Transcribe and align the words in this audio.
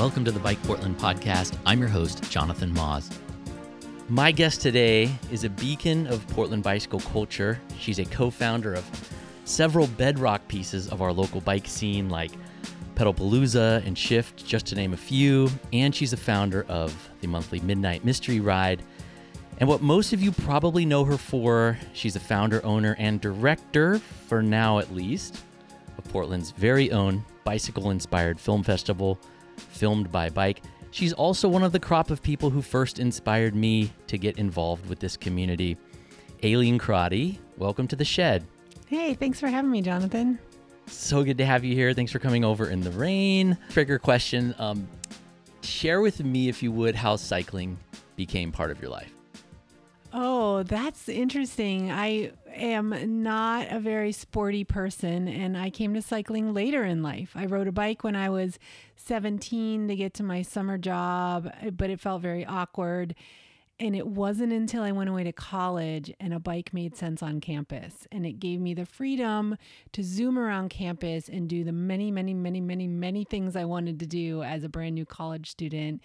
Welcome 0.00 0.24
to 0.24 0.32
the 0.32 0.40
Bike 0.40 0.62
Portland 0.62 0.96
podcast. 0.96 1.58
I'm 1.66 1.78
your 1.78 1.90
host, 1.90 2.22
Jonathan 2.30 2.72
Maus. 2.72 3.14
My 4.08 4.32
guest 4.32 4.62
today 4.62 5.10
is 5.30 5.44
a 5.44 5.50
beacon 5.50 6.06
of 6.06 6.26
Portland 6.28 6.62
bicycle 6.62 7.00
culture. 7.00 7.60
She's 7.78 7.98
a 7.98 8.06
co 8.06 8.30
founder 8.30 8.72
of 8.72 9.14
several 9.44 9.86
bedrock 9.86 10.48
pieces 10.48 10.88
of 10.88 11.02
our 11.02 11.12
local 11.12 11.42
bike 11.42 11.66
scene, 11.66 12.08
like 12.08 12.30
Pedalpalooza 12.94 13.86
and 13.86 13.96
Shift, 13.96 14.46
just 14.46 14.64
to 14.68 14.74
name 14.74 14.94
a 14.94 14.96
few. 14.96 15.50
And 15.70 15.94
she's 15.94 16.14
a 16.14 16.16
founder 16.16 16.64
of 16.70 17.10
the 17.20 17.26
monthly 17.26 17.60
Midnight 17.60 18.02
Mystery 18.02 18.40
Ride. 18.40 18.82
And 19.58 19.68
what 19.68 19.82
most 19.82 20.14
of 20.14 20.22
you 20.22 20.32
probably 20.32 20.86
know 20.86 21.04
her 21.04 21.18
for, 21.18 21.76
she's 21.92 22.16
a 22.16 22.20
founder, 22.20 22.64
owner, 22.64 22.96
and 22.98 23.20
director, 23.20 23.98
for 23.98 24.42
now 24.42 24.78
at 24.78 24.94
least, 24.94 25.44
of 25.98 26.04
Portland's 26.04 26.52
very 26.52 26.90
own 26.90 27.22
bicycle 27.44 27.90
inspired 27.90 28.40
film 28.40 28.62
festival, 28.62 29.18
Filmed 29.60 30.10
by 30.10 30.30
Bike. 30.30 30.62
She's 30.90 31.12
also 31.12 31.48
one 31.48 31.62
of 31.62 31.72
the 31.72 31.78
crop 31.78 32.10
of 32.10 32.22
people 32.22 32.50
who 32.50 32.62
first 32.62 32.98
inspired 32.98 33.54
me 33.54 33.92
to 34.08 34.18
get 34.18 34.38
involved 34.38 34.88
with 34.88 34.98
this 34.98 35.16
community. 35.16 35.76
Ayleen 36.42 36.78
Crotty, 36.78 37.38
welcome 37.58 37.86
to 37.88 37.96
the 37.96 38.04
shed. 38.04 38.46
Hey, 38.86 39.14
thanks 39.14 39.38
for 39.38 39.46
having 39.46 39.70
me, 39.70 39.82
Jonathan. 39.82 40.38
So 40.86 41.22
good 41.22 41.38
to 41.38 41.46
have 41.46 41.64
you 41.64 41.74
here. 41.74 41.94
Thanks 41.94 42.10
for 42.10 42.18
coming 42.18 42.44
over 42.44 42.68
in 42.68 42.80
the 42.80 42.90
rain. 42.90 43.56
Trigger 43.70 43.98
question 43.98 44.54
um, 44.58 44.88
Share 45.62 46.00
with 46.00 46.24
me, 46.24 46.48
if 46.48 46.62
you 46.62 46.72
would, 46.72 46.96
how 46.96 47.16
cycling 47.16 47.78
became 48.16 48.50
part 48.50 48.70
of 48.70 48.80
your 48.80 48.90
life. 48.90 49.12
Oh, 50.12 50.64
that's 50.64 51.08
interesting. 51.08 51.92
I 51.92 52.32
am 52.54 53.22
not 53.22 53.70
a 53.70 53.80
very 53.80 54.12
sporty 54.12 54.64
person, 54.64 55.28
and 55.28 55.56
I 55.56 55.70
came 55.70 55.94
to 55.94 56.02
cycling 56.02 56.52
later 56.52 56.84
in 56.84 57.02
life. 57.02 57.32
I 57.34 57.46
rode 57.46 57.68
a 57.68 57.72
bike 57.72 58.04
when 58.04 58.16
I 58.16 58.28
was 58.28 58.58
17 58.96 59.88
to 59.88 59.96
get 59.96 60.14
to 60.14 60.22
my 60.22 60.42
summer 60.42 60.78
job, 60.78 61.50
but 61.72 61.90
it 61.90 62.00
felt 62.00 62.22
very 62.22 62.44
awkward. 62.44 63.14
And 63.78 63.96
it 63.96 64.06
wasn't 64.06 64.52
until 64.52 64.82
I 64.82 64.92
went 64.92 65.08
away 65.08 65.24
to 65.24 65.32
college 65.32 66.12
and 66.20 66.34
a 66.34 66.38
bike 66.38 66.74
made 66.74 66.96
sense 66.96 67.22
on 67.22 67.40
campus. 67.40 68.06
And 68.12 68.26
it 68.26 68.38
gave 68.38 68.60
me 68.60 68.74
the 68.74 68.84
freedom 68.84 69.56
to 69.92 70.02
zoom 70.02 70.38
around 70.38 70.68
campus 70.68 71.30
and 71.30 71.48
do 71.48 71.64
the 71.64 71.72
many, 71.72 72.10
many, 72.10 72.34
many, 72.34 72.60
many, 72.60 72.86
many 72.86 73.24
things 73.24 73.56
I 73.56 73.64
wanted 73.64 73.98
to 74.00 74.06
do 74.06 74.42
as 74.42 74.64
a 74.64 74.68
brand 74.68 74.96
new 74.96 75.06
college 75.06 75.50
student 75.50 76.02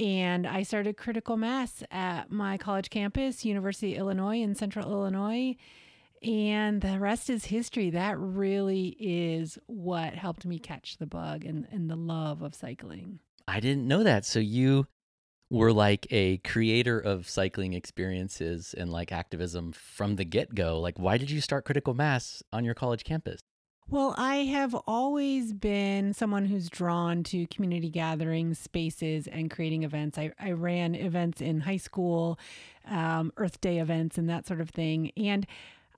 and 0.00 0.46
I 0.46 0.62
started 0.62 0.96
critical 0.96 1.36
mass 1.36 1.82
at 1.90 2.30
my 2.30 2.56
college 2.56 2.88
campus, 2.88 3.44
University 3.44 3.94
of 3.94 4.00
Illinois 4.00 4.40
in 4.40 4.54
Central 4.54 4.90
Illinois. 4.90 5.56
And 6.22 6.80
the 6.80 6.98
rest 6.98 7.28
is 7.28 7.46
history. 7.46 7.90
That 7.90 8.18
really 8.18 8.96
is 8.98 9.58
what 9.66 10.14
helped 10.14 10.46
me 10.46 10.58
catch 10.58 10.96
the 10.96 11.06
bug 11.06 11.44
and, 11.44 11.66
and 11.70 11.90
the 11.90 11.96
love 11.96 12.40
of 12.40 12.54
cycling. 12.54 13.20
I 13.46 13.60
didn't 13.60 13.86
know 13.86 14.02
that. 14.02 14.24
So 14.24 14.38
you 14.38 14.86
were 15.50 15.72
like 15.72 16.06
a 16.10 16.38
creator 16.38 16.98
of 16.98 17.28
cycling 17.28 17.74
experiences 17.74 18.74
and 18.76 18.90
like 18.90 19.12
activism 19.12 19.72
from 19.72 20.16
the 20.16 20.24
get 20.24 20.54
go. 20.54 20.80
Like, 20.80 20.98
why 20.98 21.18
did 21.18 21.30
you 21.30 21.42
start 21.42 21.66
Critical 21.66 21.92
Mass 21.92 22.42
on 22.52 22.64
your 22.64 22.74
college 22.74 23.04
campus? 23.04 23.40
Well, 23.90 24.14
I 24.16 24.44
have 24.44 24.76
always 24.86 25.52
been 25.52 26.14
someone 26.14 26.44
who's 26.44 26.68
drawn 26.68 27.24
to 27.24 27.48
community 27.48 27.90
gatherings, 27.90 28.60
spaces, 28.60 29.26
and 29.26 29.50
creating 29.50 29.82
events. 29.82 30.16
I, 30.16 30.30
I 30.38 30.52
ran 30.52 30.94
events 30.94 31.40
in 31.40 31.62
high 31.62 31.76
school, 31.76 32.38
um, 32.88 33.32
Earth 33.36 33.60
Day 33.60 33.80
events, 33.80 34.16
and 34.16 34.30
that 34.30 34.46
sort 34.46 34.60
of 34.60 34.70
thing. 34.70 35.10
And 35.16 35.44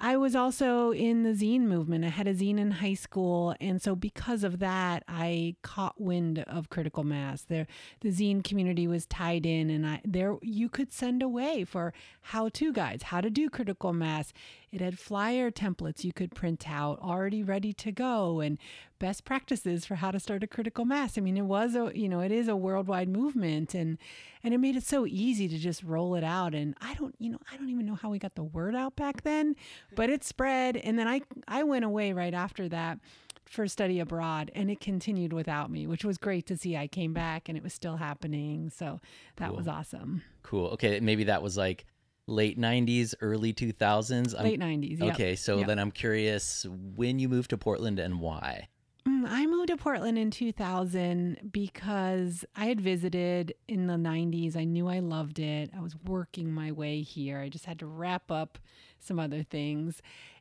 I 0.01 0.17
was 0.17 0.35
also 0.35 0.91
in 0.91 1.23
the 1.23 1.31
zine 1.31 1.61
movement. 1.61 2.05
I 2.05 2.09
had 2.09 2.27
a 2.27 2.35
zine 2.35 2.59
in 2.59 2.71
high 2.71 2.95
school, 2.95 3.55
and 3.61 3.81
so 3.81 3.95
because 3.95 4.43
of 4.43 4.59
that, 4.59 5.05
I 5.07 5.57
caught 5.63 6.01
wind 6.01 6.41
of 6.49 6.71
critical 6.71 7.05
mass. 7.05 7.43
There, 7.43 7.67
the 8.01 8.09
zine 8.09 8.43
community 8.43 8.89
was 8.89 9.07
tied 9.07 9.45
in, 9.45 9.69
and 9.69 9.87
I 9.87 10.01
there 10.05 10.39
you 10.41 10.69
could 10.69 10.91
send 10.91 11.23
away 11.23 11.65
for 11.65 11.93
how-to 12.23 12.73
guides, 12.73 13.05
how 13.05 13.21
to 13.21 13.29
do 13.29 13.51
critical 13.51 13.93
mass. 13.93 14.33
It 14.73 14.81
had 14.81 14.99
flyer 14.99 15.51
templates 15.51 16.03
you 16.03 16.13
could 16.15 16.35
print 16.35 16.65
out 16.69 16.99
already 17.01 17.43
ready 17.43 17.73
to 17.75 17.93
go, 17.93 18.41
and 18.41 18.57
best 18.99 19.25
practices 19.25 19.85
for 19.85 19.97
how 19.97 20.11
to 20.11 20.19
start 20.19 20.43
a 20.43 20.47
critical 20.47 20.85
mass. 20.87 21.19
I 21.19 21.21
mean, 21.21 21.37
it 21.37 21.43
was 21.43 21.75
a 21.75 21.93
you 21.95 22.09
know 22.09 22.21
it 22.21 22.33
is 22.33 22.49
a 22.49 22.57
worldwide 22.57 23.09
movement, 23.11 23.75
and 23.75 23.99
and 24.43 24.55
it 24.55 24.59
made 24.59 24.75
it 24.77 24.83
so 24.85 25.05
easy 25.07 25.47
to 25.47 25.59
just 25.59 25.83
roll 25.83 26.15
it 26.15 26.25
out. 26.25 26.55
And 26.55 26.75
I 26.81 26.95
don't 26.95 27.15
you 27.19 27.31
know 27.31 27.39
I 27.53 27.57
don't 27.59 27.69
even 27.69 27.85
know 27.85 27.97
how 27.97 28.09
we 28.09 28.19
got 28.19 28.35
the 28.35 28.43
word 28.45 28.75
out 28.75 28.97
back 28.97 29.23
then 29.23 29.55
but 29.95 30.09
it 30.09 30.25
spread. 30.25 30.77
And 30.79 30.99
then 30.99 31.07
I, 31.07 31.21
I 31.47 31.63
went 31.65 31.85
away 31.85 32.13
right 32.15 32.33
after 32.35 32.69
that 32.71 32.99
for 33.45 33.69
study 33.69 34.01
abroad 34.01 34.51
and 34.55 34.71
it 34.71 34.81
continued 34.81 35.33
without 35.35 35.71
me, 35.71 35.87
which 35.87 36.05
was 36.05 36.17
great 36.17 36.47
to 36.47 36.57
see. 36.57 36.77
I 36.77 36.87
came 36.87 37.13
back 37.13 37.49
and 37.49 37.59
it 37.59 37.63
was 37.63 37.75
still 37.75 37.97
happening. 37.97 38.71
So 38.71 39.01
that 39.37 39.49
Cool. 39.49 39.57
was 39.59 39.69
awesome. 39.69 40.23
Cool. 40.43 40.69
Okay. 40.69 40.99
Maybe 41.01 41.25
that 41.25 41.43
was 41.43 41.59
like 41.59 41.85
late 42.33 42.59
90s, 42.59 43.15
early 43.21 43.53
2000s. 43.53 44.35
I'm- 44.35 44.45
Late 44.45 44.59
90s. 44.61 44.99
Yep. 45.01 45.15
Okay. 45.15 45.37
So 45.37 45.59
Yep. 45.59 45.67
then 45.67 45.79
I'm 45.79 45.91
curious 45.91 46.67
when 46.97 47.19
you 47.19 47.29
moved 47.29 47.51
to 47.51 47.59
Portland 47.59 47.99
and 47.99 48.21
why. 48.21 48.69
Mm, 49.07 49.27
I 49.29 49.47
moved 49.47 49.69
to 49.69 49.77
Portland 49.77 50.17
in 50.19 50.31
2000 50.31 51.51
because 51.53 52.45
I 52.55 52.67
had 52.67 52.81
visited 52.81 53.55
in 53.69 53.87
the 53.87 53.97
90s. 53.97 54.57
I 54.57 54.65
knew 54.65 54.89
I 54.89 55.01
loved 55.01 55.39
it. 55.39 55.71
I 55.77 55.81
was 55.81 55.97
working 55.97 56.53
my 56.53 56.71
way 56.73 57.03
here. 57.03 57.41
I 57.41 57.49
just 57.49 57.65
had 57.67 57.79
to 57.81 57.87
wrap 57.87 58.31
up 58.31 58.59
some 59.01 59.19
other 59.19 59.43
things. 59.43 60.01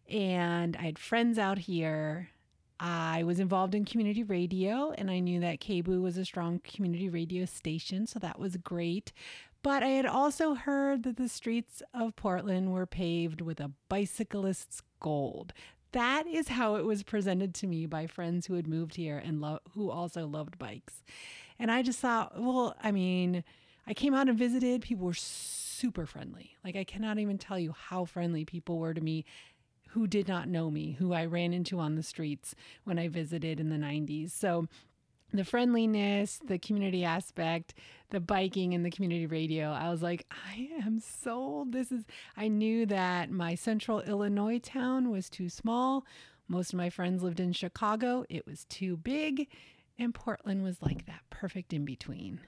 And 0.09 0.75
I 0.77 0.83
had 0.83 0.99
friends 0.99 1.37
out 1.39 1.57
here. 1.59 2.29
I 2.79 3.21
was 3.23 3.39
involved 3.39 3.75
in 3.75 3.85
community 3.85 4.23
radio, 4.23 4.91
and 4.97 5.11
I 5.11 5.19
knew 5.19 5.39
that 5.39 5.59
KBOO 5.59 6.01
was 6.01 6.17
a 6.17 6.25
strong 6.25 6.59
community 6.63 7.09
radio 7.09 7.45
station, 7.45 8.07
so 8.07 8.17
that 8.19 8.39
was 8.39 8.57
great. 8.57 9.11
But 9.63 9.83
I 9.83 9.89
had 9.89 10.05
also 10.05 10.55
heard 10.55 11.03
that 11.03 11.17
the 11.17 11.29
streets 11.29 11.83
of 11.93 12.15
Portland 12.15 12.71
were 12.71 12.87
paved 12.87 13.41
with 13.41 13.59
a 13.59 13.71
bicyclist's 13.89 14.81
gold. 14.99 15.53
That 15.91 16.25
is 16.25 16.47
how 16.47 16.75
it 16.75 16.85
was 16.85 17.03
presented 17.03 17.53
to 17.55 17.67
me 17.67 17.85
by 17.85 18.07
friends 18.07 18.47
who 18.47 18.55
had 18.55 18.65
moved 18.67 18.95
here 18.95 19.17
and 19.17 19.41
lo- 19.41 19.59
who 19.73 19.91
also 19.91 20.25
loved 20.25 20.57
bikes. 20.57 21.03
And 21.59 21.69
I 21.69 21.81
just 21.81 21.99
thought, 21.99 22.39
well, 22.39 22.75
I 22.81 22.91
mean, 22.91 23.43
I 23.85 23.93
came 23.93 24.13
out 24.13 24.29
and 24.29 24.37
visited. 24.37 24.81
People 24.81 25.05
were 25.05 25.13
super 25.13 26.05
friendly. 26.05 26.55
Like, 26.63 26.75
I 26.75 26.83
cannot 26.83 27.19
even 27.19 27.37
tell 27.37 27.59
you 27.59 27.75
how 27.77 28.05
friendly 28.05 28.45
people 28.45 28.79
were 28.79 28.93
to 28.93 29.01
me 29.01 29.25
who 29.89 30.07
did 30.07 30.27
not 30.27 30.47
know 30.47 30.71
me, 30.71 30.93
who 30.93 31.11
I 31.11 31.25
ran 31.25 31.53
into 31.53 31.77
on 31.77 31.95
the 31.95 32.03
streets 32.03 32.55
when 32.85 32.97
I 32.97 33.09
visited 33.09 33.59
in 33.59 33.69
the 33.69 33.75
90s. 33.75 34.31
So, 34.31 34.67
the 35.33 35.45
friendliness, 35.45 36.39
the 36.45 36.59
community 36.59 37.03
aspect, 37.03 37.73
the 38.09 38.19
biking 38.19 38.73
and 38.73 38.85
the 38.85 38.91
community 38.91 39.25
radio, 39.25 39.71
I 39.71 39.89
was 39.89 40.01
like, 40.01 40.25
I 40.31 40.69
am 40.85 40.99
sold. 40.99 41.71
This 41.71 41.91
is, 41.91 42.03
I 42.35 42.47
knew 42.47 42.85
that 42.87 43.31
my 43.31 43.55
central 43.55 44.01
Illinois 44.01 44.59
town 44.59 45.09
was 45.09 45.29
too 45.29 45.49
small. 45.49 46.05
Most 46.47 46.73
of 46.73 46.77
my 46.77 46.89
friends 46.89 47.23
lived 47.23 47.39
in 47.39 47.53
Chicago. 47.53 48.25
It 48.29 48.45
was 48.45 48.65
too 48.65 48.97
big. 48.97 49.47
And 49.97 50.13
Portland 50.13 50.63
was 50.63 50.81
like 50.81 51.05
that 51.05 51.21
perfect 51.29 51.73
in 51.73 51.85
between. 51.85 52.39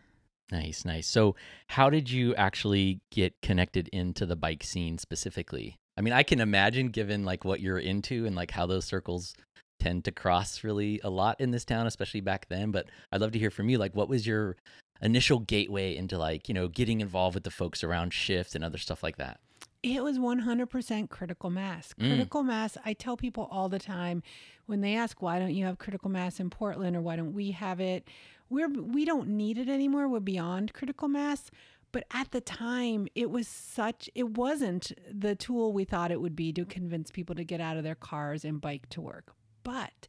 Nice, 0.52 0.86
nice. 0.86 1.08
So, 1.08 1.36
how 1.68 1.90
did 1.90 2.12
you 2.12 2.36
actually 2.36 3.00
get 3.12 3.42
connected 3.42 3.88
into 3.90 4.26
the 4.26 4.36
bike 4.36 4.64
scene 4.64 4.98
specifically? 4.98 5.78
I 5.98 6.02
mean, 6.02 6.14
I 6.14 6.24
can 6.24 6.40
imagine 6.42 6.90
given 6.90 7.24
like 7.24 7.46
what 7.46 7.60
you're 7.60 7.80
into 7.80 8.26
and 8.26 8.36
like 8.36 8.52
how 8.52 8.66
those 8.66 8.86
circles 8.86 9.36
tend 9.84 10.06
to 10.06 10.12
cross 10.12 10.64
really 10.64 11.02
a 11.04 11.10
lot 11.10 11.40
in 11.42 11.52
this 11.52 11.66
town, 11.66 11.86
especially 11.88 12.22
back 12.22 12.48
then. 12.48 12.72
But 12.72 12.88
I'd 13.12 13.22
love 13.22 13.34
to 13.34 13.40
hear 13.40 13.52
from 13.52 13.70
you. 13.70 13.78
Like, 13.78 13.96
what 13.96 14.08
was 14.08 14.26
your 14.26 14.56
initial 15.02 15.40
gateway 15.40 15.96
into 15.96 16.18
like, 16.18 16.48
you 16.48 16.54
know, 16.54 16.68
getting 16.70 17.02
involved 17.02 17.36
with 17.36 17.44
the 17.44 17.52
folks 17.52 17.84
around 17.84 18.14
Shift 18.14 18.56
and 18.56 18.64
other 18.64 18.78
stuff 18.78 19.04
like 19.04 19.18
that? 19.18 19.40
It 19.84 20.02
was 20.02 20.18
100% 20.18 21.10
critical 21.10 21.50
mass. 21.50 21.94
Mm. 22.00 22.08
Critical 22.08 22.44
mass, 22.44 22.78
I 22.86 22.94
tell 22.94 23.18
people 23.18 23.50
all 23.52 23.68
the 23.68 23.80
time 23.80 24.24
when 24.66 24.80
they 24.80 24.96
ask, 24.96 25.22
why 25.22 25.40
don't 25.40 25.54
you 25.54 25.66
have 25.66 25.78
critical 25.78 26.10
mass 26.10 26.40
in 26.40 26.50
Portland 26.50 26.96
or 26.96 27.02
why 27.02 27.18
don't 27.18 27.34
we 27.34 27.52
have 27.52 27.82
it? 27.82 28.08
We're, 28.50 28.70
we 28.70 29.04
don't 29.04 29.28
need 29.28 29.58
it 29.58 29.68
anymore. 29.68 30.08
We're 30.08 30.22
beyond 30.22 30.74
critical 30.74 31.10
mass. 31.10 31.52
But 31.92 32.06
at 32.12 32.32
the 32.32 32.40
time, 32.40 33.08
it 33.14 33.30
was 33.30 33.48
such, 33.48 34.10
it 34.16 34.38
wasn't 34.38 34.94
the 35.12 35.36
tool 35.36 35.74
we 35.74 35.84
thought 35.84 36.12
it 36.12 36.22
would 36.22 36.36
be 36.36 36.54
to 36.54 36.64
convince 36.64 37.12
people 37.12 37.36
to 37.36 37.44
get 37.44 37.60
out 37.60 37.76
of 37.76 37.84
their 37.84 37.94
cars 37.94 38.46
and 38.46 38.62
bike 38.62 38.88
to 38.90 39.02
work. 39.02 39.36
But 39.64 40.08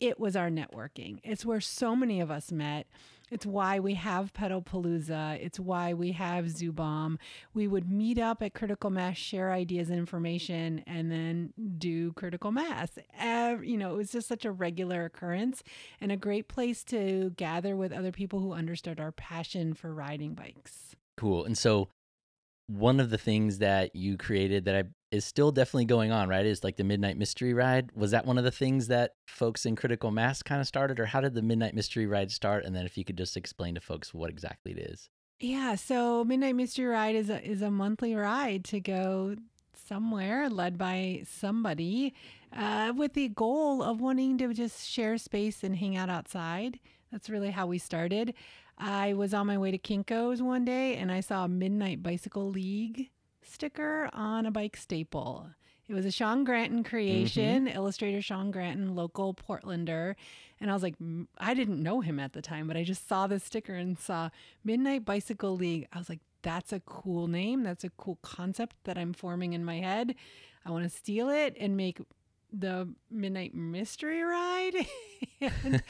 it 0.00 0.18
was 0.18 0.34
our 0.34 0.50
networking. 0.50 1.20
It's 1.22 1.46
where 1.46 1.60
so 1.60 1.94
many 1.94 2.20
of 2.20 2.30
us 2.30 2.50
met. 2.50 2.86
It's 3.30 3.46
why 3.46 3.78
we 3.78 3.94
have 3.94 4.34
Pedalpalooza. 4.34 5.42
It's 5.42 5.58
why 5.58 5.94
we 5.94 6.12
have 6.12 6.46
Zoobomb. 6.46 7.16
We 7.54 7.66
would 7.66 7.88
meet 7.90 8.18
up 8.18 8.42
at 8.42 8.52
Critical 8.52 8.90
Mass, 8.90 9.16
share 9.16 9.52
ideas 9.52 9.88
and 9.88 9.98
information, 9.98 10.82
and 10.86 11.10
then 11.10 11.54
do 11.78 12.12
Critical 12.12 12.52
Mass. 12.52 12.90
Ev- 13.18 13.64
you 13.64 13.78
know, 13.78 13.94
it 13.94 13.96
was 13.96 14.10
just 14.10 14.28
such 14.28 14.44
a 14.44 14.52
regular 14.52 15.06
occurrence 15.06 15.62
and 15.98 16.12
a 16.12 16.16
great 16.16 16.48
place 16.48 16.84
to 16.84 17.30
gather 17.36 17.74
with 17.74 17.90
other 17.90 18.12
people 18.12 18.40
who 18.40 18.52
understood 18.52 19.00
our 19.00 19.12
passion 19.12 19.72
for 19.72 19.94
riding 19.94 20.34
bikes. 20.34 20.94
Cool. 21.16 21.44
And 21.44 21.56
so 21.56 21.88
one 22.66 23.00
of 23.00 23.10
the 23.10 23.18
things 23.18 23.58
that 23.58 23.94
you 23.94 24.16
created 24.16 24.64
that 24.64 24.74
I, 24.76 24.84
is 25.10 25.24
still 25.24 25.52
definitely 25.52 25.84
going 25.84 26.12
on, 26.12 26.28
right? 26.28 26.46
Is 26.46 26.64
like 26.64 26.76
the 26.76 26.84
Midnight 26.84 27.18
Mystery 27.18 27.52
Ride. 27.52 27.90
Was 27.94 28.12
that 28.12 28.26
one 28.26 28.38
of 28.38 28.44
the 28.44 28.50
things 28.50 28.88
that 28.88 29.12
folks 29.26 29.66
in 29.66 29.76
Critical 29.76 30.10
Mass 30.10 30.42
kind 30.42 30.60
of 30.60 30.66
started, 30.66 30.98
or 30.98 31.06
how 31.06 31.20
did 31.20 31.34
the 31.34 31.42
Midnight 31.42 31.74
Mystery 31.74 32.06
Ride 32.06 32.30
start? 32.30 32.64
And 32.64 32.74
then 32.74 32.86
if 32.86 32.96
you 32.96 33.04
could 33.04 33.18
just 33.18 33.36
explain 33.36 33.74
to 33.74 33.80
folks 33.80 34.14
what 34.14 34.30
exactly 34.30 34.72
it 34.72 34.78
is. 34.78 35.10
Yeah, 35.40 35.74
so 35.74 36.24
Midnight 36.24 36.54
Mystery 36.54 36.86
Ride 36.86 37.16
is 37.16 37.28
a 37.28 37.42
is 37.44 37.62
a 37.62 37.70
monthly 37.70 38.14
ride 38.14 38.64
to 38.66 38.80
go 38.80 39.34
somewhere 39.74 40.48
led 40.48 40.78
by 40.78 41.24
somebody 41.28 42.14
uh, 42.56 42.92
with 42.96 43.14
the 43.14 43.28
goal 43.28 43.82
of 43.82 44.00
wanting 44.00 44.38
to 44.38 44.54
just 44.54 44.88
share 44.88 45.18
space 45.18 45.64
and 45.64 45.76
hang 45.76 45.96
out 45.96 46.08
outside. 46.08 46.78
That's 47.10 47.28
really 47.28 47.50
how 47.50 47.66
we 47.66 47.78
started. 47.78 48.34
I 48.78 49.14
was 49.14 49.34
on 49.34 49.46
my 49.46 49.58
way 49.58 49.70
to 49.70 49.78
Kinko's 49.78 50.42
one 50.42 50.64
day 50.64 50.96
and 50.96 51.12
I 51.12 51.20
saw 51.20 51.44
a 51.44 51.48
Midnight 51.48 52.02
Bicycle 52.02 52.50
League 52.50 53.10
sticker 53.42 54.08
on 54.12 54.46
a 54.46 54.50
bike 54.50 54.76
staple. 54.76 55.50
It 55.88 55.94
was 55.94 56.06
a 56.06 56.10
Shawn 56.10 56.44
Granton 56.44 56.84
creation, 56.84 57.66
mm-hmm. 57.66 57.76
illustrator 57.76 58.22
Shawn 58.22 58.50
Granton, 58.50 58.94
local 58.94 59.34
Portlander. 59.34 60.14
And 60.60 60.70
I 60.70 60.74
was 60.74 60.82
like, 60.82 60.94
I 61.38 61.54
didn't 61.54 61.82
know 61.82 62.00
him 62.00 62.20
at 62.20 62.32
the 62.32 62.42
time, 62.42 62.66
but 62.66 62.76
I 62.76 62.84
just 62.84 63.08
saw 63.08 63.26
the 63.26 63.40
sticker 63.40 63.74
and 63.74 63.98
saw 63.98 64.30
Midnight 64.64 65.04
Bicycle 65.04 65.56
League. 65.56 65.88
I 65.92 65.98
was 65.98 66.08
like, 66.08 66.20
that's 66.42 66.72
a 66.72 66.80
cool 66.80 67.26
name. 67.26 67.62
That's 67.62 67.84
a 67.84 67.90
cool 67.90 68.18
concept 68.22 68.76
that 68.84 68.96
I'm 68.96 69.12
forming 69.12 69.52
in 69.52 69.64
my 69.64 69.80
head. 69.80 70.14
I 70.64 70.70
want 70.70 70.84
to 70.84 70.90
steal 70.90 71.28
it 71.28 71.56
and 71.58 71.76
make 71.76 72.00
the 72.52 72.88
Midnight 73.10 73.54
Mystery 73.54 74.22
Ride. 74.22 74.86
and 75.40 75.82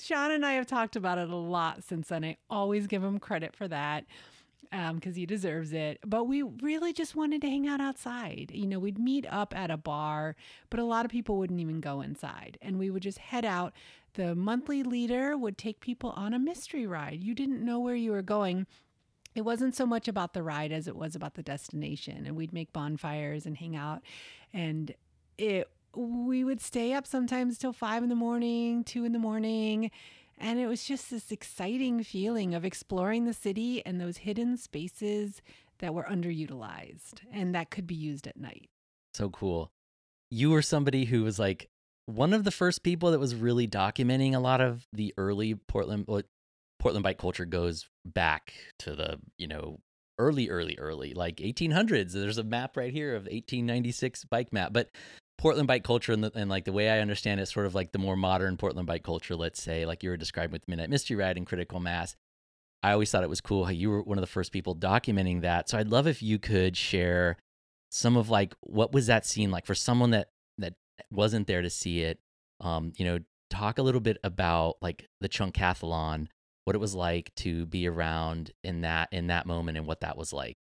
Sean 0.00 0.30
and 0.30 0.46
I 0.46 0.52
have 0.52 0.66
talked 0.66 0.96
about 0.96 1.18
it 1.18 1.28
a 1.28 1.36
lot 1.36 1.84
since 1.84 2.08
then. 2.08 2.24
I 2.24 2.36
always 2.48 2.86
give 2.86 3.02
him 3.02 3.18
credit 3.18 3.56
for 3.56 3.68
that 3.68 4.04
because 4.70 4.90
um, 4.90 5.14
he 5.14 5.26
deserves 5.26 5.72
it. 5.72 5.98
But 6.06 6.24
we 6.24 6.42
really 6.42 6.92
just 6.92 7.16
wanted 7.16 7.40
to 7.42 7.48
hang 7.48 7.66
out 7.66 7.80
outside. 7.80 8.50
You 8.54 8.66
know, 8.66 8.78
we'd 8.78 8.98
meet 8.98 9.26
up 9.28 9.54
at 9.56 9.70
a 9.70 9.76
bar, 9.76 10.36
but 10.70 10.80
a 10.80 10.84
lot 10.84 11.04
of 11.04 11.10
people 11.10 11.36
wouldn't 11.38 11.60
even 11.60 11.80
go 11.80 12.00
inside. 12.00 12.56
And 12.62 12.78
we 12.78 12.90
would 12.90 13.02
just 13.02 13.18
head 13.18 13.44
out. 13.44 13.72
The 14.14 14.34
monthly 14.34 14.82
leader 14.82 15.36
would 15.36 15.58
take 15.58 15.80
people 15.80 16.10
on 16.10 16.34
a 16.34 16.38
mystery 16.38 16.86
ride. 16.86 17.22
You 17.22 17.34
didn't 17.34 17.64
know 17.64 17.80
where 17.80 17.96
you 17.96 18.12
were 18.12 18.22
going 18.22 18.66
it 19.34 19.42
wasn't 19.42 19.76
so 19.76 19.86
much 19.86 20.08
about 20.08 20.34
the 20.34 20.42
ride 20.42 20.72
as 20.72 20.88
it 20.88 20.96
was 20.96 21.14
about 21.14 21.34
the 21.34 21.42
destination 21.42 22.26
and 22.26 22.36
we'd 22.36 22.52
make 22.52 22.72
bonfires 22.72 23.46
and 23.46 23.56
hang 23.56 23.76
out 23.76 24.02
and 24.52 24.92
it 25.38 25.68
we 25.94 26.44
would 26.44 26.60
stay 26.60 26.92
up 26.92 27.06
sometimes 27.06 27.58
till 27.58 27.72
five 27.72 28.02
in 28.02 28.08
the 28.08 28.14
morning 28.14 28.84
two 28.84 29.04
in 29.04 29.12
the 29.12 29.18
morning 29.18 29.90
and 30.38 30.58
it 30.58 30.66
was 30.66 30.84
just 30.84 31.10
this 31.10 31.30
exciting 31.30 32.02
feeling 32.02 32.54
of 32.54 32.64
exploring 32.64 33.24
the 33.24 33.32
city 33.32 33.84
and 33.84 34.00
those 34.00 34.18
hidden 34.18 34.56
spaces 34.56 35.42
that 35.78 35.94
were 35.94 36.04
underutilized 36.04 37.20
and 37.32 37.54
that 37.54 37.70
could 37.70 37.86
be 37.86 37.94
used 37.94 38.26
at 38.26 38.36
night 38.36 38.68
so 39.14 39.28
cool 39.30 39.70
you 40.30 40.50
were 40.50 40.62
somebody 40.62 41.04
who 41.04 41.22
was 41.22 41.38
like 41.38 41.68
one 42.06 42.32
of 42.32 42.44
the 42.44 42.50
first 42.50 42.82
people 42.82 43.10
that 43.10 43.20
was 43.20 43.34
really 43.34 43.68
documenting 43.68 44.34
a 44.34 44.40
lot 44.40 44.60
of 44.60 44.86
the 44.92 45.14
early 45.16 45.54
Portland 45.54 46.06
Portland 46.80 47.04
bike 47.04 47.18
culture 47.18 47.44
goes 47.44 47.88
back 48.04 48.54
to 48.80 48.96
the, 48.96 49.20
you 49.38 49.46
know, 49.46 49.80
early, 50.18 50.48
early, 50.48 50.76
early, 50.78 51.14
like 51.14 51.36
1800s. 51.36 52.12
There's 52.12 52.38
a 52.38 52.44
map 52.44 52.76
right 52.76 52.92
here 52.92 53.14
of 53.14 53.24
1896 53.24 54.24
bike 54.24 54.52
map. 54.52 54.72
But 54.72 54.88
Portland 55.40 55.66
bike 55.66 55.84
culture 55.84 56.12
and, 56.12 56.22
the, 56.22 56.30
and 56.34 56.50
like 56.50 56.66
the 56.66 56.72
way 56.72 56.90
I 56.90 57.00
understand 57.00 57.40
it, 57.40 57.46
sort 57.46 57.64
of 57.64 57.74
like 57.74 57.92
the 57.92 57.98
more 57.98 58.14
modern 58.14 58.58
Portland 58.58 58.86
bike 58.86 59.02
culture, 59.02 59.34
let's 59.34 59.62
say, 59.62 59.86
like 59.86 60.02
you 60.02 60.10
were 60.10 60.18
describing 60.18 60.52
with 60.52 60.68
Midnight 60.68 60.90
Mystery 60.90 61.16
Ride 61.16 61.38
and 61.38 61.46
Critical 61.46 61.80
Mass. 61.80 62.14
I 62.82 62.92
always 62.92 63.10
thought 63.10 63.22
it 63.22 63.30
was 63.30 63.40
cool 63.40 63.64
how 63.64 63.70
you 63.70 63.88
were 63.88 64.02
one 64.02 64.18
of 64.18 64.22
the 64.22 64.26
first 64.26 64.52
people 64.52 64.76
documenting 64.76 65.40
that. 65.40 65.70
So 65.70 65.78
I'd 65.78 65.88
love 65.88 66.06
if 66.06 66.22
you 66.22 66.38
could 66.38 66.76
share 66.76 67.38
some 67.88 68.18
of 68.18 68.28
like 68.28 68.54
what 68.60 68.92
was 68.92 69.06
that 69.06 69.24
scene 69.24 69.50
like 69.50 69.64
for 69.64 69.74
someone 69.74 70.10
that 70.10 70.28
that 70.58 70.74
wasn't 71.10 71.46
there 71.46 71.62
to 71.62 71.70
see 71.70 72.02
it. 72.02 72.18
Um, 72.60 72.92
you 72.98 73.06
know, 73.06 73.20
talk 73.48 73.78
a 73.78 73.82
little 73.82 74.02
bit 74.02 74.18
about 74.22 74.76
like 74.82 75.08
the 75.22 75.28
Chunkathlon 75.28 76.28
what 76.64 76.76
it 76.76 76.80
was 76.80 76.94
like 76.94 77.34
to 77.36 77.64
be 77.64 77.88
around 77.88 78.52
in 78.62 78.82
that 78.82 79.08
in 79.10 79.28
that 79.28 79.46
moment 79.46 79.78
and 79.78 79.86
what 79.86 80.02
that 80.02 80.18
was 80.18 80.34
like. 80.34 80.58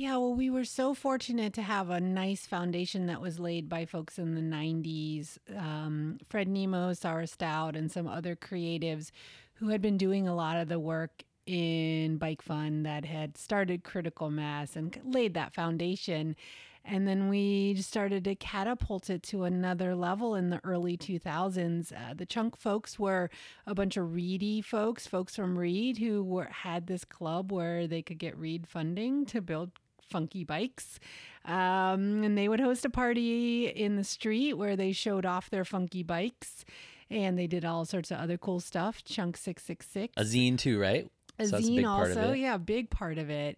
Yeah, 0.00 0.16
well, 0.16 0.32
we 0.32 0.48
were 0.48 0.64
so 0.64 0.94
fortunate 0.94 1.52
to 1.52 1.62
have 1.62 1.90
a 1.90 2.00
nice 2.00 2.46
foundation 2.46 3.08
that 3.08 3.20
was 3.20 3.38
laid 3.38 3.68
by 3.68 3.84
folks 3.84 4.18
in 4.18 4.34
the 4.34 4.40
90s. 4.40 5.36
Um, 5.54 6.16
Fred 6.30 6.48
Nemo, 6.48 6.94
Sarah 6.94 7.26
Stout, 7.26 7.76
and 7.76 7.92
some 7.92 8.08
other 8.08 8.34
creatives 8.34 9.10
who 9.56 9.68
had 9.68 9.82
been 9.82 9.98
doing 9.98 10.26
a 10.26 10.34
lot 10.34 10.56
of 10.56 10.68
the 10.68 10.80
work 10.80 11.22
in 11.44 12.16
Bike 12.16 12.40
Fun 12.40 12.84
that 12.84 13.04
had 13.04 13.36
started 13.36 13.84
Critical 13.84 14.30
Mass 14.30 14.74
and 14.74 14.98
laid 15.04 15.34
that 15.34 15.52
foundation. 15.52 16.34
And 16.82 17.06
then 17.06 17.28
we 17.28 17.74
started 17.74 18.24
to 18.24 18.34
catapult 18.34 19.10
it 19.10 19.22
to 19.24 19.44
another 19.44 19.94
level 19.94 20.34
in 20.34 20.48
the 20.48 20.62
early 20.64 20.96
2000s. 20.96 21.92
Uh, 21.92 22.14
the 22.14 22.24
Chunk 22.24 22.56
folks 22.56 22.98
were 22.98 23.28
a 23.66 23.74
bunch 23.74 23.98
of 23.98 24.06
Reedie 24.08 24.64
folks, 24.64 25.06
folks 25.06 25.36
from 25.36 25.58
Reed, 25.58 25.98
who 25.98 26.24
were, 26.24 26.48
had 26.50 26.86
this 26.86 27.04
club 27.04 27.52
where 27.52 27.86
they 27.86 28.00
could 28.00 28.16
get 28.16 28.38
Reed 28.38 28.66
funding 28.66 29.26
to 29.26 29.42
build 29.42 29.72
funky 30.10 30.44
bikes. 30.44 30.98
Um, 31.44 32.22
and 32.22 32.36
they 32.36 32.48
would 32.48 32.60
host 32.60 32.84
a 32.84 32.90
party 32.90 33.66
in 33.66 33.96
the 33.96 34.04
street 34.04 34.54
where 34.54 34.76
they 34.76 34.92
showed 34.92 35.24
off 35.24 35.50
their 35.50 35.64
funky 35.64 36.02
bikes. 36.02 36.64
And 37.08 37.38
they 37.38 37.46
did 37.46 37.64
all 37.64 37.84
sorts 37.84 38.10
of 38.10 38.18
other 38.18 38.36
cool 38.36 38.60
stuff. 38.60 39.02
Chunk 39.04 39.36
666. 39.36 40.14
A 40.16 40.24
zine, 40.24 40.58
too, 40.58 40.78
right? 40.78 41.10
A 41.38 41.46
so 41.46 41.58
zine, 41.58 41.86
also. 41.86 42.32
Yeah, 42.32 42.56
big 42.58 42.90
part 42.90 43.18
of 43.18 43.30
it. 43.30 43.56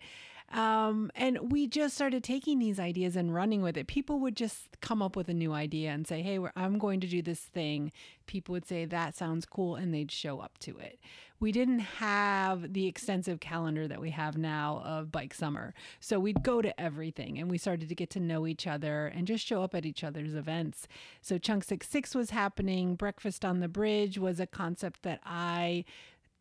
Um, 0.52 1.10
and 1.14 1.50
we 1.50 1.66
just 1.66 1.94
started 1.94 2.22
taking 2.22 2.58
these 2.58 2.78
ideas 2.78 3.16
and 3.16 3.34
running 3.34 3.62
with 3.62 3.76
it. 3.76 3.86
People 3.86 4.20
would 4.20 4.36
just 4.36 4.80
come 4.80 5.00
up 5.00 5.16
with 5.16 5.28
a 5.28 5.34
new 5.34 5.52
idea 5.52 5.90
and 5.90 6.06
say, 6.06 6.22
Hey, 6.22 6.38
I'm 6.56 6.78
going 6.78 7.00
to 7.00 7.06
do 7.06 7.22
this 7.22 7.40
thing. 7.40 7.92
People 8.26 8.52
would 8.52 8.66
say, 8.66 8.84
That 8.84 9.16
sounds 9.16 9.46
cool. 9.46 9.76
And 9.76 9.94
they'd 9.94 10.10
show 10.10 10.40
up 10.40 10.58
to 10.58 10.76
it. 10.78 10.98
We 11.42 11.50
didn't 11.50 11.80
have 11.80 12.72
the 12.72 12.86
extensive 12.86 13.40
calendar 13.40 13.88
that 13.88 14.00
we 14.00 14.10
have 14.10 14.38
now 14.38 14.80
of 14.84 15.10
Bike 15.10 15.34
Summer. 15.34 15.74
So 15.98 16.20
we'd 16.20 16.44
go 16.44 16.62
to 16.62 16.80
everything 16.80 17.36
and 17.36 17.50
we 17.50 17.58
started 17.58 17.88
to 17.88 17.96
get 17.96 18.10
to 18.10 18.20
know 18.20 18.46
each 18.46 18.64
other 18.68 19.08
and 19.08 19.26
just 19.26 19.44
show 19.44 19.64
up 19.64 19.74
at 19.74 19.84
each 19.84 20.04
other's 20.04 20.36
events. 20.36 20.86
So 21.20 21.38
Chunk 21.38 21.64
66 21.64 22.14
was 22.14 22.30
happening. 22.30 22.94
Breakfast 22.94 23.44
on 23.44 23.58
the 23.58 23.66
Bridge 23.66 24.18
was 24.18 24.38
a 24.38 24.46
concept 24.46 25.02
that 25.02 25.18
I 25.26 25.84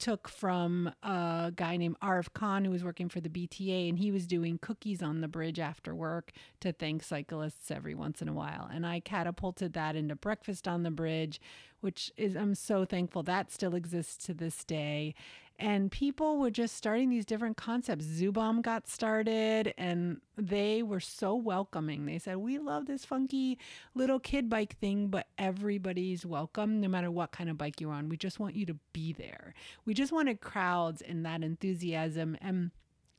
took 0.02 0.28
from 0.28 0.92
a 1.04 1.54
guy 1.56 1.78
named 1.78 1.96
Arif 2.02 2.34
Khan 2.34 2.66
who 2.66 2.72
was 2.72 2.84
working 2.84 3.08
for 3.08 3.22
the 3.22 3.30
BTA 3.30 3.88
and 3.88 4.00
he 4.00 4.12
was 4.12 4.26
doing 4.26 4.58
cookies 4.58 5.04
on 5.04 5.22
the 5.22 5.28
bridge 5.28 5.60
after 5.60 5.94
work 5.94 6.32
to 6.60 6.74
thank 6.74 7.04
cyclists 7.04 7.70
every 7.70 7.94
once 7.94 8.20
in 8.20 8.28
a 8.28 8.34
while. 8.34 8.68
And 8.74 8.86
I 8.86 9.00
catapulted 9.00 9.74
that 9.74 9.96
into 9.96 10.16
Breakfast 10.16 10.68
on 10.68 10.82
the 10.82 10.90
Bridge, 10.90 11.40
which 11.82 12.12
is 12.18 12.36
I'm 12.36 12.56
so 12.56 12.84
thankful 12.84 13.22
that 13.24 13.52
still 13.52 13.76
exists 13.76 14.26
to 14.26 14.34
this 14.34 14.64
day 14.64 15.14
and 15.62 15.92
people 15.92 16.40
were 16.40 16.50
just 16.50 16.76
starting 16.76 17.12
these 17.12 17.24
different 17.24 17.56
concepts. 17.56 18.06
Zoobomb 18.06 18.64
got 18.64 18.88
started 18.88 19.76
and 19.78 20.20
they 20.36 20.82
were 20.82 21.00
so 21.00 21.36
welcoming. 21.36 22.08
They 22.08 22.18
said, 22.18 22.38
We 22.38 22.58
love 22.58 22.88
this 22.88 23.06
funky 23.06 23.60
little 23.94 24.20
kid 24.20 24.50
bike 24.50 24.76
thing, 24.80 25.10
but 25.10 25.28
everybody's 25.38 26.26
welcome 26.26 26.82
no 26.82 26.88
matter 26.88 27.12
what 27.12 27.32
kind 27.32 27.48
of 27.48 27.60
bike 27.60 27.80
you're 27.80 27.94
on. 27.94 28.10
We 28.10 28.18
just 28.18 28.40
want 28.40 28.56
you 28.56 28.66
to 28.66 28.78
be 28.92 29.14
there. 29.14 29.54
We 29.86 29.94
just 29.94 30.12
wanted 30.12 30.42
crowds 30.42 31.04
and 31.04 31.24
that 31.28 31.44
enthusiasm. 31.44 32.38
And 32.42 32.72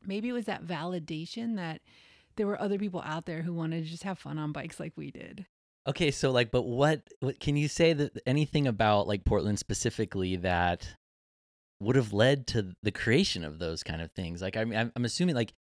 maybe 0.04 0.28
it 0.28 0.32
was 0.32 0.46
that 0.46 0.66
validation 0.66 1.54
that 1.56 1.80
there 2.34 2.48
were 2.48 2.60
other 2.60 2.76
people 2.76 3.02
out 3.06 3.24
there 3.24 3.42
who 3.42 3.54
wanted 3.54 3.84
to 3.84 3.90
just 3.90 4.02
have 4.02 4.18
fun 4.18 4.40
on 4.40 4.50
bikes 4.50 4.80
like 4.80 4.94
we 4.96 5.12
did. 5.12 5.46
Okay, 5.86 6.10
so 6.10 6.32
like, 6.32 6.50
but 6.50 6.62
what, 6.62 7.02
what 7.20 7.38
can 7.38 7.56
you 7.56 7.68
say 7.68 7.92
that 7.92 8.20
anything 8.26 8.66
about 8.66 9.06
like 9.06 9.24
Portland 9.24 9.60
specifically 9.60 10.34
that 10.36 10.88
would 11.82 11.96
have 11.96 12.12
led 12.12 12.46
to 12.48 12.74
the 12.82 12.90
creation 12.90 13.44
of 13.44 13.58
those 13.58 13.82
kind 13.82 14.00
of 14.00 14.12
things. 14.12 14.40
Like 14.40 14.56
I 14.56 14.64
mean, 14.64 14.92
I'm 14.94 15.04
assuming 15.04 15.34
like 15.34 15.52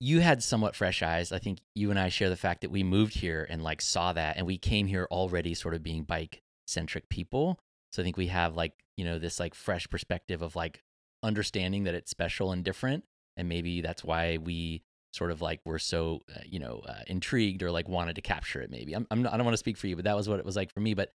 you 0.00 0.20
had 0.20 0.42
somewhat 0.42 0.76
fresh 0.76 1.02
eyes. 1.02 1.32
I 1.32 1.38
think 1.38 1.60
you 1.74 1.90
and 1.90 1.98
I 1.98 2.08
share 2.08 2.28
the 2.28 2.36
fact 2.36 2.60
that 2.60 2.70
we 2.70 2.82
moved 2.82 3.14
here 3.14 3.46
and 3.48 3.62
like 3.62 3.80
saw 3.80 4.12
that, 4.12 4.36
and 4.36 4.46
we 4.46 4.58
came 4.58 4.86
here 4.86 5.08
already 5.10 5.54
sort 5.54 5.74
of 5.74 5.82
being 5.82 6.04
bike 6.04 6.42
centric 6.66 7.08
people. 7.08 7.58
So 7.92 8.02
I 8.02 8.04
think 8.04 8.16
we 8.16 8.28
have 8.28 8.56
like 8.56 8.74
you 8.96 9.04
know 9.04 9.18
this 9.18 9.40
like 9.40 9.54
fresh 9.54 9.88
perspective 9.88 10.42
of 10.42 10.56
like 10.56 10.82
understanding 11.22 11.84
that 11.84 11.94
it's 11.94 12.10
special 12.10 12.52
and 12.52 12.64
different, 12.64 13.04
and 13.36 13.48
maybe 13.48 13.80
that's 13.80 14.04
why 14.04 14.38
we 14.38 14.82
sort 15.12 15.30
of 15.30 15.40
like 15.40 15.60
were 15.64 15.78
so 15.78 16.20
uh, 16.34 16.40
you 16.44 16.58
know 16.58 16.82
uh, 16.86 17.00
intrigued 17.06 17.62
or 17.62 17.70
like 17.70 17.88
wanted 17.88 18.16
to 18.16 18.22
capture 18.22 18.60
it. 18.60 18.70
Maybe 18.70 18.94
I'm, 18.94 19.06
I'm 19.10 19.22
not, 19.22 19.32
I 19.32 19.36
don't 19.36 19.46
want 19.46 19.54
to 19.54 19.58
speak 19.58 19.76
for 19.76 19.86
you, 19.86 19.96
but 19.96 20.04
that 20.04 20.16
was 20.16 20.28
what 20.28 20.38
it 20.38 20.44
was 20.44 20.56
like 20.56 20.72
for 20.72 20.80
me. 20.80 20.94
But 20.94 21.12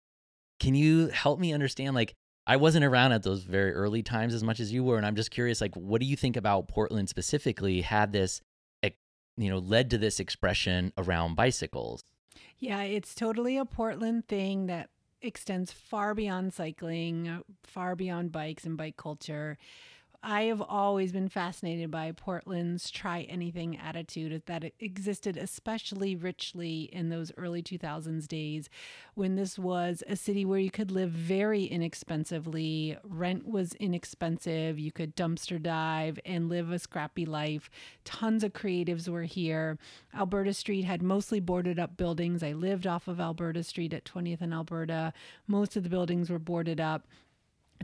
can 0.60 0.76
you 0.76 1.08
help 1.08 1.40
me 1.40 1.54
understand 1.54 1.96
like 1.96 2.16
I 2.50 2.56
wasn't 2.56 2.86
around 2.86 3.12
at 3.12 3.24
those 3.24 3.44
very 3.44 3.74
early 3.74 4.02
times 4.02 4.34
as 4.34 4.42
much 4.42 4.62
as 4.62 4.72
you 4.72 4.82
were, 4.84 4.96
and 4.96 5.06
I'm 5.06 5.16
just 5.18 5.32
curious, 5.32 5.60
like, 5.60 5.76
what 5.76 6.00
do 6.00 6.08
you 6.08 6.16
think 6.16 6.38
about 6.38 6.70
Portland 6.70 7.10
specifically 7.10 7.82
had 7.82 8.14
this, 8.14 8.42
you 8.82 9.50
know, 9.50 9.60
led 9.60 9.90
to 9.90 9.98
this 9.98 10.20
expression 10.22 10.94
around 10.98 11.36
bicycles? 11.36 12.04
Yeah, 12.58 12.82
it's 12.84 13.14
totally 13.14 13.58
a 13.58 13.66
Portland 13.66 14.28
thing 14.28 14.68
that 14.68 14.90
extends 15.22 15.72
far 15.74 16.16
beyond 16.16 16.54
cycling, 16.54 17.44
far 17.64 17.96
beyond 17.96 18.32
bikes 18.32 18.64
and 18.64 18.78
bike 18.78 18.96
culture. 18.96 19.58
I 20.24 20.44
have 20.44 20.62
always 20.62 21.12
been 21.12 21.30
fascinated 21.30 21.92
by 21.92 22.12
Portland's 22.12 22.90
try 22.90 23.22
anything 23.24 23.78
attitude 23.78 24.42
that 24.48 24.74
existed 24.80 25.38
especially 25.38 26.16
richly 26.16 26.90
in 26.92 27.10
those 27.10 27.32
early 27.38 27.62
2000s 27.62 28.28
days 28.28 28.68
when 29.14 29.36
this 29.36 29.60
was 29.60 30.04
a 30.08 30.16
city 30.16 30.44
where 30.44 30.60
you 30.60 30.72
could 30.72 30.90
live 30.90 31.12
very 31.12 31.66
inexpensively. 31.66 32.98
Rent 33.04 33.48
was 33.48 33.74
inexpensive. 33.76 34.80
You 34.80 34.92
could 34.92 35.16
dumpster 35.16 35.62
dive 35.62 36.20
and 36.26 36.50
live 36.50 36.72
a 36.72 36.80
scrappy 36.80 37.26
life. 37.26 37.70
Tons 38.04 38.44
of 38.44 38.54
creatives 38.54 39.08
were 39.08 39.24
here. 39.24 39.78
Alberta 40.16 40.54
Street 40.54 40.84
had 40.84 41.04
mostly 41.04 41.40
boarded 41.40 41.78
up 41.78 41.96
buildings. 41.96 42.42
I 42.42 42.54
lived 42.54 42.88
off 42.88 43.08
of 43.08 43.20
Alberta 43.20 43.62
Street 43.62 43.94
at 43.94 44.06
20th 44.06 44.42
and 44.42 44.54
Alberta. 44.54 45.14
Most 45.46 45.78
of 45.78 45.84
the 45.84 45.90
buildings 45.90 46.32
were 46.32 46.40
boarded 46.40 46.82
up. 46.82 47.06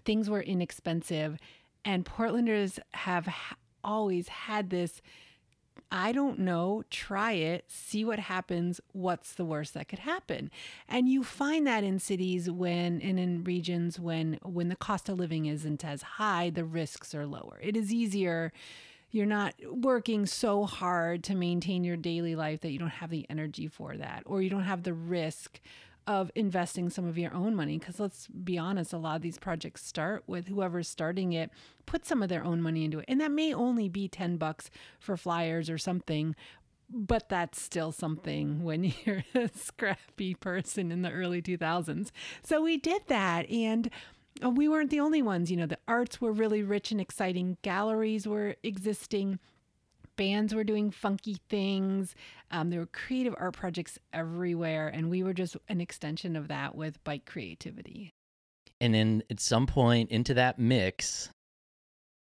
Things 0.04 0.32
were 0.32 0.42
inexpensive 0.42 1.38
and 1.86 2.06
Portlanders 2.06 2.80
have 2.92 3.28
ha- 3.28 3.58
always 3.84 4.28
had 4.28 4.70
this 4.70 5.02
I 5.96 6.12
don't 6.12 6.40
know, 6.40 6.84
try 6.90 7.34
it, 7.34 7.66
see 7.68 8.04
what 8.04 8.18
happens, 8.18 8.82
what's 8.94 9.36
the 9.36 9.46
worst 9.46 9.76
that 9.76 9.88
could 9.88 10.00
happen. 10.00 10.50
And 10.88 11.08
you 11.08 11.24
find 11.24 11.68
that 11.68 11.84
in 11.84 12.00
cities 12.00 12.50
when 12.50 13.00
and 13.00 13.20
in 13.20 13.44
regions 13.44 14.00
when 14.00 14.40
when 14.44 14.70
the 14.70 14.76
cost 14.76 15.08
of 15.08 15.20
living 15.20 15.46
isn't 15.46 15.86
as 15.86 16.02
high, 16.02 16.50
the 16.50 16.66
risks 16.66 17.14
are 17.14 17.28
lower. 17.28 17.60
It 17.62 17.78
is 17.78 17.94
easier 17.94 18.52
you're 19.14 19.28
not 19.28 19.54
working 19.72 20.26
so 20.26 20.66
hard 20.66 21.24
to 21.24 21.36
maintain 21.36 21.84
your 21.84 21.96
daily 21.96 22.36
life 22.36 22.62
that 22.62 22.72
you 22.72 22.80
don't 22.80 22.90
have 22.90 23.12
the 23.12 23.28
energy 23.30 23.68
for 23.68 23.96
that 23.96 24.24
or 24.26 24.42
you 24.42 24.50
don't 24.50 24.64
have 24.64 24.82
the 24.82 24.94
risk 24.94 25.62
of 26.08 26.32
investing 26.36 26.90
some 26.90 27.06
of 27.06 27.18
your 27.18 27.34
own 27.34 27.56
money 27.56 27.78
because 27.78 28.00
let's 28.00 28.28
be 28.28 28.58
honest 28.58 28.94
a 28.94 28.98
lot 28.98 29.16
of 29.16 29.22
these 29.22 29.38
projects 29.38 29.86
start 29.86 30.24
with 30.28 30.48
whoever's 30.48 30.88
starting 30.88 31.34
it 31.34 31.50
put 31.86 32.06
some 32.06 32.22
of 32.22 32.30
their 32.30 32.44
own 32.44 32.62
money 32.62 32.84
into 32.84 33.00
it. 33.00 33.06
And 33.08 33.20
that 33.22 33.32
may 33.32 33.54
only 33.54 33.90
be 33.90 34.08
10 34.08 34.38
bucks 34.38 34.70
for 35.00 35.18
flyers 35.18 35.70
or 35.70 35.78
something 35.78 36.36
but 36.90 37.28
that's 37.30 37.60
still 37.60 37.92
something 37.92 38.64
when 38.64 38.84
you're 39.06 39.24
a 39.34 39.50
scrappy 39.56 40.36
person 40.36 40.92
in 40.92 41.02
the 41.02 41.12
early 41.12 41.42
2000s 41.42 42.12
so 42.44 42.62
we 42.62 42.78
did 42.78 43.02
that 43.08 43.50
and 43.50 43.90
uh, 44.44 44.50
we 44.50 44.68
weren't 44.68 44.90
the 44.90 45.00
only 45.00 45.22
ones. 45.22 45.52
You 45.52 45.58
know 45.58 45.66
the 45.66 45.80
arts 45.88 46.20
were 46.20 46.32
really 46.32 46.64
rich 46.64 46.92
and 46.92 47.00
exciting. 47.00 47.58
Galleries 47.62 48.28
were 48.28 48.56
existing 48.64 49.40
bands 50.16 50.54
were 50.54 50.64
doing 50.64 50.92
funky 50.92 51.38
things. 51.50 52.16
Um, 52.52 52.70
there 52.70 52.80
were 52.80 52.86
creative 52.88 53.36
art 53.38 53.54
projects 53.54 53.98
everywhere, 54.12 54.88
and 54.88 55.10
we 55.10 55.24
were 55.24 55.34
just 55.34 55.58
an 55.70 55.82
extension 55.82 56.36
of 56.36 56.48
that 56.48 56.76
with 56.76 57.04
bike 57.04 57.26
creativity. 57.26 58.12
And 58.80 58.94
then 58.94 59.24
at 59.30 59.40
some 59.40 59.66
point 59.66 60.12
into 60.12 60.34
that 60.34 60.60
mix, 60.60 61.30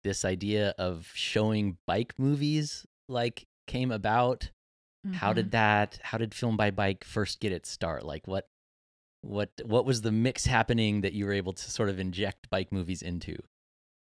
this 0.05 0.25
idea 0.25 0.75
of 0.79 1.11
showing 1.15 1.79
bike 1.87 2.15
movies 2.19 2.87
like 3.09 3.47
came 3.67 3.91
about. 3.91 4.51
Mm-hmm. 5.07 5.17
How 5.17 5.33
did 5.33 5.51
that? 5.51 5.99
How 6.03 6.19
did 6.19 6.35
Filmed 6.35 6.59
by 6.59 6.71
Bike 6.71 7.05
first 7.05 7.41
get 7.41 7.53
its 7.53 7.69
start? 7.69 8.05
Like 8.05 8.27
what? 8.27 8.47
What 9.23 9.51
what 9.65 9.87
was 9.87 10.03
the 10.03 10.13
mix 10.13 10.45
happening 10.45 11.01
that 11.01 11.15
you 11.15 11.25
were 11.25 11.33
able 11.33 11.55
to 11.55 11.71
sort 11.71 11.89
of 11.89 11.99
inject 11.99 12.51
bike 12.51 12.71
movies 12.71 13.01
into? 13.01 13.37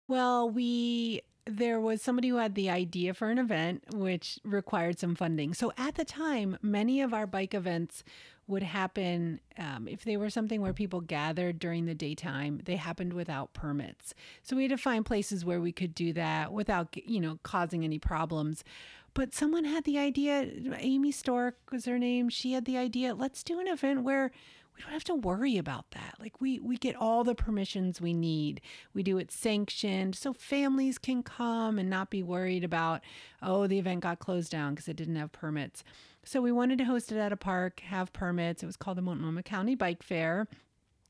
Well, 0.07 0.49
we 0.49 1.23
there 1.49 1.81
was 1.81 2.03
somebody 2.03 2.29
who 2.29 2.37
had 2.37 2.55
the 2.55 2.69
idea 2.69 3.15
for 3.15 3.31
an 3.31 3.39
event 3.39 3.83
which 3.95 4.39
required 4.45 4.99
some 4.99 5.15
funding. 5.15 5.55
So 5.55 5.73
at 5.79 5.95
the 5.95 6.05
time, 6.05 6.59
many 6.61 7.01
of 7.01 7.15
our 7.15 7.27
bike 7.27 7.55
events 7.55 8.05
would 8.47 8.63
happen 8.63 9.41
um, 9.59 9.87
if 9.89 10.05
they 10.05 10.17
were 10.17 10.31
something 10.31 10.61
where 10.61 10.73
people 10.73 11.01
gathered 11.01 11.59
during 11.59 11.85
the 11.85 11.95
daytime 11.95 12.61
they 12.65 12.77
happened 12.77 13.13
without 13.13 13.53
permits 13.53 14.15
so 14.43 14.57
we 14.57 14.63
had 14.63 14.71
to 14.71 14.79
find 14.79 15.05
places 15.05 15.45
where 15.45 15.61
we 15.61 15.71
could 15.71 15.95
do 15.95 16.15
that 16.15 16.51
without 16.51 16.89
you 17.05 17.21
know 17.21 17.39
causing 17.43 17.85
any 17.85 17.99
problems 17.99 18.65
but 19.13 19.35
someone 19.35 19.65
had 19.67 19.85
the 19.85 19.99
idea 19.99 20.49
amy 20.79 21.13
stork 21.13 21.59
was 21.71 21.85
her 21.85 21.99
name 21.99 22.31
she 22.31 22.53
had 22.53 22.65
the 22.65 22.79
idea 22.79 23.15
let's 23.15 23.43
do 23.43 23.61
an 23.61 23.69
event 23.69 24.03
where 24.03 24.31
we 24.79 24.85
don't 24.85 24.93
have 24.93 25.05
to 25.05 25.15
worry 25.15 25.59
about 25.59 25.91
that. 25.91 26.15
Like 26.21 26.41
we 26.41 26.61
we 26.61 26.77
get 26.77 26.95
all 26.95 27.25
the 27.25 27.35
permissions 27.35 28.01
we 28.01 28.15
need. 28.15 28.61
We 28.95 29.03
do 29.03 29.19
it 29.19 29.33
sanctioned 29.33 30.15
so 30.15 30.33
families 30.33 30.99
can 30.99 31.23
come 31.25 31.79
and 31.79 31.91
not 31.91 32.11
be 32.11 32.23
worried 32.23 32.63
about 32.63 33.03
oh 33.43 33.67
the 33.67 33.79
event 33.79 34.01
got 34.01 34.21
closed 34.21 34.53
down 34.53 34.75
because 34.75 34.89
it 34.89 34.97
didn't 34.97 35.17
have 35.17 35.33
permits. 35.33 35.83
So 36.25 36.41
we 36.41 36.53
wanted 36.53 36.79
to 36.79 36.85
host 36.85 37.11
it 37.11 37.19
at 37.19 37.33
a 37.33 37.37
park, 37.37 37.81
have 37.81 38.13
permits. 38.13 38.63
It 38.63 38.67
was 38.67 38.77
called 38.77 38.99
the 38.99 39.03
Multnomah 39.03 39.43
County 39.43 39.75
Bike 39.75 40.03
Fair. 40.03 40.47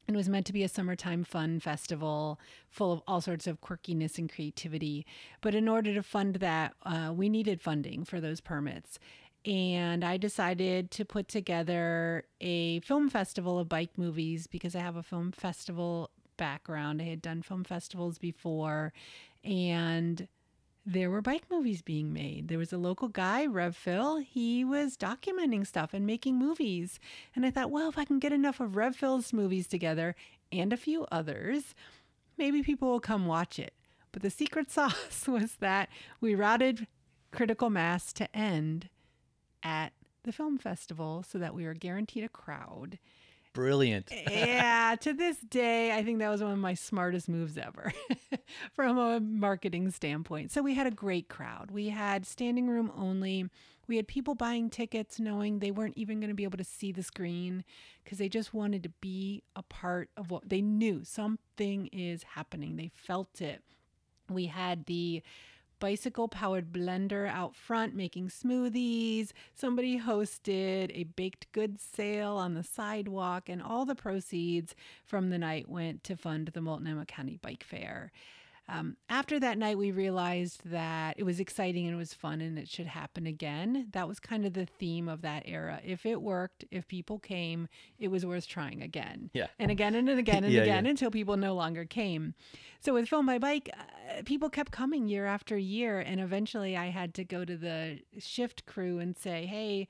And 0.07 0.17
it 0.17 0.17
was 0.17 0.29
meant 0.29 0.47
to 0.47 0.55
be 0.55 0.63
a 0.63 0.69
summertime 0.71 1.23
fun 1.23 1.61
festival 1.61 2.41
full 2.71 2.93
of 2.93 3.03
all 3.07 3.21
sorts 3.21 3.47
of 3.47 3.61
quirkiness 3.61 4.17
and 4.17 4.33
creativity. 4.33 5.05
But 5.43 5.55
in 5.55 5.69
order 5.69 5.93
to 5.93 6.03
fund 6.03 6.37
that, 6.37 6.73
uh, 6.83 7.13
we 7.15 7.29
needed 7.29 7.61
funding 7.61 8.07
for 8.07 8.19
those 8.19 8.41
permits 8.41 8.99
and 9.49 10.05
I 10.05 10.19
decided 10.19 10.91
to 10.91 11.07
put 11.07 11.27
together 11.27 12.25
a 12.39 12.81
film 12.81 13.09
festival 13.09 13.59
of 13.59 13.67
bike 13.67 13.97
movies 13.97 14.47
because 14.47 14.77
I 14.77 14.81
have 14.81 14.97
a 14.97 15.03
film 15.03 15.33
festival 15.33 16.11
background. 16.37 17.01
I 17.01 17.07
had 17.07 17.23
done 17.23 17.41
film 17.41 17.65
festivals 17.65 18.19
before, 18.19 18.93
and 19.43 20.29
there 20.85 21.09
were 21.09 21.23
bike 21.23 21.45
movies 21.51 21.81
being 21.81 22.13
made. 22.13 22.49
There 22.49 22.59
was 22.59 22.75
a 22.75 22.79
local 22.79 23.09
guy, 23.09 23.47
Rev 23.47 23.75
Phil. 23.75 24.19
He 24.19 24.67
was 24.67 24.99
documenting 24.99 25.67
stuff 25.67 25.95
and 25.95 26.07
making 26.07 26.39
movies. 26.39 27.01
And 27.35 27.47
I 27.47 27.51
thought, 27.51 27.71
well, 27.71 27.89
if 27.89 27.97
I 27.97 28.05
can 28.05 28.19
get 28.19 28.35
enough 28.35 28.61
of 28.61 28.77
Rev 28.77 28.97
Phil's 28.97 29.33
movies 29.33 29.67
together 29.67 30.15
and 30.53 30.75
a 30.75 30.79
few 30.79 31.07
others, 31.11 31.75
maybe 32.37 32.63
people 32.63 32.91
will 32.91 33.01
come 33.01 33.27
watch 33.27 33.59
it. 33.59 33.73
But 34.13 34.21
the 34.21 34.31
secret 34.31 34.71
sauce 34.71 35.27
was 35.27 35.57
that 35.61 35.89
we 36.21 36.35
routed 36.35 36.87
critical 37.31 37.71
mass 37.71 38.13
to 38.13 38.37
end 38.37 38.91
at 39.63 39.93
the 40.25 40.33
film 40.33 40.59
festival 40.59 41.25
so 41.27 41.39
that 41.39 41.55
we 41.55 41.65
were 41.65 41.75
guaranteed 41.75 42.25
a 42.25 42.29
crowd. 42.29 42.99
Brilliant. 43.55 44.13
yeah, 44.31 44.95
to 45.01 45.13
this 45.13 45.39
day, 45.39 45.93
I 45.93 46.05
think 46.05 46.19
that 46.19 46.29
was 46.29 46.43
one 46.43 46.53
of 46.53 46.59
my 46.59 46.75
smartest 46.75 47.29
moves 47.29 47.59
ever 47.59 47.93
from 48.73 48.99
a 48.99 49.21
marketing 49.21 49.91
standpoint. 49.91 50.51
So 50.51 50.63
we 50.63 50.75
had 50.75 50.87
a 50.87 50.93
great 50.93 51.29
crowd. 51.29 51.71
We 51.71 51.89
had 51.89 52.27
standing 52.27 52.69
room 52.69 52.93
only. 52.97 53.47
We 53.89 53.97
had 53.97 54.07
people 54.07 54.35
buying 54.35 54.69
tickets 54.69 55.19
knowing 55.19 55.59
they 55.59 55.71
weren't 55.71 55.97
even 55.97 56.21
going 56.21 56.29
to 56.29 56.35
be 56.35 56.45
able 56.45 56.59
to 56.59 56.65
see 56.65 56.93
the 56.93 57.03
screen 57.03 57.65
because 58.05 58.19
they 58.19 58.29
just 58.29 58.53
wanted 58.53 58.83
to 58.83 58.91
be 59.01 59.43
a 59.57 59.63
part 59.63 60.11
of 60.17 60.31
what 60.31 60.49
they 60.49 60.61
knew 60.61 61.03
something 61.05 61.87
is 61.89 62.23
happening. 62.23 62.77
They 62.77 62.91
felt 62.95 63.41
it. 63.41 63.63
We 64.29 64.47
had 64.47 64.85
the 64.87 65.23
bicycle 65.79 66.29
powered 66.29 66.73
blender 66.73 67.29
out 67.29 67.55
front 67.55 67.95
making 67.95 68.29
smoothies. 68.29 69.31
Somebody 69.55 70.01
hosted 70.01 70.91
a 70.93 71.05
baked 71.05 71.51
goods 71.53 71.83
sale 71.83 72.37
on 72.37 72.55
the 72.55 72.63
sidewalk, 72.63 73.49
and 73.49 73.63
all 73.63 73.85
the 73.85 73.95
proceeds 73.95 74.75
from 75.05 75.31
the 75.31 75.39
night 75.39 75.69
went 75.69 76.05
to 76.05 76.17
fund 76.17 76.49
the 76.49 76.61
Multnomah 76.61 77.07
County 77.07 77.37
Bike 77.37 77.65
Fair. 77.65 78.13
Um, 78.71 78.97
after 79.09 79.41
that 79.41 79.57
night, 79.57 79.79
we 79.79 79.91
realized 79.91 80.61
that 80.67 81.15
it 81.17 81.23
was 81.23 81.41
exciting 81.41 81.87
and 81.87 81.95
it 81.95 81.99
was 81.99 82.13
fun 82.13 82.43
and 82.43 82.59
it 82.59 82.69
should 82.69 82.87
happen 82.87 83.27
again. 83.27 83.89
That 83.93 84.07
was 84.07 84.21
kind 84.21 84.45
of 84.45 84.53
the 84.53 84.67
theme 84.67 85.09
of 85.09 85.23
that 85.23 85.45
era. 85.47 85.81
If 85.83 86.05
it 86.05 86.21
worked, 86.21 86.67
if 86.71 86.87
people 86.87 87.19
came, 87.19 87.69
it 87.99 88.09
was 88.09 88.27
worth 88.27 88.47
trying 88.47 88.83
again. 88.83 89.31
Yeah. 89.33 89.47
And 89.59 89.71
again 89.71 89.95
and 89.95 90.09
again 90.11 90.45
and 90.45 90.53
yeah, 90.53 90.63
again 90.63 90.85
yeah. 90.85 90.91
until 90.91 91.11
people 91.11 91.39
no 91.39 91.55
longer 91.55 91.87
came. 91.87 92.35
So 92.81 92.93
with 92.93 93.09
Filmed 93.09 93.27
by 93.27 93.39
Bike, 93.39 93.71
uh, 93.73 94.23
people 94.25 94.51
kept 94.51 94.71
coming 94.71 95.09
year 95.09 95.25
after 95.25 95.57
year. 95.57 96.01
And 96.01 96.21
eventually 96.21 96.77
I 96.77 96.91
had 96.91 97.15
to 97.15 97.25
go 97.25 97.47
to 97.47 97.57
the 97.57 98.01
shift 98.19 98.67
crew 98.67 98.99
and 98.99 99.17
say, 99.17 99.47
hey, 99.47 99.89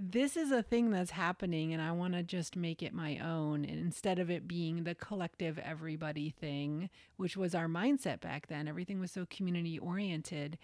this 0.00 0.36
is 0.36 0.52
a 0.52 0.62
thing 0.62 0.90
that's 0.90 1.10
happening 1.10 1.72
and 1.72 1.82
I 1.82 1.90
want 1.90 2.14
to 2.14 2.22
just 2.22 2.54
make 2.54 2.82
it 2.84 2.94
my 2.94 3.18
own. 3.18 3.64
And 3.64 3.80
instead 3.80 4.20
of 4.20 4.30
it 4.30 4.46
being 4.46 4.84
the 4.84 4.94
collective 4.94 5.58
everybody 5.58 6.30
thing, 6.30 6.88
which 7.16 7.36
was 7.36 7.52
our 7.52 7.66
mindset 7.66 8.20
back 8.20 8.46
then, 8.46 8.68
everything 8.68 9.00
was 9.00 9.10
so 9.10 9.26
community 9.28 9.76
oriented. 9.76 10.56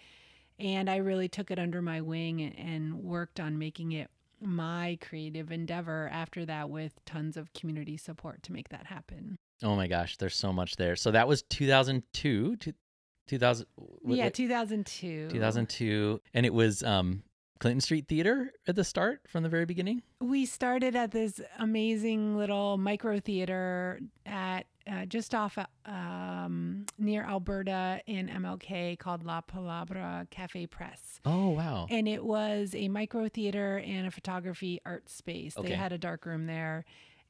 And 0.57 0.89
I 0.89 0.95
really 0.97 1.27
took 1.27 1.51
it 1.51 1.59
under 1.59 1.81
my 1.81 1.99
wing 1.99 2.41
and 2.41 3.03
worked 3.03 3.41
on 3.41 3.59
making 3.59 3.91
it 3.91 4.09
my 4.39 4.97
creative 5.01 5.51
endeavor 5.51 6.09
after 6.13 6.45
that 6.45 6.69
with 6.69 7.03
tons 7.03 7.35
of 7.35 7.51
community 7.53 7.97
support 7.97 8.41
to 8.43 8.53
make 8.53 8.69
that 8.69 8.85
happen. 8.85 9.37
Oh 9.63 9.75
my 9.75 9.87
gosh, 9.87 10.15
there's 10.15 10.35
so 10.35 10.53
much 10.53 10.77
there. 10.77 10.95
So 10.95 11.11
that 11.11 11.27
was 11.27 11.41
2002, 11.43 12.55
to 12.57 12.73
2000 13.27 13.65
Yeah, 14.05 14.29
2002. 14.29 15.29
2002 15.29 16.21
and 16.33 16.45
it 16.45 16.53
was 16.53 16.83
um 16.83 17.23
Clinton 17.59 17.81
Street 17.81 18.07
Theater 18.07 18.51
at 18.67 18.75
the 18.75 18.83
start 18.83 19.21
from 19.27 19.43
the 19.43 19.49
very 19.49 19.65
beginning? 19.65 20.01
We 20.19 20.45
started 20.45 20.95
at 20.95 21.11
this 21.11 21.39
amazing 21.59 22.35
little 22.37 22.77
micro 22.77 23.19
theater 23.19 23.99
at 24.25 24.65
uh, 24.91 25.05
just 25.05 25.33
off 25.33 25.57
um, 25.85 26.85
near 26.99 27.23
Alberta 27.23 28.01
in 28.05 28.27
MLK 28.27 28.99
called 28.99 29.23
La 29.25 29.41
Palabra 29.41 30.27
Cafe 30.29 30.67
Press. 30.67 31.19
Oh, 31.25 31.49
wow. 31.49 31.87
And 31.89 32.07
it 32.07 32.23
was 32.23 32.75
a 32.75 32.87
micro 32.89 33.27
theater 33.29 33.77
and 33.79 34.05
a 34.05 34.11
photography 34.11 34.79
art 34.85 35.09
space. 35.09 35.57
Okay. 35.57 35.69
They 35.69 35.75
had 35.75 35.91
a 35.91 35.97
dark 35.97 36.25
room 36.25 36.45
there. 36.45 36.85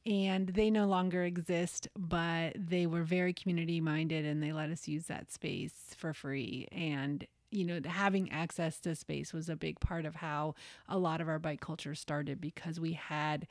and 0.06 0.50
they 0.50 0.70
no 0.70 0.86
longer 0.86 1.24
exist, 1.24 1.88
but 1.98 2.54
they 2.56 2.86
were 2.86 3.04
very 3.04 3.34
community 3.34 3.80
minded 3.82 4.24
and 4.26 4.44
they 4.44 4.52
let 4.52 4.70
us 4.70 4.88
use 4.88 5.06
that 5.06 5.32
space 5.32 5.74
for 5.98 6.14
free. 6.14 6.68
And 6.72 7.26
you 7.56 7.66
know, 7.66 7.80
having 7.86 8.32
access 8.32 8.80
to 8.82 8.96
space 8.96 9.34
was 9.34 9.50
a 9.50 9.56
big 9.56 9.80
part 9.80 10.06
of 10.06 10.16
how 10.16 10.56
a 10.88 10.98
lot 10.98 11.22
of 11.22 11.30
our 11.30 11.40
bike 11.40 11.62
culture 11.62 11.96
started 11.96 12.42
because 12.42 12.80
we 12.80 12.94
had 12.94 13.48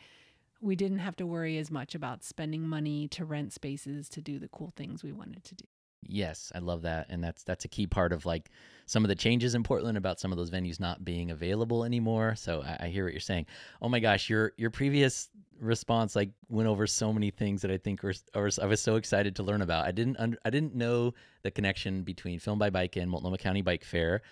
we 0.61 0.77
didn't 0.77 1.01
have 1.01 1.17
to 1.17 1.27
worry 1.27 1.59
as 1.59 1.71
much 1.71 1.95
about 1.95 2.25
spending 2.25 2.67
money 2.67 3.07
to 3.09 3.25
rent 3.25 3.53
spaces 3.53 4.09
to 4.09 4.23
do 4.23 4.39
the 4.39 4.49
cool 4.49 4.73
things 4.77 5.03
we 5.03 5.13
wanted 5.13 5.45
to 5.45 5.55
do. 5.55 5.65
Yes, 6.07 6.53
I 6.55 6.59
love 6.59 6.83
that, 6.83 7.07
and 7.09 7.23
that's 7.23 7.43
that's 7.43 7.65
a 7.65 7.69
key 7.69 7.87
part 7.87 8.13
of 8.13 8.27
like 8.27 8.51
some 8.87 9.05
of 9.05 9.09
the 9.09 9.15
changes 9.15 9.55
in 9.55 9.63
Portland 9.63 9.97
about 9.97 10.21
some 10.21 10.33
of 10.33 10.39
those 10.39 10.51
venues 10.51 10.79
not 10.79 11.05
being 11.05 11.31
available 11.31 11.85
anymore. 11.85 12.35
So 12.37 12.63
I, 12.63 12.85
I 12.85 12.89
hear 12.89 13.05
what 13.05 13.13
you're 13.13 13.21
saying. 13.21 13.47
Oh 13.81 13.89
my 13.89 14.01
gosh, 14.01 14.29
your 14.29 14.53
your 14.57 14.71
previous 14.71 15.31
response 15.61 16.17
like 16.17 16.31
went 16.49 16.69
over 16.69 16.87
so 16.87 17.13
many 17.13 17.31
things 17.31 17.63
that 17.63 17.71
I 17.71 17.79
think 17.79 18.03
were, 18.03 18.15
or 18.35 18.51
I 18.61 18.67
was 18.67 18.81
so 18.81 18.97
excited 18.97 19.37
to 19.37 19.43
learn 19.43 19.63
about. 19.63 19.87
I 19.87 19.93
didn't 19.93 20.17
under, 20.19 20.39
I 20.45 20.51
didn't 20.51 20.75
know 20.75 21.15
the 21.43 21.51
connection 21.51 22.03
between 22.03 22.39
Filmed 22.39 22.59
by 22.59 22.71
Bike 22.71 22.97
and 22.97 23.11
Multnomah 23.11 23.39
County 23.39 23.63
Bike 23.63 23.85
Fair. 23.85 24.23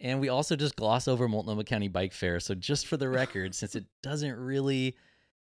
And 0.00 0.20
we 0.20 0.28
also 0.28 0.56
just 0.56 0.76
gloss 0.76 1.08
over 1.08 1.28
Multnomah 1.28 1.64
County 1.64 1.88
Bike 1.88 2.12
Fair. 2.12 2.40
So 2.40 2.54
just 2.54 2.86
for 2.86 2.96
the 2.96 3.08
record, 3.08 3.54
since 3.54 3.74
it 3.74 3.84
doesn't 4.02 4.36
really 4.36 4.96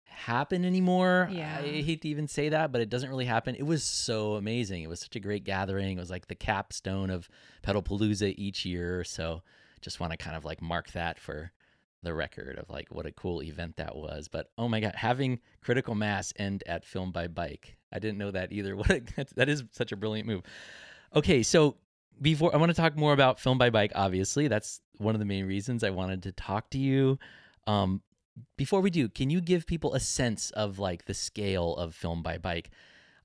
happen 0.07 0.65
anymore. 0.65 1.29
Yeah. 1.31 1.57
I 1.59 1.81
hate 1.81 2.01
to 2.01 2.09
even 2.09 2.27
say 2.27 2.49
that, 2.49 2.71
but 2.71 2.81
it 2.81 2.89
doesn't 2.89 3.09
really 3.09 3.25
happen. 3.25 3.55
It 3.55 3.65
was 3.65 3.83
so 3.83 4.35
amazing. 4.35 4.83
It 4.83 4.89
was 4.89 4.99
such 4.99 5.15
a 5.15 5.19
great 5.19 5.43
gathering. 5.43 5.97
It 5.97 6.01
was 6.01 6.09
like 6.09 6.27
the 6.27 6.35
capstone 6.35 7.09
of 7.09 7.29
Pedalpalooza 7.63 8.33
each 8.37 8.65
year. 8.65 9.03
So 9.03 9.41
just 9.81 9.99
want 9.99 10.11
to 10.11 10.17
kind 10.17 10.35
of 10.35 10.43
like 10.43 10.61
mark 10.61 10.91
that 10.93 11.19
for 11.19 11.51
the 12.03 12.13
record 12.13 12.57
of 12.57 12.69
like 12.69 12.87
what 12.89 13.05
a 13.05 13.11
cool 13.11 13.43
event 13.43 13.77
that 13.77 13.95
was. 13.95 14.27
But 14.27 14.49
oh 14.57 14.67
my 14.67 14.79
god, 14.79 14.95
having 14.95 15.39
critical 15.61 15.95
mass 15.95 16.33
end 16.37 16.63
at 16.67 16.85
Filmed 16.85 17.13
by 17.13 17.27
Bike. 17.27 17.77
I 17.91 17.99
didn't 17.99 18.17
know 18.17 18.31
that 18.31 18.51
either. 18.51 18.75
What 18.77 18.89
a, 18.89 19.01
that 19.35 19.49
is 19.49 19.63
such 19.71 19.91
a 19.91 19.95
brilliant 19.95 20.27
move. 20.27 20.43
Okay, 21.15 21.43
so 21.43 21.77
before 22.21 22.53
I 22.53 22.57
want 22.57 22.69
to 22.69 22.75
talk 22.75 22.95
more 22.95 23.13
about 23.13 23.39
Filmed 23.39 23.59
by 23.59 23.69
Bike, 23.69 23.91
obviously. 23.95 24.47
That's 24.47 24.81
one 24.97 25.15
of 25.15 25.19
the 25.19 25.25
main 25.25 25.45
reasons 25.45 25.83
I 25.83 25.91
wanted 25.91 26.23
to 26.23 26.31
talk 26.31 26.69
to 26.71 26.77
you. 26.77 27.19
Um, 27.65 28.01
before 28.57 28.81
we 28.81 28.89
do, 28.89 29.09
can 29.09 29.29
you 29.29 29.41
give 29.41 29.65
people 29.65 29.93
a 29.93 29.99
sense 29.99 30.51
of 30.51 30.79
like 30.79 31.05
the 31.05 31.13
scale 31.13 31.75
of 31.75 31.95
Filmed 31.95 32.23
by 32.23 32.37
Bike? 32.37 32.69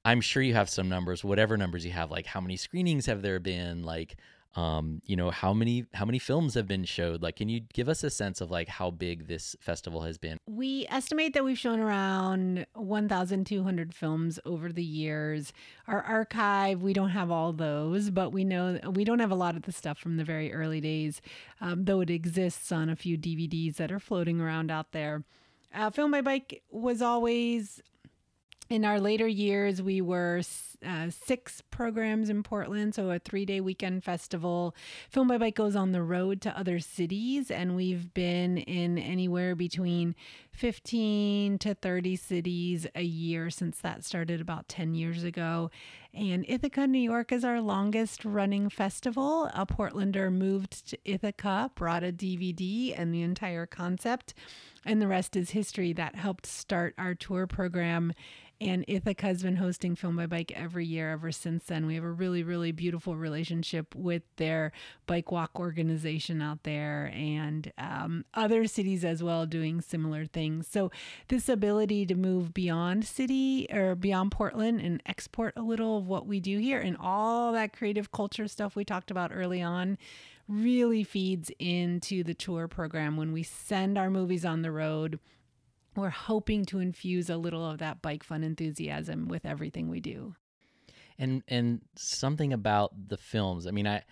I'm 0.05 0.21
sure 0.21 0.43
you 0.43 0.55
have 0.55 0.69
some 0.69 0.89
numbers, 0.89 1.25
whatever 1.25 1.57
numbers 1.57 1.85
you 1.85 1.93
have, 1.93 2.11
like 2.11 2.27
how 2.27 2.41
many 2.41 2.57
screenings 2.57 3.07
have 3.07 3.23
there 3.23 3.39
been, 3.39 3.83
like 3.83 4.17
um, 4.55 5.01
you 5.07 5.17
know, 5.17 5.31
how 5.31 5.55
many 5.55 5.87
how 5.95 6.05
many 6.05 6.19
films 6.19 6.55
have 6.55 6.69
been 6.69 6.85
showed? 6.85 7.23
Like, 7.23 7.37
can 7.37 7.49
you 7.49 7.61
give 7.73 7.89
us 7.89 8.05
a 8.05 8.11
sense 8.11 8.41
of 8.41 8.51
like 8.51 8.69
how 8.69 8.91
big 8.91 9.27
this 9.27 9.57
festival 9.61 10.03
has 10.03 10.19
been? 10.19 10.39
We 10.47 10.87
estimate 10.91 11.33
that 11.35 11.45
we've 11.45 11.59
shown 11.59 11.81
around 11.81 12.67
1,200 12.75 13.95
films 13.95 14.39
over 14.45 14.71
the 14.71 14.85
years. 14.85 15.55
Our 15.89 16.03
archive, 16.03 16.83
we 16.83 16.93
don't 16.93 17.11
have 17.11 17.31
all 17.31 17.53
those, 17.55 18.11
but 18.11 18.31
we 18.31 18.45
know 18.45 18.79
we 18.91 19.05
don't 19.05 19.21
have 19.21 19.31
a 19.31 19.37
lot 19.37 19.57
of 19.57 19.63
the 19.63 19.73
stuff 19.73 19.99
from 19.99 20.19
the 20.19 20.25
very 20.25 20.53
early 20.53 20.81
days, 20.81 21.23
um, 21.61 21.87
though 21.87 22.01
it 22.01 22.11
exists 22.11 22.71
on 22.71 22.91
a 22.91 22.97
few 22.97 23.17
DVDs 23.17 23.77
that 23.77 23.91
are 23.91 24.01
floating 24.01 24.41
around 24.41 24.71
out 24.71 24.93
there. 24.93 25.25
Uh, 25.75 25.89
Filmed 25.89 26.13
by 26.13 26.21
Bike 26.21 26.63
was 26.71 27.01
always 27.01 27.81
in 28.73 28.87
our 28.87 28.99
later 28.99 29.29
years, 29.29 29.83
we 29.83 30.01
were 30.01 30.41
uh, 30.83 31.11
six 31.11 31.63
programs 31.71 32.31
in 32.31 32.43
Portland, 32.43 32.95
so 32.95 33.11
a 33.11 33.19
three 33.19 33.45
day 33.45 33.61
weekend 33.61 34.03
festival. 34.03 34.75
Filmed 35.11 35.29
by 35.29 35.37
Bike 35.37 35.57
goes 35.57 35.77
on 35.77 35.93
the 35.93 36.03
road 36.03 36.41
to 36.41 36.59
other 36.59 36.81
cities, 36.81 37.51
and 37.51 37.77
we've 37.77 38.15
been 38.15 38.57
in 38.57 38.97
anywhere 38.97 39.55
between 39.55 40.15
15 40.53 41.59
to 41.59 41.75
30 41.75 42.17
cities 42.17 42.87
a 42.95 43.03
year 43.03 43.51
since 43.51 43.79
that 43.79 44.05
started 44.05 44.41
about 44.41 44.69
10 44.69 44.95
years 44.95 45.25
ago. 45.25 45.71
And 46.15 46.45
Ithaca, 46.47 46.87
New 46.87 46.99
York 46.99 47.33
is 47.33 47.45
our 47.45 47.61
longest 47.61 48.25
running 48.25 48.69
festival. 48.69 49.51
A 49.55 49.65
Portlander 49.67 50.33
moved 50.33 50.91
to 50.91 50.99
Ithaca, 51.05 51.71
brought 51.75 52.05
a 52.05 52.13
DVD 52.13 52.95
and 52.97 53.15
the 53.15 53.23
entire 53.23 53.65
concept, 53.65 54.35
and 54.85 55.01
the 55.01 55.09
rest 55.09 55.37
is 55.37 55.51
history. 55.51 55.93
That 55.93 56.17
helped 56.17 56.47
start 56.47 56.95
our 56.99 57.15
tour 57.15 57.47
program 57.47 58.13
and 58.63 58.85
Ithaca 58.87 59.27
has 59.27 59.43
been 59.43 59.57
hosting 59.57 59.97
Filmed 59.97 60.19
by 60.19 60.27
Bike 60.27 60.53
every 60.55 60.87
year 60.87 61.11
ever 61.11 61.33
since 61.33 61.65
then. 61.65 61.85
We 61.85 61.97
have 61.97 62.05
a 62.05 62.11
really, 62.11 62.45
really 62.45 62.71
beautiful 62.71 63.17
relationship 63.17 63.93
with 63.93 64.23
their 64.37 64.71
bike 65.07 65.33
walk 65.33 65.59
organization 65.59 66.41
out 66.41 66.63
there 66.63 67.11
and 67.13 67.73
um, 67.77 68.25
other 68.35 68.69
cities 68.69 69.05
as 69.05 69.21
well 69.21 69.47
doing 69.47 69.81
similar 69.81 70.27
things. 70.27 70.42
So, 70.63 70.91
this 71.29 71.49
ability 71.49 72.07
to 72.07 72.15
move 72.15 72.53
beyond 72.53 73.05
city 73.05 73.67
or 73.71 73.95
beyond 73.95 74.33
Portland 74.33 74.81
and 74.81 75.03
export 75.07 75.55
a 75.57 75.63
little 75.63 75.99
of 75.99 76.09
what 76.09 76.27
we 76.27 76.41
do 76.41 76.59
here 76.59 76.81
and 76.81 76.97
all 76.99 77.53
that 77.53 77.77
creative 77.77 78.11
culture 78.11 78.49
stuff 78.49 78.75
we 78.75 78.85
talked 78.85 79.11
about 79.11 79.31
early 79.33 79.63
on 79.63 79.99
really 80.49 81.05
feeds 81.05 81.51
into 81.59 82.25
the 82.25 82.35
tour 82.35 82.67
program 82.67 83.17
when 83.17 83.33
we 83.33 83.43
send 83.43 83.97
our 83.97 84.11
movies 84.11 84.45
on 84.45 84.63
the 84.63 84.73
road 84.73 85.19
we're 85.97 86.11
hoping 86.11 86.65
to 86.67 86.79
infuse 86.79 87.29
a 87.29 87.37
little 87.37 87.69
of 87.69 87.79
that 87.79 88.03
bike 88.03 88.25
fun 88.25 88.43
enthusiasm 88.43 89.29
with 89.29 89.45
everything 89.45 89.89
we 89.89 90.01
do. 90.01 90.35
And 91.19 91.43
and 91.49 91.81
something 91.97 92.53
about 92.53 93.09
the 93.09 93.19
films. 93.19 93.67
I 93.67 93.71
mean, 93.71 93.87
I 93.87 94.03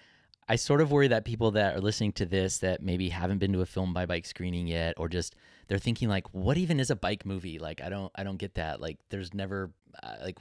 I 0.49 0.57
sort 0.57 0.81
of 0.81 0.90
worry 0.90 1.09
that 1.09 1.25
people 1.25 1.53
that 1.53 1.77
are 1.77 1.81
listening 1.81 2.12
to 2.14 2.27
this 2.27 2.59
that 2.59 2.83
maybe 2.83 3.09
haven't 3.09 3.38
been 3.38 3.53
to 3.53 3.62
a 3.62 3.66
filmed 3.66 3.95
by 3.95 4.07
bike 4.07 4.27
screening 4.27 4.66
yet 4.66 4.95
or 4.97 5.09
just 5.09 5.35
they're 5.70 5.78
thinking 5.78 6.09
like 6.09 6.26
what 6.35 6.59
even 6.59 6.80
is 6.80 6.90
a 6.90 6.96
bike 6.96 7.24
movie? 7.24 7.61
Like 7.61 7.80
I 7.80 7.88
don't 7.88 8.11
I 8.16 8.24
don't 8.24 8.38
get 8.38 8.54
that. 8.54 8.80
Like 8.80 8.98
there's 9.09 9.33
never 9.33 9.70
uh, 10.02 10.16
like 10.20 10.37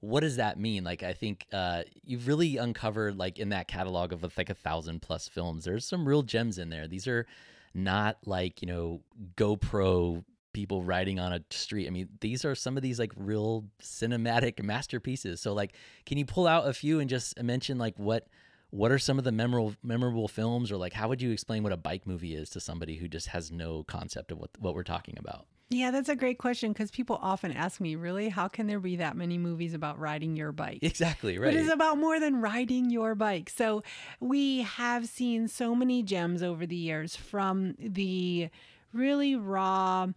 what 0.00 0.20
does 0.20 0.36
that 0.36 0.60
mean? 0.60 0.84
Like 0.84 1.02
I 1.02 1.14
think 1.14 1.46
uh, 1.54 1.84
you've 2.04 2.28
really 2.28 2.58
uncovered 2.58 3.16
like 3.16 3.38
in 3.38 3.48
that 3.48 3.66
catalog 3.66 4.12
of 4.12 4.22
like 4.36 4.50
a 4.50 4.54
thousand 4.54 5.00
plus 5.00 5.26
films. 5.26 5.64
There's 5.64 5.86
some 5.86 6.06
real 6.06 6.22
gems 6.22 6.58
in 6.58 6.68
there. 6.68 6.86
These 6.86 7.08
are 7.08 7.26
not 7.72 8.18
like 8.26 8.60
you 8.60 8.68
know 8.68 9.00
GoPro 9.36 10.22
people 10.52 10.82
riding 10.82 11.18
on 11.18 11.32
a 11.32 11.40
street. 11.48 11.86
I 11.86 11.90
mean, 11.90 12.10
these 12.20 12.44
are 12.44 12.54
some 12.54 12.76
of 12.76 12.82
these 12.82 12.98
like 12.98 13.12
real 13.16 13.64
cinematic 13.80 14.62
masterpieces. 14.62 15.40
So 15.40 15.54
like, 15.54 15.72
can 16.04 16.18
you 16.18 16.26
pull 16.26 16.46
out 16.46 16.68
a 16.68 16.74
few 16.74 17.00
and 17.00 17.08
just 17.08 17.42
mention 17.42 17.78
like 17.78 17.98
what 17.98 18.26
what 18.72 18.90
are 18.90 18.98
some 18.98 19.18
of 19.18 19.24
the 19.24 19.30
memorable 19.30 19.74
memorable 19.82 20.26
films 20.26 20.72
or 20.72 20.78
like 20.78 20.94
how 20.94 21.06
would 21.06 21.20
you 21.20 21.30
explain 21.30 21.62
what 21.62 21.72
a 21.72 21.76
bike 21.76 22.06
movie 22.06 22.34
is 22.34 22.48
to 22.48 22.58
somebody 22.58 22.96
who 22.96 23.06
just 23.06 23.28
has 23.28 23.52
no 23.52 23.84
concept 23.84 24.32
of 24.32 24.38
what 24.38 24.50
what 24.58 24.74
we're 24.74 24.82
talking 24.82 25.14
about? 25.18 25.46
Yeah, 25.68 25.90
that's 25.90 26.08
a 26.10 26.16
great 26.16 26.38
question 26.38 26.72
because 26.72 26.90
people 26.90 27.18
often 27.22 27.50
ask 27.50 27.80
me, 27.80 27.96
really, 27.96 28.28
how 28.28 28.46
can 28.46 28.66
there 28.66 28.80
be 28.80 28.96
that 28.96 29.16
many 29.16 29.38
movies 29.38 29.72
about 29.72 29.98
riding 29.98 30.36
your 30.36 30.52
bike? 30.52 30.80
Exactly, 30.82 31.38
right. 31.38 31.54
It 31.54 31.60
is 31.60 31.70
about 31.70 31.96
more 31.96 32.20
than 32.20 32.42
riding 32.42 32.90
your 32.90 33.14
bike. 33.14 33.48
So 33.48 33.82
we 34.20 34.62
have 34.62 35.06
seen 35.06 35.48
so 35.48 35.74
many 35.74 36.02
gems 36.02 36.42
over 36.42 36.66
the 36.66 36.76
years 36.76 37.16
from 37.16 37.74
the 37.78 38.50
really 38.92 39.34
raw, 39.34 40.08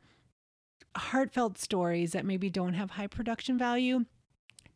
heartfelt 0.97 1.57
stories 1.57 2.11
that 2.11 2.25
maybe 2.25 2.49
don't 2.49 2.73
have 2.73 2.91
high 2.91 3.07
production 3.07 3.57
value 3.57 4.03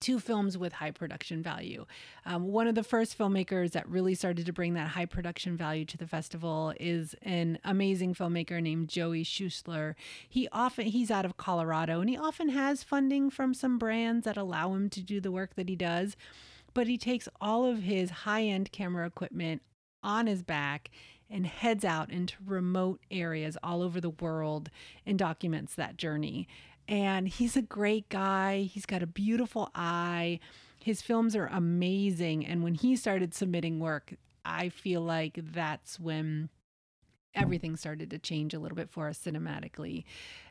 to 0.01 0.19
films 0.19 0.57
with 0.57 0.73
high 0.73 0.91
production 0.91 1.43
value. 1.43 1.85
Um, 2.25 2.47
one 2.47 2.67
of 2.67 2.75
the 2.75 2.83
first 2.83 3.17
filmmakers 3.17 3.71
that 3.71 3.87
really 3.87 4.15
started 4.15 4.45
to 4.45 4.53
bring 4.53 4.73
that 4.73 4.89
high 4.89 5.05
production 5.05 5.57
value 5.57 5.85
to 5.85 5.97
the 5.97 6.07
festival 6.07 6.73
is 6.79 7.15
an 7.21 7.59
amazing 7.63 8.13
filmmaker 8.13 8.61
named 8.61 8.89
Joey 8.89 9.23
Schusler. 9.23 9.95
He 10.27 10.47
often 10.51 10.85
he's 10.85 11.11
out 11.11 11.25
of 11.25 11.37
Colorado 11.37 12.01
and 12.01 12.09
he 12.09 12.17
often 12.17 12.49
has 12.49 12.83
funding 12.83 13.29
from 13.29 13.53
some 13.53 13.77
brands 13.77 14.25
that 14.25 14.37
allow 14.37 14.73
him 14.73 14.89
to 14.91 15.01
do 15.01 15.19
the 15.19 15.31
work 15.31 15.55
that 15.55 15.69
he 15.69 15.75
does. 15.75 16.15
But 16.73 16.87
he 16.87 16.97
takes 16.97 17.27
all 17.41 17.65
of 17.65 17.83
his 17.83 18.09
high 18.09 18.43
end 18.43 18.71
camera 18.71 19.05
equipment 19.05 19.61
on 20.03 20.27
his 20.27 20.43
back 20.43 20.89
and 21.29 21.45
heads 21.45 21.85
out 21.85 22.09
into 22.09 22.35
remote 22.45 22.99
areas 23.11 23.57
all 23.61 23.81
over 23.81 24.01
the 24.01 24.09
world 24.09 24.69
and 25.05 25.19
documents 25.19 25.75
that 25.75 25.97
journey. 25.97 26.47
And 26.89 27.27
he's 27.27 27.55
a 27.55 27.61
great 27.61 28.09
guy. 28.09 28.61
He's 28.61 28.87
got 28.87 29.03
a 29.03 29.07
beautiful 29.07 29.69
eye. 29.75 30.39
His 30.83 31.01
films 31.01 31.35
are 31.35 31.45
amazing. 31.45 32.45
And 32.45 32.63
when 32.63 32.73
he 32.73 32.95
started 32.95 33.33
submitting 33.33 33.79
work, 33.79 34.15
I 34.43 34.69
feel 34.69 35.01
like 35.01 35.39
that's 35.53 35.99
when 35.99 36.49
everything 37.35 37.75
started 37.75 38.09
to 38.09 38.17
change 38.17 38.55
a 38.55 38.59
little 38.59 38.75
bit 38.75 38.89
for 38.89 39.07
us 39.07 39.19
cinematically 39.23 40.03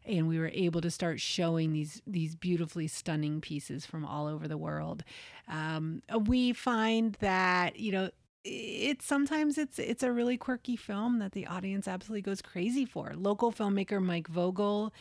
and 0.05 0.29
we 0.29 0.39
were 0.39 0.53
able 0.55 0.81
to 0.81 0.93
start 0.93 1.21
showing 1.21 1.73
these 1.73 2.01
these 2.07 2.37
beautifully 2.37 2.87
stunning 2.87 3.41
pieces 3.41 3.85
from 3.85 4.07
all 4.07 4.29
over 4.29 4.47
the 4.47 4.57
world 4.57 5.03
um, 5.49 6.01
we 6.27 6.53
find 6.53 7.15
that 7.15 7.81
you 7.81 7.91
know 7.91 8.09
it's 8.45 9.05
sometimes 9.05 9.59
it's 9.59 9.79
it's 9.79 10.03
a 10.03 10.13
really 10.13 10.37
quirky 10.37 10.77
film 10.77 11.19
that 11.19 11.33
the 11.33 11.47
audience 11.47 11.87
absolutely 11.89 12.23
goes 12.23 12.41
crazy 12.41 12.85
for. 12.85 13.13
Local 13.15 13.53
filmmaker 13.53 14.03
Mike 14.03 14.29
Vogel, 14.29 14.93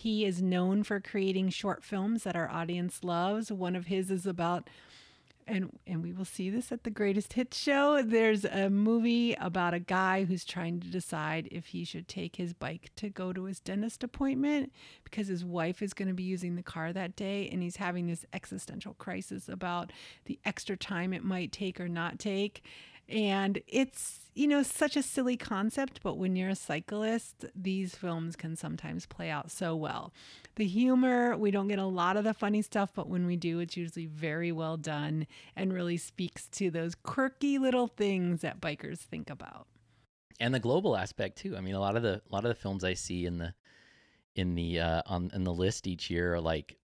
he 0.00 0.24
is 0.24 0.40
known 0.40 0.82
for 0.82 0.98
creating 0.98 1.50
short 1.50 1.84
films 1.84 2.22
that 2.22 2.34
our 2.34 2.48
audience 2.48 3.04
loves. 3.04 3.52
One 3.52 3.76
of 3.76 3.86
his 3.86 4.10
is 4.10 4.24
about 4.24 4.66
and 5.46 5.78
and 5.86 6.02
we 6.02 6.12
will 6.12 6.24
see 6.24 6.48
this 6.48 6.72
at 6.72 6.84
the 6.84 6.90
Greatest 6.90 7.34
Hits 7.34 7.58
show. 7.58 8.00
There's 8.02 8.46
a 8.46 8.70
movie 8.70 9.34
about 9.34 9.74
a 9.74 9.78
guy 9.78 10.24
who's 10.24 10.44
trying 10.44 10.80
to 10.80 10.88
decide 10.88 11.48
if 11.50 11.66
he 11.66 11.84
should 11.84 12.08
take 12.08 12.36
his 12.36 12.54
bike 12.54 12.90
to 12.96 13.10
go 13.10 13.32
to 13.34 13.44
his 13.44 13.60
dentist 13.60 14.02
appointment 14.02 14.72
because 15.04 15.28
his 15.28 15.44
wife 15.44 15.82
is 15.82 15.92
going 15.92 16.08
to 16.08 16.14
be 16.14 16.22
using 16.22 16.56
the 16.56 16.62
car 16.62 16.92
that 16.92 17.16
day, 17.16 17.48
and 17.52 17.62
he's 17.62 17.76
having 17.76 18.06
this 18.06 18.24
existential 18.32 18.94
crisis 18.94 19.48
about 19.48 19.92
the 20.24 20.38
extra 20.44 20.76
time 20.76 21.12
it 21.12 21.24
might 21.24 21.52
take 21.52 21.78
or 21.78 21.88
not 21.88 22.18
take. 22.18 22.64
And 23.10 23.60
it's, 23.66 24.30
you 24.34 24.46
know, 24.46 24.62
such 24.62 24.96
a 24.96 25.02
silly 25.02 25.36
concept, 25.36 26.00
but 26.02 26.16
when 26.16 26.36
you're 26.36 26.50
a 26.50 26.54
cyclist, 26.54 27.44
these 27.56 27.96
films 27.96 28.36
can 28.36 28.54
sometimes 28.54 29.04
play 29.04 29.30
out 29.30 29.50
so 29.50 29.74
well. 29.74 30.12
The 30.54 30.66
humor, 30.66 31.36
we 31.36 31.50
don't 31.50 31.66
get 31.66 31.80
a 31.80 31.86
lot 31.86 32.16
of 32.16 32.22
the 32.22 32.32
funny 32.32 32.62
stuff, 32.62 32.90
but 32.94 33.08
when 33.08 33.26
we 33.26 33.36
do, 33.36 33.58
it's 33.58 33.76
usually 33.76 34.06
very 34.06 34.52
well 34.52 34.76
done 34.76 35.26
and 35.56 35.72
really 35.72 35.96
speaks 35.96 36.46
to 36.50 36.70
those 36.70 36.94
quirky 36.94 37.58
little 37.58 37.88
things 37.88 38.42
that 38.42 38.60
bikers 38.60 38.98
think 38.98 39.28
about. 39.28 39.66
And 40.38 40.54
the 40.54 40.60
global 40.60 40.96
aspect 40.96 41.38
too. 41.38 41.56
I 41.56 41.60
mean, 41.60 41.74
a 41.74 41.80
lot 41.80 41.96
of 41.96 42.02
the 42.02 42.22
a 42.30 42.32
lot 42.32 42.44
of 42.44 42.48
the 42.48 42.54
films 42.54 42.82
I 42.84 42.94
see 42.94 43.26
in 43.26 43.38
the 43.38 43.54
in 44.34 44.54
the 44.54 44.80
uh, 44.80 45.02
on 45.04 45.30
in 45.34 45.44
the 45.44 45.52
list 45.52 45.86
each 45.86 46.08
year 46.08 46.34
are 46.34 46.40
like 46.40 46.76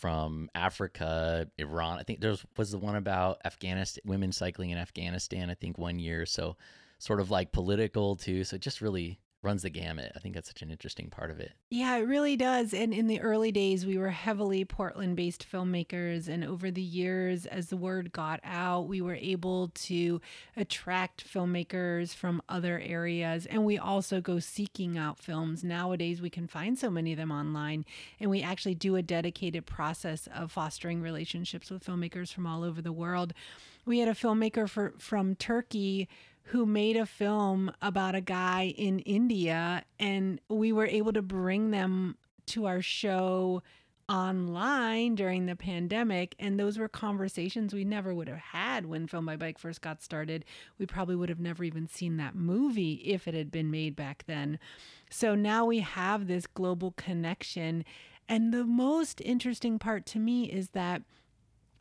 from 0.00 0.50
Africa, 0.54 1.46
Iran. 1.58 1.98
I 1.98 2.02
think 2.02 2.20
there 2.20 2.30
was 2.30 2.44
was 2.56 2.70
the 2.70 2.78
one 2.78 2.96
about 2.96 3.38
Afghanistan, 3.44 4.02
women 4.06 4.32
cycling 4.32 4.70
in 4.70 4.78
Afghanistan. 4.78 5.50
I 5.50 5.54
think 5.54 5.76
one 5.76 5.98
year, 5.98 6.24
so 6.24 6.56
sort 6.98 7.20
of 7.20 7.30
like 7.30 7.52
political 7.52 8.16
too. 8.16 8.44
So 8.44 8.56
just 8.56 8.80
really 8.80 9.20
runs 9.42 9.62
the 9.62 9.70
gamut. 9.70 10.12
I 10.14 10.18
think 10.18 10.34
that's 10.34 10.48
such 10.48 10.60
an 10.60 10.70
interesting 10.70 11.08
part 11.08 11.30
of 11.30 11.40
it. 11.40 11.52
Yeah, 11.70 11.96
it 11.96 12.02
really 12.02 12.36
does. 12.36 12.74
And 12.74 12.92
in 12.92 13.06
the 13.06 13.20
early 13.20 13.50
days, 13.50 13.86
we 13.86 13.96
were 13.96 14.10
heavily 14.10 14.64
Portland 14.64 15.16
based 15.16 15.46
filmmakers. 15.50 16.28
And 16.28 16.44
over 16.44 16.70
the 16.70 16.82
years, 16.82 17.46
as 17.46 17.68
the 17.68 17.76
word 17.76 18.12
got 18.12 18.40
out, 18.44 18.86
we 18.86 19.00
were 19.00 19.14
able 19.14 19.68
to 19.68 20.20
attract 20.56 21.26
filmmakers 21.26 22.14
from 22.14 22.42
other 22.48 22.80
areas. 22.80 23.46
And 23.46 23.64
we 23.64 23.78
also 23.78 24.20
go 24.20 24.40
seeking 24.40 24.98
out 24.98 25.18
films. 25.18 25.64
Nowadays, 25.64 26.20
we 26.20 26.30
can 26.30 26.46
find 26.46 26.78
so 26.78 26.90
many 26.90 27.12
of 27.12 27.18
them 27.18 27.32
online. 27.32 27.86
And 28.18 28.30
we 28.30 28.42
actually 28.42 28.74
do 28.74 28.96
a 28.96 29.02
dedicated 29.02 29.64
process 29.64 30.28
of 30.34 30.52
fostering 30.52 31.00
relationships 31.00 31.70
with 31.70 31.84
filmmakers 31.84 32.32
from 32.32 32.46
all 32.46 32.62
over 32.62 32.82
the 32.82 32.92
world. 32.92 33.32
We 33.86 34.00
had 34.00 34.08
a 34.08 34.12
filmmaker 34.12 34.68
for, 34.68 34.92
from 34.98 35.34
Turkey 35.34 36.08
who 36.44 36.66
made 36.66 36.96
a 36.96 37.06
film 37.06 37.72
about 37.80 38.14
a 38.14 38.20
guy 38.20 38.74
in 38.76 38.98
India, 39.00 39.84
and 39.98 40.40
we 40.48 40.72
were 40.72 40.86
able 40.86 41.12
to 41.12 41.22
bring 41.22 41.70
them 41.70 42.16
to 42.46 42.66
our 42.66 42.82
show 42.82 43.62
online 44.10 45.14
during 45.14 45.46
the 45.46 45.54
pandemic 45.54 46.34
and 46.40 46.58
those 46.58 46.76
were 46.76 46.88
conversations 46.88 47.72
we 47.72 47.84
never 47.84 48.12
would 48.12 48.26
have 48.26 48.38
had 48.38 48.84
when 48.84 49.06
filmed 49.06 49.26
by 49.26 49.36
bike 49.36 49.56
first 49.56 49.80
got 49.80 50.02
started. 50.02 50.44
We 50.78 50.86
probably 50.86 51.14
would 51.14 51.28
have 51.28 51.38
never 51.38 51.62
even 51.62 51.86
seen 51.86 52.16
that 52.16 52.34
movie 52.34 52.94
if 53.04 53.28
it 53.28 53.34
had 53.34 53.52
been 53.52 53.70
made 53.70 53.94
back 53.94 54.24
then. 54.26 54.58
So 55.10 55.36
now 55.36 55.64
we 55.64 55.78
have 55.78 56.26
this 56.26 56.48
global 56.48 56.90
connection 56.96 57.84
and 58.28 58.52
the 58.52 58.64
most 58.64 59.20
interesting 59.24 59.78
part 59.78 60.06
to 60.06 60.18
me 60.18 60.44
is 60.44 60.70
that 60.70 61.02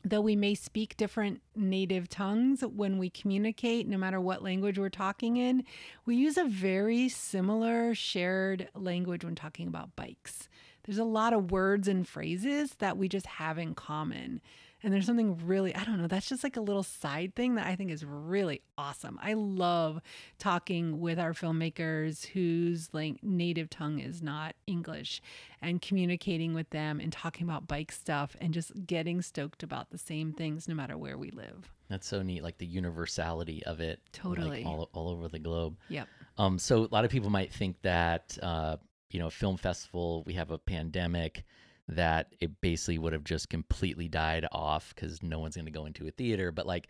though 0.03 0.21
we 0.21 0.35
may 0.35 0.55
speak 0.55 0.95
different 0.97 1.41
native 1.55 2.07
tongues 2.09 2.61
when 2.61 2.97
we 2.97 3.09
communicate, 3.09 3.87
no 3.87 3.97
matter 3.97 4.19
what 4.19 4.43
language 4.43 4.79
we're 4.79 4.89
talking 4.89 5.37
in, 5.37 5.63
we 6.05 6.15
use 6.15 6.37
a 6.37 6.45
very 6.45 7.09
similar 7.09 7.93
shared 7.93 8.69
language 8.75 9.25
when 9.25 9.35
talking 9.35 9.67
about 9.67 9.95
bikes. 9.95 10.47
There's 10.83 10.97
a 10.97 11.03
lot 11.03 11.33
of 11.33 11.51
words 11.51 11.87
and 11.87 12.07
phrases 12.07 12.75
that 12.75 12.97
we 12.97 13.07
just 13.09 13.27
have 13.27 13.57
in 13.57 13.75
common. 13.75 14.41
And 14.81 14.93
there's 14.93 15.05
something 15.05 15.45
really, 15.45 15.75
I 15.75 15.83
don't 15.83 16.01
know, 16.01 16.07
that's 16.07 16.29
just 16.29 16.43
like 16.43 16.55
a 16.55 16.61
little 16.61 16.83
side 16.83 17.35
thing 17.35 17.55
that 17.55 17.67
I 17.67 17.75
think 17.75 17.91
is 17.91 18.05
really 18.05 18.61
awesome. 18.77 19.19
I 19.21 19.33
love 19.33 19.99
talking 20.37 21.01
with 21.01 21.19
our 21.19 21.33
filmmakers 21.33 22.25
whose 22.27 22.89
like 22.93 23.21
native 23.21 23.69
tongue 23.69 23.99
is 23.99 24.21
not 24.21 24.55
English 24.67 25.21
and 25.61 25.81
communicating 25.81 26.53
with 26.53 26.69
them 26.69 27.01
and 27.01 27.11
talking 27.11 27.45
about 27.45 27.67
bike 27.67 27.91
stuff 27.91 28.37
and 28.39 28.53
just 28.53 28.71
getting 28.85 29.21
stoked 29.21 29.63
about 29.63 29.89
the 29.89 29.97
same 29.97 30.31
things 30.31 30.67
no 30.67 30.75
matter 30.75 30.97
where 30.97 31.17
we 31.17 31.31
live. 31.31 31.73
That's 31.89 32.07
so 32.07 32.21
neat, 32.21 32.43
like 32.43 32.57
the 32.57 32.65
universality 32.65 33.63
of 33.65 33.81
it. 33.81 33.99
Totally. 34.13 34.63
Like 34.63 34.65
all, 34.65 34.89
all 34.93 35.09
over 35.09 35.27
the 35.27 35.39
globe. 35.39 35.75
Yep. 35.89 36.07
Um, 36.37 36.57
so 36.57 36.83
a 36.85 36.89
lot 36.91 37.03
of 37.03 37.11
people 37.11 37.29
might 37.29 37.51
think 37.51 37.81
that, 37.81 38.37
uh, 38.41 38.77
you 39.09 39.19
know, 39.19 39.29
film 39.29 39.57
festival, 39.57 40.23
we 40.25 40.33
have 40.35 40.51
a 40.51 40.57
pandemic 40.57 41.43
that 41.89 42.33
it 42.39 42.61
basically 42.61 42.99
would 42.99 43.13
have 43.13 43.23
just 43.23 43.49
completely 43.49 44.07
died 44.07 44.45
off 44.51 44.93
because 44.95 45.21
no 45.23 45.39
one's 45.39 45.55
going 45.55 45.65
to 45.65 45.71
go 45.71 45.85
into 45.85 46.07
a 46.07 46.11
theater. 46.11 46.51
But 46.51 46.67
like, 46.67 46.87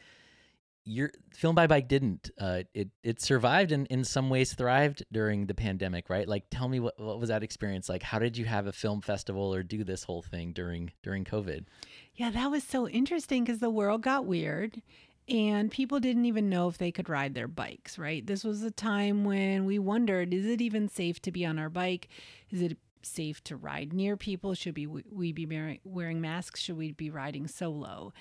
your 0.85 1.11
filmed 1.31 1.55
by 1.55 1.67
bike 1.67 1.87
didn't. 1.87 2.31
Uh, 2.39 2.63
it 2.73 2.89
it 3.03 3.21
survived 3.21 3.71
and 3.71 3.85
in 3.87 4.03
some 4.03 4.29
ways 4.29 4.53
thrived 4.53 5.03
during 5.11 5.45
the 5.45 5.53
pandemic, 5.53 6.09
right? 6.09 6.27
Like, 6.27 6.45
tell 6.49 6.67
me 6.67 6.79
what 6.79 6.99
what 6.99 7.19
was 7.19 7.29
that 7.29 7.43
experience 7.43 7.89
like? 7.89 8.03
How 8.03 8.19
did 8.19 8.37
you 8.37 8.45
have 8.45 8.67
a 8.67 8.71
film 8.71 9.01
festival 9.01 9.53
or 9.53 9.63
do 9.63 9.83
this 9.83 10.03
whole 10.03 10.21
thing 10.21 10.51
during 10.51 10.91
during 11.03 11.25
COVID? 11.25 11.65
Yeah, 12.15 12.31
that 12.31 12.51
was 12.51 12.63
so 12.63 12.87
interesting 12.87 13.43
because 13.43 13.59
the 13.59 13.69
world 13.69 14.01
got 14.01 14.25
weird 14.25 14.81
and 15.27 15.69
people 15.69 15.99
didn't 15.99 16.25
even 16.25 16.49
know 16.49 16.67
if 16.67 16.77
they 16.77 16.91
could 16.91 17.07
ride 17.07 17.35
their 17.35 17.47
bikes, 17.47 17.99
right? 17.99 18.25
This 18.25 18.43
was 18.43 18.63
a 18.63 18.71
time 18.71 19.23
when 19.23 19.65
we 19.65 19.77
wondered 19.79 20.33
is 20.33 20.45
it 20.45 20.59
even 20.59 20.89
safe 20.89 21.21
to 21.21 21.31
be 21.31 21.45
on 21.45 21.59
our 21.59 21.69
bike? 21.69 22.09
Is 22.49 22.61
it 22.61 22.77
safe 23.05 23.43
to 23.45 23.55
ride 23.55 23.93
near 23.93 24.17
people? 24.17 24.53
Should 24.53 24.75
we, 24.75 25.31
be 25.31 25.79
wearing 25.83 26.21
masks? 26.21 26.61
Should 26.61 26.77
we 26.77 26.91
be 26.91 27.09
riding 27.09 27.47
solo? 27.47 28.13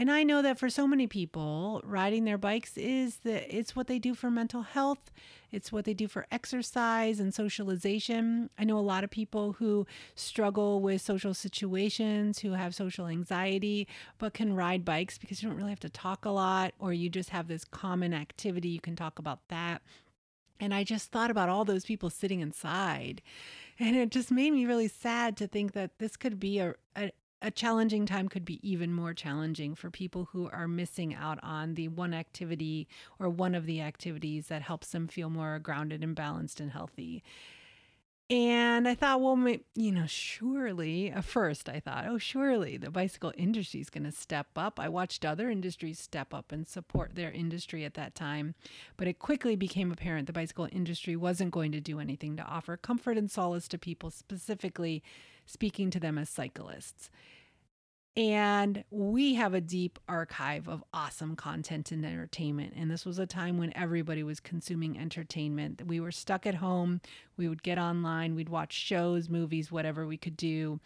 And 0.00 0.12
I 0.12 0.22
know 0.22 0.42
that 0.42 0.60
for 0.60 0.70
so 0.70 0.86
many 0.86 1.08
people, 1.08 1.80
riding 1.82 2.24
their 2.24 2.38
bikes 2.38 2.76
is 2.76 3.16
the 3.24 3.52
it's 3.52 3.74
what 3.74 3.88
they 3.88 3.98
do 3.98 4.14
for 4.14 4.30
mental 4.30 4.62
health. 4.62 5.10
It's 5.50 5.72
what 5.72 5.86
they 5.86 5.92
do 5.92 6.06
for 6.06 6.24
exercise 6.30 7.18
and 7.18 7.34
socialization. 7.34 8.48
I 8.56 8.62
know 8.62 8.78
a 8.78 8.80
lot 8.80 9.02
of 9.02 9.10
people 9.10 9.54
who 9.54 9.88
struggle 10.14 10.80
with 10.80 11.02
social 11.02 11.34
situations, 11.34 12.38
who 12.38 12.52
have 12.52 12.76
social 12.76 13.08
anxiety, 13.08 13.88
but 14.18 14.34
can 14.34 14.54
ride 14.54 14.84
bikes 14.84 15.18
because 15.18 15.42
you 15.42 15.48
don't 15.48 15.58
really 15.58 15.70
have 15.70 15.80
to 15.80 15.90
talk 15.90 16.24
a 16.24 16.30
lot 16.30 16.74
or 16.78 16.92
you 16.92 17.10
just 17.10 17.30
have 17.30 17.48
this 17.48 17.64
common 17.64 18.14
activity 18.14 18.68
you 18.68 18.80
can 18.80 18.94
talk 18.94 19.18
about 19.18 19.40
that. 19.48 19.82
And 20.60 20.72
I 20.72 20.84
just 20.84 21.10
thought 21.10 21.30
about 21.30 21.48
all 21.48 21.64
those 21.64 21.84
people 21.84 22.08
sitting 22.08 22.38
inside. 22.40 23.20
And 23.78 23.96
it 23.96 24.10
just 24.10 24.30
made 24.30 24.52
me 24.52 24.66
really 24.66 24.88
sad 24.88 25.36
to 25.36 25.46
think 25.46 25.72
that 25.72 25.98
this 25.98 26.16
could 26.16 26.40
be 26.40 26.58
a, 26.58 26.74
a, 26.96 27.12
a 27.40 27.50
challenging 27.50 28.06
time 28.06 28.28
could 28.28 28.44
be 28.44 28.58
even 28.68 28.92
more 28.92 29.14
challenging 29.14 29.74
for 29.74 29.90
people 29.90 30.28
who 30.32 30.48
are 30.50 30.66
missing 30.66 31.14
out 31.14 31.38
on 31.42 31.74
the 31.74 31.88
one 31.88 32.12
activity 32.12 32.88
or 33.20 33.28
one 33.28 33.54
of 33.54 33.66
the 33.66 33.80
activities 33.80 34.48
that 34.48 34.62
helps 34.62 34.88
them 34.88 35.06
feel 35.06 35.30
more 35.30 35.58
grounded 35.60 36.02
and 36.02 36.16
balanced 36.16 36.58
and 36.58 36.72
healthy. 36.72 37.22
And 38.30 38.86
I 38.86 38.94
thought, 38.94 39.22
well, 39.22 39.38
you 39.74 39.90
know, 39.90 40.06
surely, 40.06 41.10
at 41.10 41.24
first 41.24 41.66
I 41.66 41.80
thought, 41.80 42.04
oh, 42.06 42.18
surely 42.18 42.76
the 42.76 42.90
bicycle 42.90 43.32
industry 43.38 43.80
is 43.80 43.88
going 43.88 44.04
to 44.04 44.12
step 44.12 44.48
up. 44.54 44.78
I 44.78 44.90
watched 44.90 45.24
other 45.24 45.48
industries 45.48 45.98
step 45.98 46.34
up 46.34 46.52
and 46.52 46.68
support 46.68 47.14
their 47.14 47.30
industry 47.30 47.86
at 47.86 47.94
that 47.94 48.14
time. 48.14 48.54
But 48.98 49.08
it 49.08 49.18
quickly 49.18 49.56
became 49.56 49.90
apparent 49.90 50.26
the 50.26 50.34
bicycle 50.34 50.68
industry 50.70 51.16
wasn't 51.16 51.52
going 51.52 51.72
to 51.72 51.80
do 51.80 52.00
anything 52.00 52.36
to 52.36 52.42
offer 52.42 52.76
comfort 52.76 53.16
and 53.16 53.30
solace 53.30 53.66
to 53.68 53.78
people, 53.78 54.10
specifically 54.10 55.02
speaking 55.46 55.88
to 55.90 55.98
them 55.98 56.18
as 56.18 56.28
cyclists. 56.28 57.10
And 58.18 58.82
we 58.90 59.34
have 59.34 59.54
a 59.54 59.60
deep 59.60 59.96
archive 60.08 60.68
of 60.68 60.82
awesome 60.92 61.36
content 61.36 61.92
and 61.92 62.04
entertainment. 62.04 62.74
And 62.76 62.90
this 62.90 63.06
was 63.06 63.20
a 63.20 63.26
time 63.26 63.58
when 63.58 63.72
everybody 63.76 64.24
was 64.24 64.40
consuming 64.40 64.98
entertainment. 64.98 65.86
We 65.86 66.00
were 66.00 66.10
stuck 66.10 66.44
at 66.44 66.56
home. 66.56 67.00
We 67.36 67.48
would 67.48 67.62
get 67.62 67.78
online, 67.78 68.34
we'd 68.34 68.48
watch 68.48 68.72
shows, 68.72 69.28
movies, 69.28 69.70
whatever 69.70 70.04
we 70.04 70.16
could 70.16 70.36
do. 70.36 70.80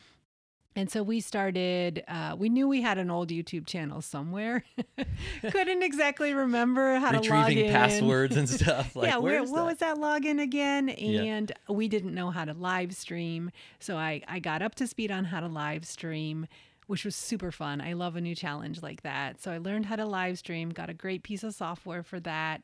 And 0.76 0.90
so 0.90 1.02
we 1.02 1.20
started, 1.20 2.04
uh, 2.06 2.36
we 2.38 2.50
knew 2.50 2.68
we 2.68 2.82
had 2.82 2.98
an 2.98 3.10
old 3.10 3.30
YouTube 3.30 3.66
channel 3.66 4.02
somewhere. 4.02 4.64
Couldn't 5.50 5.82
exactly 5.82 6.34
remember 6.34 6.96
how 6.96 7.12
to 7.12 7.18
log 7.18 7.24
in. 7.24 7.32
Retrieving 7.32 7.72
passwords 7.72 8.36
and 8.36 8.48
stuff. 8.48 8.94
Like, 8.94 9.08
yeah, 9.08 9.16
where, 9.16 9.42
what 9.42 9.54
that? 9.54 9.64
was 9.64 9.78
that 9.78 9.96
login 9.96 10.40
again? 10.40 10.94
Yeah. 10.98 11.22
And 11.22 11.52
we 11.68 11.88
didn't 11.88 12.14
know 12.14 12.30
how 12.30 12.44
to 12.44 12.52
live 12.52 12.94
stream. 12.94 13.50
So 13.80 13.96
I, 13.96 14.22
I 14.28 14.38
got 14.38 14.60
up 14.60 14.74
to 14.76 14.86
speed 14.86 15.10
on 15.10 15.24
how 15.24 15.40
to 15.40 15.48
live 15.48 15.86
stream 15.86 16.46
which 16.86 17.04
was 17.04 17.14
super 17.14 17.50
fun. 17.50 17.80
I 17.80 17.92
love 17.92 18.16
a 18.16 18.20
new 18.20 18.34
challenge 18.34 18.82
like 18.82 19.02
that. 19.02 19.40
So 19.40 19.52
I 19.52 19.58
learned 19.58 19.86
how 19.86 19.96
to 19.96 20.04
live 20.04 20.38
stream, 20.38 20.70
got 20.70 20.90
a 20.90 20.94
great 20.94 21.22
piece 21.22 21.42
of 21.42 21.54
software 21.54 22.02
for 22.02 22.20
that. 22.20 22.62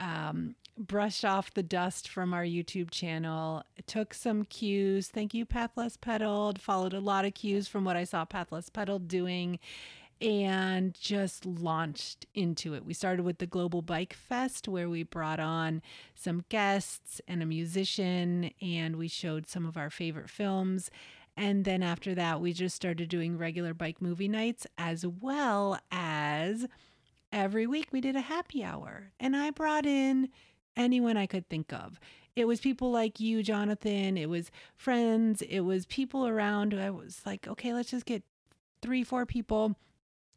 Um, 0.00 0.56
brushed 0.76 1.24
off 1.24 1.54
the 1.54 1.62
dust 1.62 2.08
from 2.08 2.34
our 2.34 2.44
YouTube 2.44 2.90
channel, 2.90 3.62
took 3.86 4.14
some 4.14 4.44
cues. 4.44 5.08
Thank 5.08 5.32
you, 5.32 5.44
Path 5.44 5.70
Less 5.76 5.96
Pedaled. 5.96 6.60
Followed 6.60 6.94
a 6.94 7.00
lot 7.00 7.24
of 7.24 7.34
cues 7.34 7.68
from 7.68 7.84
what 7.84 7.96
I 7.96 8.04
saw 8.04 8.24
Path 8.24 8.50
Less 8.50 8.68
Pedaled 8.68 9.06
doing 9.06 9.58
and 10.22 10.94
just 10.94 11.44
launched 11.44 12.26
into 12.32 12.74
it. 12.74 12.84
We 12.84 12.94
started 12.94 13.24
with 13.24 13.38
the 13.38 13.46
Global 13.46 13.82
Bike 13.82 14.12
Fest, 14.12 14.68
where 14.68 14.88
we 14.88 15.02
brought 15.02 15.40
on 15.40 15.82
some 16.14 16.44
guests 16.48 17.20
and 17.26 17.42
a 17.42 17.46
musician, 17.46 18.52
and 18.62 18.96
we 18.96 19.08
showed 19.08 19.48
some 19.48 19.66
of 19.66 19.76
our 19.76 19.90
favorite 19.90 20.30
films. 20.30 20.90
And 21.36 21.64
then 21.64 21.82
after 21.82 22.14
that, 22.14 22.40
we 22.40 22.52
just 22.52 22.76
started 22.76 23.08
doing 23.08 23.38
regular 23.38 23.74
bike 23.74 24.02
movie 24.02 24.28
nights 24.28 24.66
as 24.76 25.06
well 25.06 25.78
as 25.90 26.66
every 27.32 27.66
week 27.66 27.88
we 27.90 28.00
did 28.00 28.16
a 28.16 28.20
happy 28.20 28.62
hour. 28.62 29.12
And 29.18 29.34
I 29.34 29.50
brought 29.50 29.86
in 29.86 30.28
anyone 30.76 31.16
I 31.16 31.26
could 31.26 31.48
think 31.48 31.72
of. 31.72 31.98
It 32.34 32.46
was 32.46 32.60
people 32.60 32.90
like 32.90 33.20
you, 33.20 33.42
Jonathan. 33.42 34.16
It 34.16 34.28
was 34.28 34.50
friends. 34.76 35.42
It 35.42 35.60
was 35.60 35.86
people 35.86 36.26
around. 36.26 36.74
I 36.74 36.90
was 36.90 37.20
like, 37.26 37.46
okay, 37.46 37.72
let's 37.72 37.90
just 37.90 38.06
get 38.06 38.22
three, 38.80 39.04
four 39.04 39.26
people. 39.26 39.76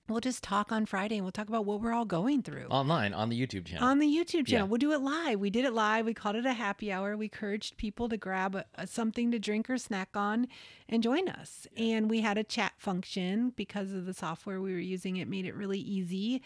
We'll 0.07 0.19
just 0.19 0.43
talk 0.43 0.71
on 0.71 0.85
Friday 0.85 1.15
and 1.15 1.25
we'll 1.25 1.31
talk 1.31 1.47
about 1.49 1.65
what 1.65 1.81
we're 1.81 1.91
all 1.93 2.05
going 2.05 2.43
through. 2.43 2.67
Online 2.69 3.11
on 3.11 3.29
the 3.29 3.39
YouTube 3.39 3.65
channel. 3.65 3.87
On 3.87 3.97
the 3.97 4.05
YouTube 4.05 4.45
channel. 4.45 4.67
Yeah. 4.67 4.69
We'll 4.69 4.77
do 4.77 4.91
it 4.91 5.01
live. 5.01 5.39
We 5.39 5.49
did 5.49 5.65
it 5.65 5.73
live. 5.73 6.05
We 6.05 6.13
called 6.13 6.35
it 6.35 6.45
a 6.45 6.53
happy 6.53 6.91
hour. 6.91 7.17
We 7.17 7.25
encouraged 7.25 7.77
people 7.77 8.07
to 8.09 8.17
grab 8.17 8.53
a, 8.53 8.65
a- 8.75 8.85
something 8.85 9.31
to 9.31 9.39
drink 9.39 9.67
or 9.67 9.79
snack 9.79 10.09
on 10.13 10.47
and 10.87 11.01
join 11.01 11.27
us. 11.27 11.65
And 11.75 12.07
we 12.07 12.21
had 12.21 12.37
a 12.37 12.43
chat 12.43 12.73
function 12.77 13.53
because 13.55 13.93
of 13.93 14.05
the 14.05 14.13
software 14.13 14.61
we 14.61 14.73
were 14.73 14.79
using. 14.79 15.17
It 15.17 15.27
made 15.27 15.47
it 15.47 15.55
really 15.55 15.79
easy. 15.79 16.43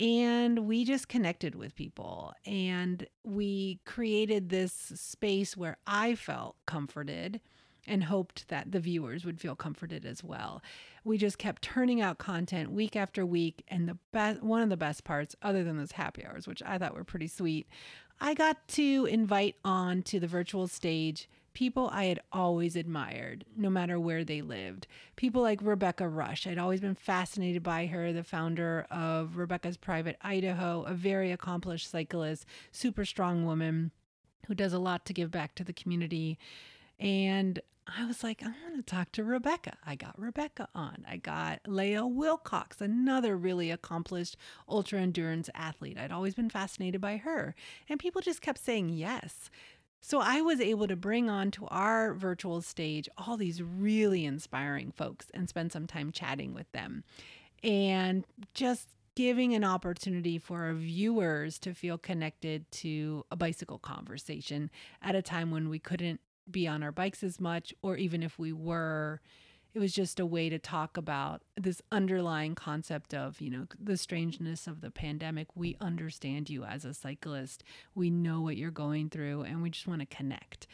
And 0.00 0.66
we 0.66 0.84
just 0.84 1.08
connected 1.08 1.54
with 1.54 1.74
people 1.76 2.32
and 2.46 3.06
we 3.24 3.78
created 3.84 4.48
this 4.48 4.72
space 4.72 5.56
where 5.56 5.76
I 5.86 6.14
felt 6.16 6.56
comforted 6.66 7.40
and 7.88 8.04
hoped 8.04 8.48
that 8.48 8.72
the 8.72 8.80
viewers 8.80 9.24
would 9.24 9.40
feel 9.40 9.56
comforted 9.56 10.04
as 10.04 10.22
well. 10.22 10.62
We 11.04 11.18
just 11.18 11.38
kept 11.38 11.62
turning 11.62 12.00
out 12.00 12.18
content 12.18 12.70
week 12.70 12.96
after 12.96 13.24
week 13.24 13.64
and 13.68 13.88
the 13.88 13.98
best 14.12 14.42
one 14.42 14.62
of 14.62 14.68
the 14.68 14.76
best 14.76 15.04
parts 15.04 15.34
other 15.42 15.64
than 15.64 15.78
those 15.78 15.92
happy 15.92 16.24
hours 16.24 16.46
which 16.46 16.62
I 16.64 16.78
thought 16.78 16.94
were 16.94 17.04
pretty 17.04 17.28
sweet, 17.28 17.66
I 18.20 18.34
got 18.34 18.68
to 18.68 19.06
invite 19.06 19.56
on 19.64 20.02
to 20.04 20.20
the 20.20 20.26
virtual 20.26 20.66
stage 20.66 21.28
people 21.58 21.90
I 21.92 22.04
had 22.04 22.20
always 22.30 22.76
admired, 22.76 23.44
no 23.56 23.68
matter 23.68 23.98
where 23.98 24.22
they 24.22 24.42
lived. 24.42 24.86
People 25.16 25.42
like 25.42 25.58
Rebecca 25.60 26.08
Rusch. 26.08 26.46
I'd 26.46 26.56
always 26.56 26.80
been 26.80 26.94
fascinated 26.94 27.64
by 27.64 27.86
her, 27.86 28.12
the 28.12 28.22
founder 28.22 28.86
of 28.92 29.36
Rebecca's 29.36 29.76
Private 29.76 30.18
Idaho, 30.22 30.84
a 30.84 30.94
very 30.94 31.32
accomplished 31.32 31.90
cyclist, 31.90 32.46
super 32.70 33.04
strong 33.04 33.44
woman 33.44 33.90
who 34.46 34.54
does 34.54 34.72
a 34.72 34.78
lot 34.78 35.04
to 35.06 35.12
give 35.12 35.32
back 35.32 35.56
to 35.56 35.64
the 35.64 35.72
community. 35.72 36.38
And 37.00 37.58
I 37.96 38.04
was 38.04 38.22
like, 38.22 38.42
I 38.42 38.46
want 38.46 38.76
to 38.76 38.82
talk 38.82 39.12
to 39.12 39.24
Rebecca. 39.24 39.76
I 39.86 39.94
got 39.94 40.18
Rebecca 40.18 40.68
on. 40.74 41.04
I 41.08 41.16
got 41.16 41.60
Lael 41.66 42.10
Wilcox, 42.10 42.80
another 42.80 43.36
really 43.36 43.70
accomplished 43.70 44.36
ultra 44.68 45.00
endurance 45.00 45.48
athlete. 45.54 45.98
I'd 45.98 46.12
always 46.12 46.34
been 46.34 46.50
fascinated 46.50 47.00
by 47.00 47.16
her. 47.16 47.54
And 47.88 47.98
people 47.98 48.20
just 48.20 48.42
kept 48.42 48.58
saying 48.58 48.90
yes. 48.90 49.50
So 50.00 50.20
I 50.20 50.42
was 50.42 50.60
able 50.60 50.86
to 50.86 50.96
bring 50.96 51.28
on 51.30 51.50
to 51.52 51.66
our 51.68 52.14
virtual 52.14 52.60
stage 52.62 53.08
all 53.16 53.36
these 53.36 53.62
really 53.62 54.24
inspiring 54.24 54.92
folks 54.92 55.26
and 55.32 55.48
spend 55.48 55.72
some 55.72 55.86
time 55.86 56.12
chatting 56.12 56.54
with 56.54 56.70
them 56.72 57.04
and 57.64 58.24
just 58.54 58.88
giving 59.16 59.54
an 59.54 59.64
opportunity 59.64 60.38
for 60.38 60.62
our 60.62 60.74
viewers 60.74 61.58
to 61.58 61.74
feel 61.74 61.98
connected 61.98 62.70
to 62.70 63.24
a 63.32 63.36
bicycle 63.36 63.78
conversation 63.78 64.70
at 65.02 65.16
a 65.16 65.22
time 65.22 65.50
when 65.50 65.68
we 65.68 65.80
couldn't 65.80 66.20
be 66.50 66.66
on 66.66 66.82
our 66.82 66.92
bikes 66.92 67.22
as 67.22 67.40
much 67.40 67.74
or 67.82 67.96
even 67.96 68.22
if 68.22 68.38
we 68.38 68.52
were 68.52 69.20
it 69.74 69.80
was 69.80 69.92
just 69.92 70.18
a 70.18 70.26
way 70.26 70.48
to 70.48 70.58
talk 70.58 70.96
about 70.96 71.42
this 71.56 71.82
underlying 71.92 72.54
concept 72.54 73.14
of 73.14 73.40
you 73.40 73.50
know 73.50 73.66
the 73.78 73.96
strangeness 73.96 74.66
of 74.66 74.80
the 74.80 74.90
pandemic. 74.90 75.48
We 75.54 75.76
understand 75.80 76.50
you 76.50 76.64
as 76.64 76.84
a 76.84 76.94
cyclist. 76.94 77.64
We 77.94 78.10
know 78.10 78.40
what 78.40 78.56
you're 78.56 78.70
going 78.70 79.10
through 79.10 79.42
and 79.42 79.62
we 79.62 79.70
just 79.70 79.86
want 79.86 80.00
to 80.00 80.06
connect. 80.06 80.66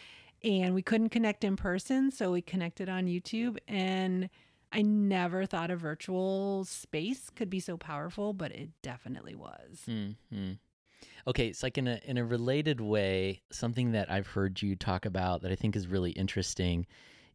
And 0.42 0.74
we 0.74 0.82
couldn't 0.82 1.08
connect 1.08 1.42
in 1.42 1.56
person 1.56 2.10
so 2.10 2.32
we 2.32 2.42
connected 2.42 2.86
on 2.86 3.06
youtube 3.06 3.56
and 3.66 4.28
i 4.72 4.82
never 4.82 5.46
thought 5.46 5.70
a 5.70 5.76
virtual 5.76 6.66
space 6.66 7.30
could 7.30 7.48
be 7.48 7.60
so 7.60 7.78
powerful 7.78 8.34
but 8.34 8.52
it 8.52 8.68
definitely 8.82 9.34
was. 9.34 9.82
Hmm 9.86 10.52
Okay, 11.26 11.48
it's 11.48 11.62
like 11.62 11.78
in 11.78 11.88
a 11.88 12.00
in 12.04 12.18
a 12.18 12.24
related 12.24 12.80
way, 12.80 13.42
something 13.50 13.92
that 13.92 14.10
I've 14.10 14.26
heard 14.26 14.60
you 14.60 14.76
talk 14.76 15.06
about 15.06 15.42
that 15.42 15.52
I 15.52 15.54
think 15.54 15.76
is 15.76 15.86
really 15.86 16.10
interesting 16.12 16.86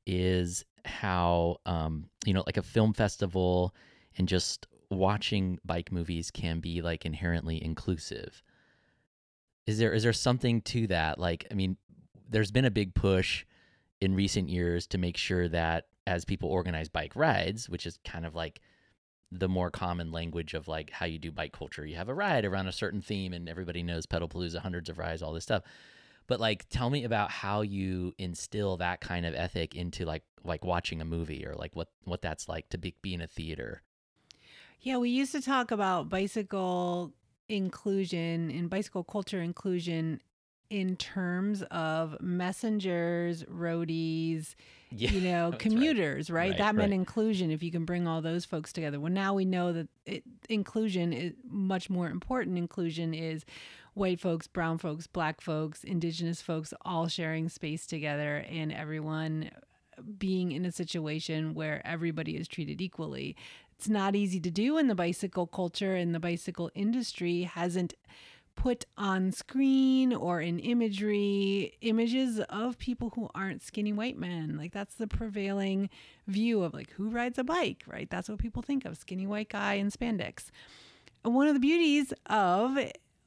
is 0.05 0.63
how 0.85 1.57
um, 1.65 2.09
you 2.25 2.33
know, 2.33 2.43
like 2.45 2.57
a 2.57 2.63
film 2.63 2.93
festival 2.93 3.75
and 4.17 4.27
just 4.27 4.67
watching 4.89 5.59
bike 5.65 5.91
movies 5.91 6.31
can 6.31 6.59
be 6.59 6.81
like 6.81 7.05
inherently 7.05 7.63
inclusive. 7.63 8.41
Is 9.67 9.77
there 9.77 9.93
is 9.93 10.03
there 10.03 10.13
something 10.13 10.61
to 10.61 10.87
that? 10.87 11.19
Like, 11.19 11.45
I 11.51 11.53
mean, 11.53 11.77
there's 12.29 12.51
been 12.51 12.65
a 12.65 12.71
big 12.71 12.93
push 12.93 13.45
in 14.01 14.15
recent 14.15 14.49
years 14.49 14.87
to 14.87 14.97
make 14.97 15.17
sure 15.17 15.47
that 15.49 15.87
as 16.07 16.25
people 16.25 16.49
organize 16.49 16.89
bike 16.89 17.15
rides, 17.15 17.69
which 17.69 17.85
is 17.85 17.99
kind 18.03 18.25
of 18.25 18.33
like 18.33 18.61
the 19.31 19.49
more 19.49 19.69
common 19.69 20.11
language 20.11 20.53
of 20.53 20.67
like 20.67 20.89
how 20.89 21.05
you 21.05 21.19
do 21.19 21.31
bike 21.31 21.51
culture. 21.51 21.85
You 21.85 21.95
have 21.95 22.09
a 22.09 22.13
ride 22.13 22.45
around 22.45 22.67
a 22.67 22.71
certain 22.71 23.01
theme, 23.01 23.33
and 23.33 23.47
everybody 23.47 23.83
knows 23.83 24.05
pedal 24.05 24.27
Pedalpalooza, 24.27 24.59
hundreds 24.59 24.89
of 24.89 24.97
rides, 24.97 25.21
all 25.21 25.33
this 25.33 25.43
stuff. 25.43 25.63
But 26.27 26.39
like, 26.39 26.69
tell 26.69 26.89
me 26.89 27.03
about 27.03 27.31
how 27.31 27.61
you 27.61 28.13
instill 28.17 28.77
that 28.77 29.01
kind 29.01 29.25
of 29.25 29.33
ethic 29.33 29.75
into 29.75 30.05
like 30.05 30.23
like 30.43 30.63
watching 30.63 31.01
a 31.01 31.05
movie, 31.05 31.45
or 31.45 31.55
like 31.55 31.75
what 31.75 31.89
what 32.05 32.21
that's 32.21 32.47
like 32.47 32.69
to 32.69 32.77
be, 32.77 32.95
be 33.01 33.13
in 33.13 33.21
a 33.21 33.27
theater. 33.27 33.81
Yeah, 34.81 34.97
we 34.97 35.09
used 35.09 35.33
to 35.33 35.41
talk 35.41 35.71
about 35.71 36.09
bicycle 36.09 37.13
inclusion 37.49 38.51
and 38.51 38.69
bicycle 38.69 39.03
culture 39.03 39.41
inclusion 39.41 40.21
in 40.69 40.95
terms 40.95 41.63
of 41.71 42.15
messengers, 42.21 43.43
roadies, 43.43 44.55
Yeah, 44.91 45.11
you 45.11 45.21
know, 45.21 45.49
that's 45.51 45.63
right. 45.65 45.71
commuters, 45.71 46.29
right? 46.29 46.49
Right, 46.51 46.57
That 46.57 46.75
meant 46.75 46.91
right. 46.91 46.95
inclusion 46.95 47.51
if 47.51 47.63
you 47.63 47.71
can 47.71 47.85
bring 47.85 48.07
all 48.07 48.21
those 48.21 48.45
folks 48.45 48.71
together. 48.71 48.99
Well, 48.99 49.11
now 49.11 49.33
we 49.33 49.45
know 49.45 49.73
that 49.73 49.87
it, 50.05 50.23
inclusion 50.47 51.11
is 51.13 51.33
much 51.49 51.89
more 51.89 52.09
important. 52.09 52.57
Inclusion 52.57 53.13
is 53.13 53.45
white 53.95 54.19
folks, 54.19 54.47
brown 54.47 54.77
folks, 54.77 55.07
black 55.07 55.41
folks, 55.41 55.83
indigenous 55.83 56.41
folks 56.41 56.73
all 56.83 57.07
sharing 57.07 57.49
space 57.49 57.85
together 57.87 58.45
and 58.49 58.71
everyone 58.71 59.49
being 60.17 60.51
in 60.51 60.65
a 60.65 60.71
situation 60.71 61.53
where 61.53 61.81
everybody 61.85 62.37
is 62.37 62.47
treated 62.47 62.79
equally. 62.79 63.35
It's 63.75 63.89
not 63.89 64.15
easy 64.15 64.39
to 64.41 64.51
do 64.51 64.77
in 64.77 64.87
the 64.87 64.95
bicycle 64.95 65.47
culture 65.47 65.95
and 65.95 66.13
the 66.13 66.19
bicycle 66.19 66.69
industry 66.75 67.43
hasn't 67.43 67.93
put 68.59 68.85
on 68.97 69.31
screen 69.31 70.13
or 70.13 70.41
in 70.41 70.59
imagery 70.59 71.77
images 71.79 72.41
of 72.49 72.77
people 72.77 73.09
who 73.15 73.29
aren't 73.33 73.63
skinny 73.63 73.93
white 73.93 74.17
men. 74.17 74.57
Like 74.57 74.73
that's 74.73 74.95
the 74.95 75.07
prevailing 75.07 75.89
view 76.27 76.63
of 76.63 76.73
like 76.73 76.91
who 76.91 77.09
rides 77.09 77.39
a 77.39 77.43
bike, 77.45 77.83
right? 77.87 78.09
That's 78.09 78.27
what 78.27 78.37
people 78.37 78.61
think 78.61 78.83
of 78.83 78.97
skinny 78.97 79.25
white 79.25 79.47
guy 79.47 79.75
in 79.75 79.89
spandex. 79.89 80.47
One 81.23 81.47
of 81.47 81.53
the 81.53 81.61
beauties 81.61 82.13
of 82.25 82.77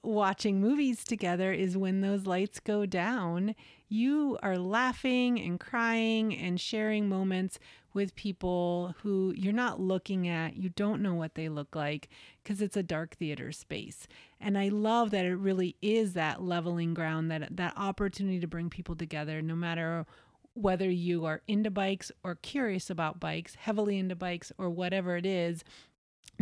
watching 0.02 0.60
movies 0.60 1.04
together 1.04 1.52
is 1.52 1.76
when 1.76 2.00
those 2.00 2.26
lights 2.26 2.60
go 2.60 2.86
down, 2.86 3.54
you 3.88 4.38
are 4.42 4.58
laughing 4.58 5.40
and 5.40 5.60
crying 5.60 6.34
and 6.36 6.60
sharing 6.60 7.08
moments 7.08 7.58
with 7.94 8.14
people 8.14 8.94
who 9.02 9.34
you're 9.36 9.52
not 9.52 9.80
looking 9.80 10.26
at, 10.26 10.56
you 10.56 10.70
don't 10.70 11.02
know 11.02 11.14
what 11.14 11.34
they 11.34 11.48
look 11.48 11.76
like 11.76 12.08
because 12.42 12.62
it's 12.62 12.76
a 12.76 12.82
dark 12.82 13.16
theater 13.16 13.52
space. 13.52 14.08
And 14.40 14.56
I 14.56 14.68
love 14.68 15.10
that 15.10 15.26
it 15.26 15.36
really 15.36 15.76
is 15.82 16.14
that 16.14 16.42
leveling 16.42 16.94
ground, 16.94 17.30
that 17.30 17.56
that 17.56 17.74
opportunity 17.76 18.40
to 18.40 18.46
bring 18.46 18.70
people 18.70 18.96
together 18.96 19.42
no 19.42 19.54
matter 19.54 20.06
whether 20.54 20.90
you 20.90 21.24
are 21.24 21.42
into 21.48 21.70
bikes 21.70 22.12
or 22.22 22.34
curious 22.36 22.90
about 22.90 23.20
bikes, 23.20 23.54
heavily 23.54 23.98
into 23.98 24.16
bikes 24.16 24.52
or 24.58 24.68
whatever 24.68 25.16
it 25.16 25.26
is, 25.26 25.64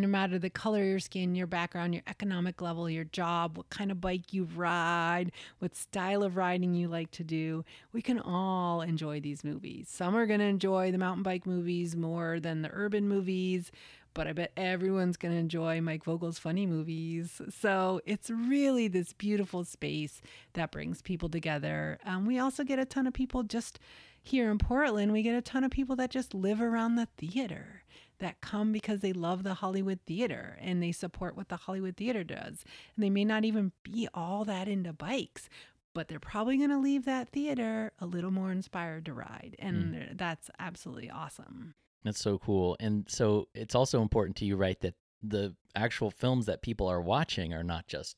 no 0.00 0.08
matter 0.08 0.38
the 0.38 0.50
color 0.50 0.80
of 0.80 0.88
your 0.88 0.98
skin, 0.98 1.34
your 1.34 1.46
background, 1.46 1.94
your 1.94 2.02
economic 2.06 2.60
level, 2.60 2.88
your 2.88 3.04
job, 3.04 3.56
what 3.56 3.70
kind 3.70 3.90
of 3.90 4.00
bike 4.00 4.32
you 4.32 4.44
ride, 4.56 5.32
what 5.58 5.76
style 5.76 6.22
of 6.22 6.36
riding 6.36 6.74
you 6.74 6.88
like 6.88 7.10
to 7.12 7.24
do, 7.24 7.64
we 7.92 8.02
can 8.02 8.18
all 8.18 8.80
enjoy 8.80 9.20
these 9.20 9.44
movies. 9.44 9.88
Some 9.90 10.16
are 10.16 10.26
going 10.26 10.40
to 10.40 10.46
enjoy 10.46 10.90
the 10.90 10.98
mountain 10.98 11.22
bike 11.22 11.46
movies 11.46 11.94
more 11.96 12.40
than 12.40 12.62
the 12.62 12.70
urban 12.72 13.08
movies, 13.08 13.70
but 14.14 14.26
I 14.26 14.32
bet 14.32 14.52
everyone's 14.56 15.16
going 15.16 15.34
to 15.34 15.40
enjoy 15.40 15.80
Mike 15.80 16.04
Vogel's 16.04 16.38
funny 16.38 16.66
movies. 16.66 17.40
So 17.50 18.00
it's 18.04 18.30
really 18.30 18.88
this 18.88 19.12
beautiful 19.12 19.64
space 19.64 20.20
that 20.54 20.72
brings 20.72 21.02
people 21.02 21.28
together. 21.28 21.98
Um, 22.04 22.26
we 22.26 22.38
also 22.38 22.64
get 22.64 22.78
a 22.78 22.84
ton 22.84 23.06
of 23.06 23.12
people 23.12 23.42
just 23.42 23.78
here 24.22 24.50
in 24.50 24.58
Portland, 24.58 25.12
we 25.12 25.22
get 25.22 25.34
a 25.34 25.40
ton 25.40 25.64
of 25.64 25.70
people 25.70 25.96
that 25.96 26.10
just 26.10 26.34
live 26.34 26.60
around 26.60 26.96
the 26.96 27.08
theater 27.16 27.82
that 28.20 28.40
come 28.40 28.72
because 28.72 29.00
they 29.00 29.12
love 29.12 29.42
the 29.42 29.54
Hollywood 29.54 29.98
theater 30.06 30.56
and 30.60 30.82
they 30.82 30.92
support 30.92 31.36
what 31.36 31.48
the 31.48 31.56
Hollywood 31.56 31.96
theater 31.96 32.24
does. 32.24 32.64
And 32.94 33.04
they 33.04 33.10
may 33.10 33.24
not 33.24 33.44
even 33.44 33.72
be 33.82 34.08
all 34.14 34.44
that 34.44 34.68
into 34.68 34.92
bikes, 34.92 35.48
but 35.92 36.08
they're 36.08 36.20
probably 36.20 36.56
going 36.56 36.70
to 36.70 36.78
leave 36.78 37.04
that 37.04 37.30
theater 37.30 37.92
a 37.98 38.06
little 38.06 38.30
more 38.30 38.52
inspired 38.52 39.04
to 39.06 39.14
ride. 39.14 39.56
And 39.58 39.94
hmm. 39.94 40.02
that's 40.16 40.50
absolutely 40.58 41.10
awesome. 41.10 41.74
That's 42.04 42.20
so 42.20 42.38
cool. 42.38 42.76
And 42.80 43.04
so 43.08 43.48
it's 43.54 43.74
also 43.74 44.00
important 44.00 44.36
to 44.36 44.44
you, 44.44 44.56
right, 44.56 44.80
that 44.80 44.94
the 45.22 45.54
actual 45.74 46.10
films 46.10 46.46
that 46.46 46.62
people 46.62 46.86
are 46.86 47.00
watching 47.00 47.52
are 47.52 47.64
not 47.64 47.86
just 47.86 48.16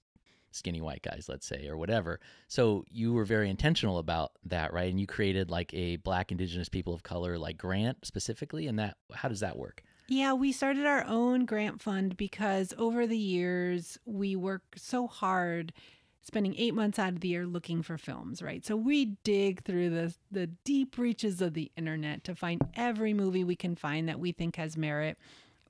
skinny 0.52 0.80
white 0.80 1.02
guys, 1.02 1.26
let's 1.28 1.46
say, 1.46 1.66
or 1.66 1.76
whatever. 1.76 2.20
So 2.46 2.84
you 2.90 3.12
were 3.12 3.24
very 3.24 3.48
intentional 3.48 3.98
about 3.98 4.32
that, 4.44 4.72
right? 4.72 4.90
And 4.90 5.00
you 5.00 5.06
created 5.06 5.50
like 5.50 5.72
a 5.74 5.96
Black 5.96 6.30
Indigenous 6.30 6.68
people 6.68 6.94
of 6.94 7.02
color 7.02 7.38
like 7.38 7.56
grant 7.56 8.04
specifically. 8.04 8.66
And 8.68 8.78
that, 8.78 8.98
how 9.12 9.28
does 9.28 9.40
that 9.40 9.56
work? 9.56 9.82
Yeah, 10.12 10.34
we 10.34 10.52
started 10.52 10.84
our 10.84 11.06
own 11.06 11.46
grant 11.46 11.80
fund 11.80 12.18
because 12.18 12.74
over 12.76 13.06
the 13.06 13.16
years 13.16 13.98
we 14.04 14.36
work 14.36 14.60
so 14.76 15.06
hard 15.06 15.72
spending 16.20 16.54
eight 16.58 16.74
months 16.74 16.98
out 16.98 17.14
of 17.14 17.20
the 17.20 17.28
year 17.28 17.46
looking 17.46 17.82
for 17.82 17.96
films, 17.96 18.42
right? 18.42 18.62
So 18.62 18.76
we 18.76 19.16
dig 19.24 19.64
through 19.64 19.88
the 19.88 20.14
the 20.30 20.48
deep 20.64 20.98
reaches 20.98 21.40
of 21.40 21.54
the 21.54 21.72
internet 21.78 22.24
to 22.24 22.34
find 22.34 22.60
every 22.74 23.14
movie 23.14 23.42
we 23.42 23.56
can 23.56 23.74
find 23.74 24.06
that 24.06 24.20
we 24.20 24.32
think 24.32 24.56
has 24.56 24.76
merit 24.76 25.16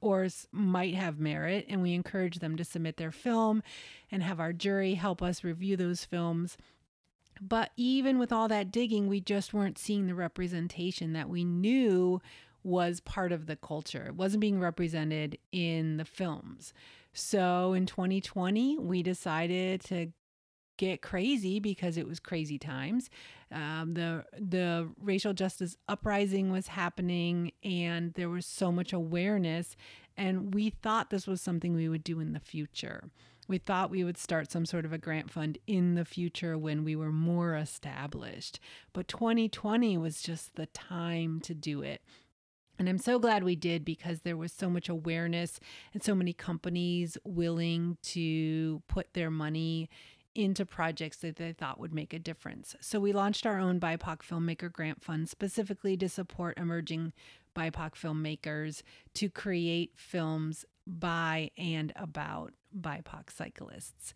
or 0.00 0.26
might 0.50 0.96
have 0.96 1.20
merit, 1.20 1.64
and 1.68 1.80
we 1.80 1.94
encourage 1.94 2.40
them 2.40 2.56
to 2.56 2.64
submit 2.64 2.96
their 2.96 3.12
film 3.12 3.62
and 4.10 4.24
have 4.24 4.40
our 4.40 4.52
jury 4.52 4.94
help 4.94 5.22
us 5.22 5.44
review 5.44 5.76
those 5.76 6.04
films. 6.04 6.56
But 7.40 7.70
even 7.76 8.18
with 8.18 8.32
all 8.32 8.48
that 8.48 8.72
digging, 8.72 9.06
we 9.06 9.20
just 9.20 9.54
weren't 9.54 9.78
seeing 9.78 10.08
the 10.08 10.16
representation 10.16 11.12
that 11.12 11.28
we 11.28 11.44
knew 11.44 12.20
was 12.64 13.00
part 13.00 13.32
of 13.32 13.46
the 13.46 13.56
culture. 13.56 14.04
It 14.06 14.14
wasn't 14.14 14.40
being 14.40 14.60
represented 14.60 15.38
in 15.50 15.96
the 15.96 16.04
films. 16.04 16.72
So 17.12 17.72
in 17.72 17.86
2020, 17.86 18.78
we 18.78 19.02
decided 19.02 19.82
to 19.82 20.12
get 20.78 21.02
crazy 21.02 21.60
because 21.60 21.96
it 21.96 22.08
was 22.08 22.18
crazy 22.18 22.58
times. 22.58 23.10
Um, 23.50 23.94
the 23.94 24.24
the 24.38 24.88
racial 25.00 25.32
justice 25.34 25.76
uprising 25.88 26.50
was 26.50 26.68
happening, 26.68 27.52
and 27.62 28.14
there 28.14 28.30
was 28.30 28.46
so 28.46 28.72
much 28.72 28.92
awareness. 28.92 29.76
And 30.16 30.54
we 30.54 30.70
thought 30.70 31.10
this 31.10 31.26
was 31.26 31.40
something 31.40 31.74
we 31.74 31.88
would 31.88 32.04
do 32.04 32.20
in 32.20 32.32
the 32.32 32.40
future. 32.40 33.10
We 33.48 33.58
thought 33.58 33.90
we 33.90 34.04
would 34.04 34.18
start 34.18 34.50
some 34.50 34.66
sort 34.66 34.84
of 34.84 34.92
a 34.92 34.98
grant 34.98 35.30
fund 35.30 35.58
in 35.66 35.94
the 35.94 36.04
future 36.04 36.56
when 36.56 36.84
we 36.84 36.94
were 36.96 37.12
more 37.12 37.56
established. 37.56 38.60
But 38.92 39.08
2020 39.08 39.98
was 39.98 40.22
just 40.22 40.54
the 40.54 40.66
time 40.66 41.40
to 41.40 41.54
do 41.54 41.82
it. 41.82 42.02
And 42.82 42.88
I'm 42.88 42.98
so 42.98 43.20
glad 43.20 43.44
we 43.44 43.54
did 43.54 43.84
because 43.84 44.22
there 44.22 44.36
was 44.36 44.52
so 44.52 44.68
much 44.68 44.88
awareness 44.88 45.60
and 45.94 46.02
so 46.02 46.16
many 46.16 46.32
companies 46.32 47.16
willing 47.22 47.96
to 48.02 48.82
put 48.88 49.14
their 49.14 49.30
money 49.30 49.88
into 50.34 50.66
projects 50.66 51.18
that 51.18 51.36
they 51.36 51.52
thought 51.52 51.78
would 51.78 51.94
make 51.94 52.12
a 52.12 52.18
difference. 52.18 52.74
So 52.80 52.98
we 52.98 53.12
launched 53.12 53.46
our 53.46 53.56
own 53.56 53.78
BIPOC 53.78 54.22
Filmmaker 54.22 54.72
Grant 54.72 55.00
Fund 55.00 55.28
specifically 55.28 55.96
to 55.98 56.08
support 56.08 56.58
emerging 56.58 57.12
BIPOC 57.56 57.92
filmmakers 57.92 58.82
to 59.14 59.30
create 59.30 59.92
films 59.94 60.64
by 60.84 61.52
and 61.56 61.92
about 61.94 62.52
BIPOC 62.76 63.30
cyclists. 63.30 64.12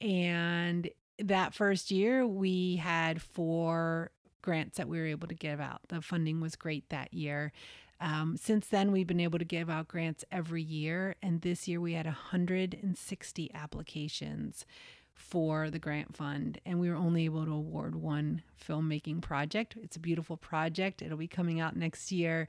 And 0.00 0.88
that 1.18 1.52
first 1.52 1.90
year, 1.90 2.26
we 2.26 2.76
had 2.76 3.20
four 3.20 4.10
grants 4.40 4.78
that 4.78 4.88
we 4.88 4.98
were 4.98 5.06
able 5.06 5.28
to 5.28 5.34
give 5.34 5.60
out. 5.60 5.80
The 5.88 6.00
funding 6.00 6.40
was 6.40 6.56
great 6.56 6.88
that 6.88 7.12
year. 7.12 7.52
Um, 8.00 8.36
since 8.36 8.66
then, 8.68 8.92
we've 8.92 9.06
been 9.06 9.20
able 9.20 9.38
to 9.38 9.44
give 9.44 9.70
out 9.70 9.88
grants 9.88 10.24
every 10.30 10.62
year, 10.62 11.16
and 11.22 11.40
this 11.40 11.66
year 11.66 11.80
we 11.80 11.94
had 11.94 12.06
160 12.06 13.50
applications 13.54 14.66
for 15.14 15.70
the 15.70 15.78
grant 15.78 16.14
fund, 16.14 16.60
and 16.66 16.78
we 16.78 16.90
were 16.90 16.96
only 16.96 17.24
able 17.24 17.44
to 17.46 17.52
award 17.52 17.96
one 17.96 18.42
filmmaking 18.62 19.22
project. 19.22 19.76
It's 19.82 19.96
a 19.96 20.00
beautiful 20.00 20.36
project. 20.36 21.00
It'll 21.00 21.16
be 21.16 21.26
coming 21.26 21.58
out 21.58 21.74
next 21.74 22.12
year, 22.12 22.48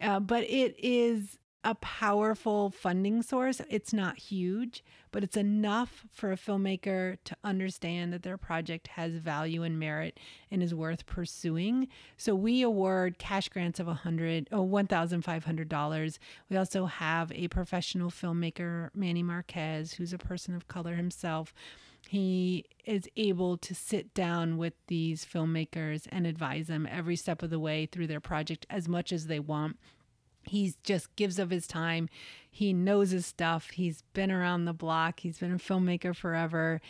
uh, 0.00 0.20
but 0.20 0.44
it 0.44 0.76
is 0.78 1.38
a 1.64 1.74
powerful 1.76 2.70
funding 2.70 3.22
source. 3.22 3.60
It's 3.70 3.92
not 3.92 4.18
huge, 4.18 4.84
but 5.10 5.24
it's 5.24 5.36
enough 5.36 6.04
for 6.12 6.30
a 6.30 6.36
filmmaker 6.36 7.16
to 7.24 7.36
understand 7.42 8.12
that 8.12 8.22
their 8.22 8.36
project 8.36 8.88
has 8.88 9.14
value 9.14 9.62
and 9.62 9.78
merit 9.78 10.20
and 10.50 10.62
is 10.62 10.74
worth 10.74 11.06
pursuing. 11.06 11.88
So 12.16 12.34
we 12.34 12.62
award 12.62 13.18
cash 13.18 13.48
grants 13.48 13.80
of 13.80 13.86
100 13.86 14.48
oh 14.52 14.66
$1,500. 14.66 16.18
We 16.50 16.56
also 16.56 16.86
have 16.86 17.32
a 17.32 17.48
professional 17.48 18.10
filmmaker, 18.10 18.90
Manny 18.94 19.22
Marquez, 19.22 19.94
who's 19.94 20.12
a 20.12 20.18
person 20.18 20.54
of 20.54 20.68
color 20.68 20.94
himself 20.94 21.54
he 22.08 22.66
is 22.84 23.08
able 23.16 23.56
to 23.56 23.74
sit 23.74 24.12
down 24.14 24.58
with 24.58 24.74
these 24.88 25.24
filmmakers 25.24 26.06
and 26.10 26.26
advise 26.26 26.66
them 26.66 26.86
every 26.90 27.16
step 27.16 27.42
of 27.42 27.50
the 27.50 27.58
way 27.58 27.86
through 27.86 28.06
their 28.06 28.20
project 28.20 28.66
as 28.68 28.88
much 28.88 29.12
as 29.12 29.26
they 29.26 29.40
want. 29.40 29.78
He 30.46 30.74
just 30.82 31.14
gives 31.16 31.38
of 31.38 31.50
his 31.50 31.66
time. 31.66 32.08
He 32.50 32.72
knows 32.72 33.10
his 33.10 33.26
stuff. 33.26 33.70
He's 33.70 34.02
been 34.12 34.30
around 34.30 34.64
the 34.64 34.72
block. 34.72 35.20
He's 35.20 35.38
been 35.38 35.52
a 35.52 35.58
filmmaker 35.58 36.14
forever. 36.14 36.80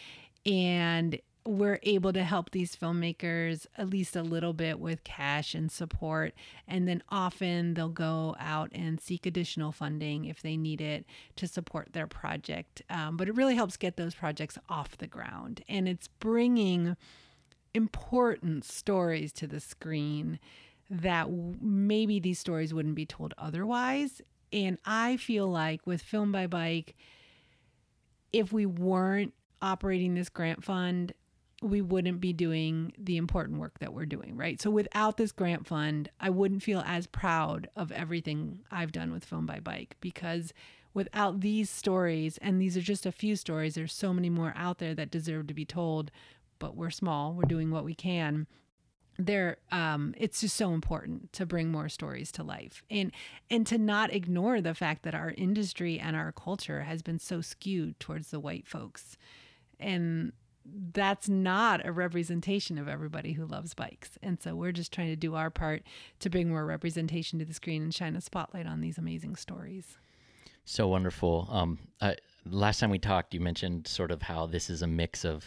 And 0.44 1.18
we're 1.46 1.80
able 1.82 2.12
to 2.12 2.24
help 2.24 2.50
these 2.50 2.74
filmmakers 2.74 3.66
at 3.76 3.90
least 3.90 4.16
a 4.16 4.22
little 4.22 4.54
bit 4.54 4.80
with 4.80 5.04
cash 5.04 5.54
and 5.54 5.70
support. 5.70 6.32
And 6.66 6.88
then 6.88 7.02
often 7.10 7.74
they'll 7.74 7.88
go 7.90 8.34
out 8.38 8.70
and 8.72 8.98
seek 8.98 9.26
additional 9.26 9.70
funding 9.70 10.24
if 10.24 10.40
they 10.40 10.56
need 10.56 10.80
it 10.80 11.04
to 11.36 11.46
support 11.46 11.92
their 11.92 12.06
project. 12.06 12.80
Um, 12.88 13.16
but 13.16 13.28
it 13.28 13.36
really 13.36 13.56
helps 13.56 13.76
get 13.76 13.96
those 13.96 14.14
projects 14.14 14.56
off 14.70 14.96
the 14.96 15.06
ground. 15.06 15.62
And 15.68 15.86
it's 15.86 16.08
bringing 16.08 16.96
important 17.74 18.64
stories 18.64 19.32
to 19.32 19.46
the 19.46 19.60
screen 19.60 20.38
that 21.02 21.28
maybe 21.60 22.20
these 22.20 22.38
stories 22.38 22.72
wouldn't 22.72 22.94
be 22.94 23.06
told 23.06 23.34
otherwise. 23.36 24.22
And 24.52 24.78
I 24.84 25.16
feel 25.16 25.48
like 25.48 25.86
with 25.86 26.00
Filmed 26.00 26.32
by 26.32 26.46
Bike, 26.46 26.94
if 28.32 28.52
we 28.52 28.66
weren't 28.66 29.34
operating 29.60 30.14
this 30.14 30.28
grant 30.28 30.62
fund, 30.62 31.12
we 31.62 31.80
wouldn't 31.80 32.20
be 32.20 32.32
doing 32.32 32.92
the 32.98 33.16
important 33.16 33.58
work 33.58 33.78
that 33.78 33.92
we're 33.92 34.06
doing, 34.06 34.36
right? 34.36 34.60
So 34.60 34.70
without 34.70 35.16
this 35.16 35.32
grant 35.32 35.66
fund, 35.66 36.10
I 36.20 36.30
wouldn't 36.30 36.62
feel 36.62 36.82
as 36.86 37.06
proud 37.06 37.68
of 37.74 37.90
everything 37.90 38.60
I've 38.70 38.92
done 38.92 39.12
with 39.12 39.24
Filmed 39.24 39.46
by 39.46 39.60
Bike 39.60 39.96
because 40.00 40.52
without 40.92 41.40
these 41.40 41.70
stories, 41.70 42.38
and 42.38 42.60
these 42.60 42.76
are 42.76 42.82
just 42.82 43.06
a 43.06 43.12
few 43.12 43.34
stories, 43.34 43.74
there's 43.74 43.92
so 43.92 44.12
many 44.12 44.30
more 44.30 44.52
out 44.56 44.78
there 44.78 44.94
that 44.94 45.10
deserve 45.10 45.46
to 45.48 45.54
be 45.54 45.64
told, 45.64 46.10
but 46.58 46.76
we're 46.76 46.90
small, 46.90 47.32
we're 47.32 47.42
doing 47.42 47.70
what 47.70 47.84
we 47.84 47.94
can. 47.94 48.46
There, 49.16 49.58
um, 49.70 50.14
it's 50.18 50.40
just 50.40 50.56
so 50.56 50.72
important 50.72 51.32
to 51.34 51.46
bring 51.46 51.70
more 51.70 51.88
stories 51.88 52.32
to 52.32 52.42
life, 52.42 52.82
and 52.90 53.12
and 53.48 53.64
to 53.68 53.78
not 53.78 54.12
ignore 54.12 54.60
the 54.60 54.74
fact 54.74 55.04
that 55.04 55.14
our 55.14 55.32
industry 55.36 56.00
and 56.00 56.16
our 56.16 56.32
culture 56.32 56.82
has 56.82 57.02
been 57.02 57.20
so 57.20 57.40
skewed 57.40 58.00
towards 58.00 58.30
the 58.30 58.40
white 58.40 58.66
folks, 58.66 59.16
and 59.78 60.32
that's 60.92 61.28
not 61.28 61.84
a 61.86 61.92
representation 61.92 62.78
of 62.78 62.88
everybody 62.88 63.34
who 63.34 63.44
loves 63.44 63.74
bikes. 63.74 64.18
And 64.22 64.40
so 64.40 64.54
we're 64.54 64.72
just 64.72 64.92
trying 64.92 65.08
to 65.08 65.16
do 65.16 65.34
our 65.34 65.50
part 65.50 65.82
to 66.20 66.30
bring 66.30 66.48
more 66.48 66.64
representation 66.64 67.38
to 67.38 67.44
the 67.44 67.54
screen 67.54 67.82
and 67.82 67.94
shine 67.94 68.16
a 68.16 68.20
spotlight 68.20 68.66
on 68.66 68.80
these 68.80 68.98
amazing 68.98 69.36
stories. 69.36 69.98
So 70.64 70.88
wonderful. 70.88 71.48
Um, 71.50 71.78
uh, 72.00 72.14
last 72.46 72.80
time 72.80 72.90
we 72.90 72.98
talked, 72.98 73.34
you 73.34 73.40
mentioned 73.40 73.86
sort 73.86 74.10
of 74.10 74.22
how 74.22 74.46
this 74.46 74.70
is 74.70 74.80
a 74.80 74.86
mix 74.86 75.24
of, 75.24 75.44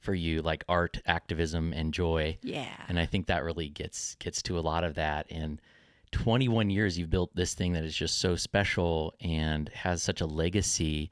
for 0.00 0.14
you, 0.14 0.42
like 0.42 0.64
art, 0.68 1.00
activism, 1.06 1.72
and 1.72 1.92
joy. 1.92 2.38
Yeah. 2.42 2.72
And 2.88 2.98
I 2.98 3.06
think 3.06 3.26
that 3.26 3.44
really 3.44 3.68
gets 3.68 4.14
gets 4.16 4.42
to 4.42 4.58
a 4.58 4.60
lot 4.60 4.84
of 4.84 4.94
that. 4.94 5.26
And 5.30 5.60
21 6.12 6.70
years, 6.70 6.98
you've 6.98 7.10
built 7.10 7.34
this 7.34 7.54
thing 7.54 7.72
that 7.74 7.84
is 7.84 7.94
just 7.94 8.18
so 8.18 8.36
special 8.36 9.14
and 9.20 9.68
has 9.70 10.02
such 10.02 10.20
a 10.20 10.26
legacy. 10.26 11.10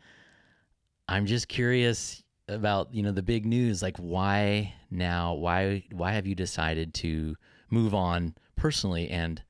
I'm 1.09 1.27
just 1.27 1.49
curious 1.49 2.23
about 2.49 2.95
you 2.95 3.03
know 3.03 3.13
the 3.13 3.23
big 3.23 3.45
news 3.45 3.83
like 3.83 3.97
why 3.97 4.73
now 4.91 5.35
why 5.35 5.83
why 5.93 6.13
have 6.13 6.27
you 6.27 6.35
decided 6.35 6.95
to 6.95 7.35
move 7.71 7.93
on 7.95 8.35
personally 8.55 9.11
and 9.11 9.43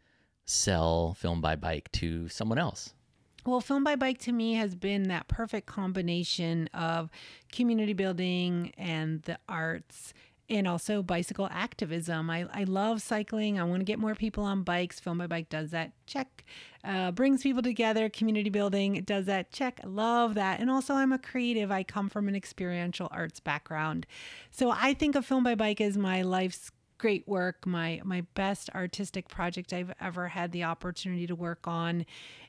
sell 0.47 1.15
filmed 1.19 1.43
by 1.43 1.55
bike 1.57 1.91
to 1.93 2.29
someone 2.29 2.59
else 2.59 2.95
well, 3.47 3.61
Filmed 3.61 3.85
by 3.85 3.97
Bike 3.97 4.19
to 4.21 4.33
me 4.33 4.55
has 4.55 4.75
been 4.75 5.05
that 5.05 5.29
perfect 5.29 5.67
combination 5.67 6.69
of 6.75 7.11
community 7.53 7.93
building 7.93 8.73
and 8.77 9.23
the 9.23 9.39
arts 9.49 10.13
and 10.49 10.69
also 10.69 11.03
bicycle 11.03 11.49
activism. 11.51 12.31
I, 12.31 12.47
I 12.53 12.65
love 12.65 13.03
cycling. 13.03 13.59
I 13.59 13.65
want 13.65 13.81
to 13.81 13.85
get 13.85 13.99
more 13.99 14.15
people 14.15 14.45
on 14.45 14.63
bikes. 14.63 15.01
Filmed 15.01 15.19
by 15.19 15.27
Bike 15.27 15.49
does 15.49 15.71
that. 15.71 15.93
Check. 16.07 16.45
Uh, 16.85 17.11
brings 17.11 17.43
people 17.43 17.63
together, 17.63 18.09
community 18.09 18.51
building. 18.51 19.03
Does 19.05 19.27
that. 19.27 19.51
Check. 19.51 19.81
Love 19.85 20.35
that. 20.35 20.61
And 20.61 20.71
also, 20.71 20.95
I'm 20.95 21.13
a 21.13 21.19
creative. 21.19 21.73
I 21.73 21.83
come 21.83 22.09
from 22.09 22.29
an 22.29 22.37
experiential 22.37 23.09
arts 23.11 23.41
background. 23.41 24.07
So 24.53 24.71
I 24.71 24.95
think 24.95 25.17
of 25.17 25.27
Filmed 25.27 25.45
by 25.45 25.57
Bike 25.57 25.81
as 25.81 25.97
my 25.97 26.23
life's 26.23 26.71
great 26.99 27.27
work, 27.27 27.67
my 27.67 28.01
my 28.05 28.23
best 28.35 28.71
artistic 28.75 29.29
project 29.29 29.73
I've 29.73 29.93
ever 30.01 30.29
had 30.29 30.53
the 30.53 30.65
opportunity 30.65 31.27
to 31.27 31.35
work 31.35 31.67
on. 31.67 32.07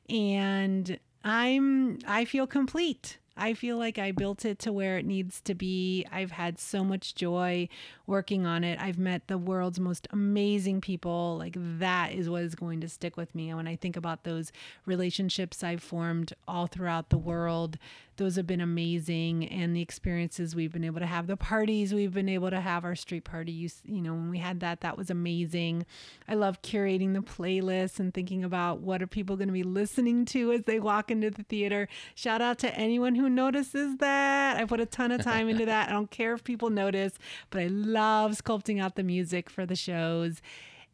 And 0.10 1.00
I'm 1.24 2.00
I 2.08 2.26
feel 2.26 2.48
complete. 2.48 3.18
I 3.36 3.54
feel 3.54 3.78
like 3.78 4.00
I 4.00 4.12
built 4.12 4.46
it 4.46 4.58
to 4.60 4.74
where 4.74 4.98
it 4.98 5.06
needs 5.06 5.42
to 5.42 5.54
be. 5.54 6.06
I've 6.12 6.32
had 6.32 6.60
so 6.60 6.84
much 6.84 7.14
joy 7.14 7.70
working 8.08 8.46
on 8.46 8.64
it. 8.64 8.80
I've 8.82 8.98
met 8.98 9.28
the 9.28 9.38
world's 9.38 9.80
most 9.80 10.08
amazing 10.12 10.82
people. 10.82 11.38
Like 11.38 11.56
that 11.58 12.14
is 12.14 12.30
what 12.30 12.44
is 12.44 12.56
going 12.56 12.82
to 12.82 12.90
stick 12.90 13.18
with 13.18 13.36
me. 13.36 13.50
And 13.50 13.58
when 13.58 13.68
I 13.68 13.76
think 13.76 13.98
about 13.98 14.24
those 14.24 14.52
relationships 14.86 15.64
I've 15.64 15.84
formed 15.84 16.34
all 16.48 16.68
throughout 16.68 17.10
the 17.10 17.18
world, 17.18 17.78
those 18.18 18.36
have 18.36 18.48
been 18.48 18.62
amazing 18.62 19.48
and 19.48 19.76
the 19.76 19.82
experiences 19.82 20.56
we've 20.56 20.74
been 20.74 20.84
able 20.84 21.00
to 21.00 21.06
have 21.06 21.28
the 21.28 21.38
parties 21.38 21.94
we've 21.94 22.14
been 22.14 22.28
able 22.28 22.50
to 22.50 22.60
have 22.60 22.84
our 22.84 22.96
street 22.96 23.24
party 23.24 23.52
you, 23.52 23.70
you 23.86 24.02
know 24.02 24.14
when 24.14 24.30
we 24.30 24.40
had 24.40 24.60
that 24.60 24.82
that 24.82 24.98
was 24.98 25.10
amazing 25.10 25.86
i 26.28 26.34
love 26.34 26.62
curating 26.62 27.14
the 27.14 27.20
playlists 27.20 28.00
and 28.00 28.14
thinking 28.14 28.44
about 28.44 28.80
what 28.80 29.02
are 29.02 29.08
people 29.08 29.36
going 29.36 29.48
to 29.48 29.54
be 29.54 29.64
listening 29.64 30.26
to 30.26 30.52
as 30.52 30.64
they 30.64 30.80
walk 30.80 31.12
into 31.12 31.30
the 31.30 31.44
theater 31.44 31.88
shout 32.16 32.42
out 32.42 32.58
to 32.58 32.76
anyone 32.76 33.16
who 33.16 33.30
notices 33.30 33.98
that 33.98 34.58
i 34.58 34.66
put 34.66 34.80
a 34.80 34.86
ton 34.86 35.12
of 35.12 35.22
time 35.22 35.48
into 35.48 35.66
that 35.66 35.88
i 35.88 35.92
don't 35.92 36.12
care 36.12 36.34
if 36.34 36.44
people 36.44 36.70
notice 36.70 37.14
but 37.52 37.62
i 37.62 37.68
love 37.68 37.97
sculpting 37.98 38.82
out 38.82 38.96
the 38.96 39.04
music 39.04 39.50
for 39.50 39.66
the 39.66 39.76
shows 39.76 40.42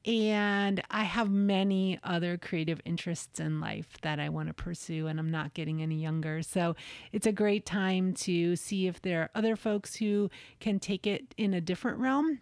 and 0.06 0.84
I 0.92 1.04
have 1.04 1.32
many 1.32 1.98
other 2.04 2.38
creative 2.38 2.82
interests 2.84 3.40
in 3.40 3.62
life 3.62 3.98
that 4.02 4.20
I 4.20 4.30
want 4.30 4.50
to 4.50 4.54
pursue, 4.54 5.08
and 5.08 5.18
I'm 5.18 5.32
not 5.32 5.54
getting 5.54 5.82
any 5.82 5.96
younger. 5.96 6.42
So 6.42 6.76
it's 7.14 7.28
a 7.28 7.32
great 7.32 7.66
time 7.66 8.14
to 8.16 8.56
see 8.58 8.88
if 8.88 9.02
there 9.02 9.22
are 9.22 9.30
other 9.34 9.56
folks 9.56 9.96
who 9.96 10.30
can 10.60 10.80
take 10.80 11.08
it 11.08 11.34
in 11.38 11.54
a 11.54 11.62
different 11.62 12.00
realm. 12.00 12.42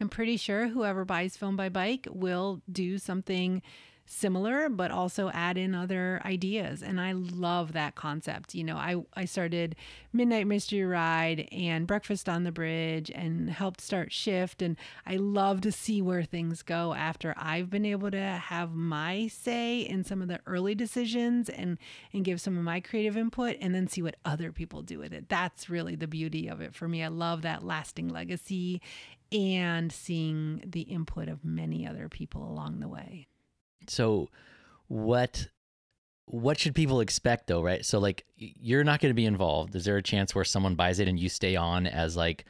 I'm 0.00 0.08
pretty 0.08 0.36
sure 0.36 0.66
whoever 0.68 1.04
buys 1.04 1.36
Filmed 1.36 1.56
by 1.56 1.68
Bike 1.68 2.08
will 2.10 2.60
do 2.70 2.98
something 2.98 3.62
similar 4.06 4.68
but 4.68 4.90
also 4.90 5.30
add 5.30 5.58
in 5.58 5.74
other 5.74 6.20
ideas. 6.24 6.82
And 6.82 7.00
i 7.00 7.12
love 7.12 7.72
that 7.72 7.94
concept. 7.94 8.54
You 8.54 8.64
know 8.64 8.76
i 8.76 8.96
i 9.14 9.24
started 9.24 9.76
midnight 10.12 10.46
mystery 10.46 10.84
ride 10.84 11.48
and 11.52 11.86
breakfast 11.86 12.28
on 12.28 12.44
the 12.44 12.52
bridge 12.52 13.10
and 13.14 13.50
helped 13.50 13.80
start 13.80 14.12
shift. 14.12 14.62
And 14.62 14.76
i 15.06 15.16
love 15.16 15.60
to 15.62 15.72
see 15.72 16.00
where 16.02 16.22
things 16.22 16.62
go 16.62 16.94
after 16.94 17.34
i've 17.36 17.70
been 17.70 17.84
able 17.84 18.10
to 18.10 18.20
have 18.20 18.74
my 18.74 19.28
say 19.28 19.80
in 19.80 20.04
some 20.04 20.22
of 20.22 20.28
the 20.28 20.40
early 20.46 20.74
decisions 20.74 21.48
and 21.48 21.78
and 22.12 22.24
give 22.24 22.40
some 22.40 22.56
of 22.56 22.64
my 22.64 22.80
creative 22.80 23.16
input 23.16 23.56
and 23.60 23.74
then 23.74 23.88
see 23.88 24.02
what 24.02 24.16
other 24.24 24.52
people 24.52 24.82
do 24.82 24.98
with 24.98 25.12
it. 25.12 25.28
That's 25.28 25.68
really 25.68 25.96
the 25.96 26.06
beauty 26.06 26.48
of 26.48 26.60
it 26.60 26.74
for 26.74 26.88
me. 26.88 27.02
I 27.02 27.08
love 27.08 27.42
that 27.42 27.62
lasting 27.64 28.08
legacy 28.08 28.80
and 29.32 29.92
seeing 29.92 30.62
the 30.64 30.82
input 30.82 31.28
of 31.28 31.44
many 31.44 31.86
other 31.86 32.08
people 32.08 32.48
along 32.48 32.80
the 32.80 32.88
way 32.88 33.26
so 33.90 34.28
what 34.88 35.48
what 36.26 36.58
should 36.58 36.74
people 36.74 37.00
expect 37.00 37.46
though, 37.46 37.62
right? 37.62 37.84
So 37.84 37.98
like 37.98 38.24
you're 38.36 38.84
not 38.84 39.00
going 39.00 39.10
to 39.10 39.14
be 39.14 39.26
involved. 39.26 39.74
Is 39.76 39.84
there 39.84 39.96
a 39.96 40.02
chance 40.02 40.34
where 40.34 40.44
someone 40.44 40.74
buys 40.74 40.98
it 40.98 41.08
and 41.08 41.18
you 41.18 41.28
stay 41.28 41.54
on 41.56 41.86
as 41.86 42.16
like 42.16 42.44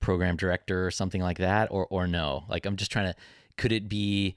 program 0.00 0.36
director 0.36 0.86
or 0.86 0.90
something 0.90 1.20
like 1.20 1.38
that 1.38 1.68
or 1.70 1.86
or 1.90 2.06
no? 2.06 2.44
Like 2.48 2.66
I'm 2.66 2.76
just 2.76 2.90
trying 2.90 3.12
to 3.12 3.14
could 3.56 3.72
it 3.72 3.88
be 3.88 4.34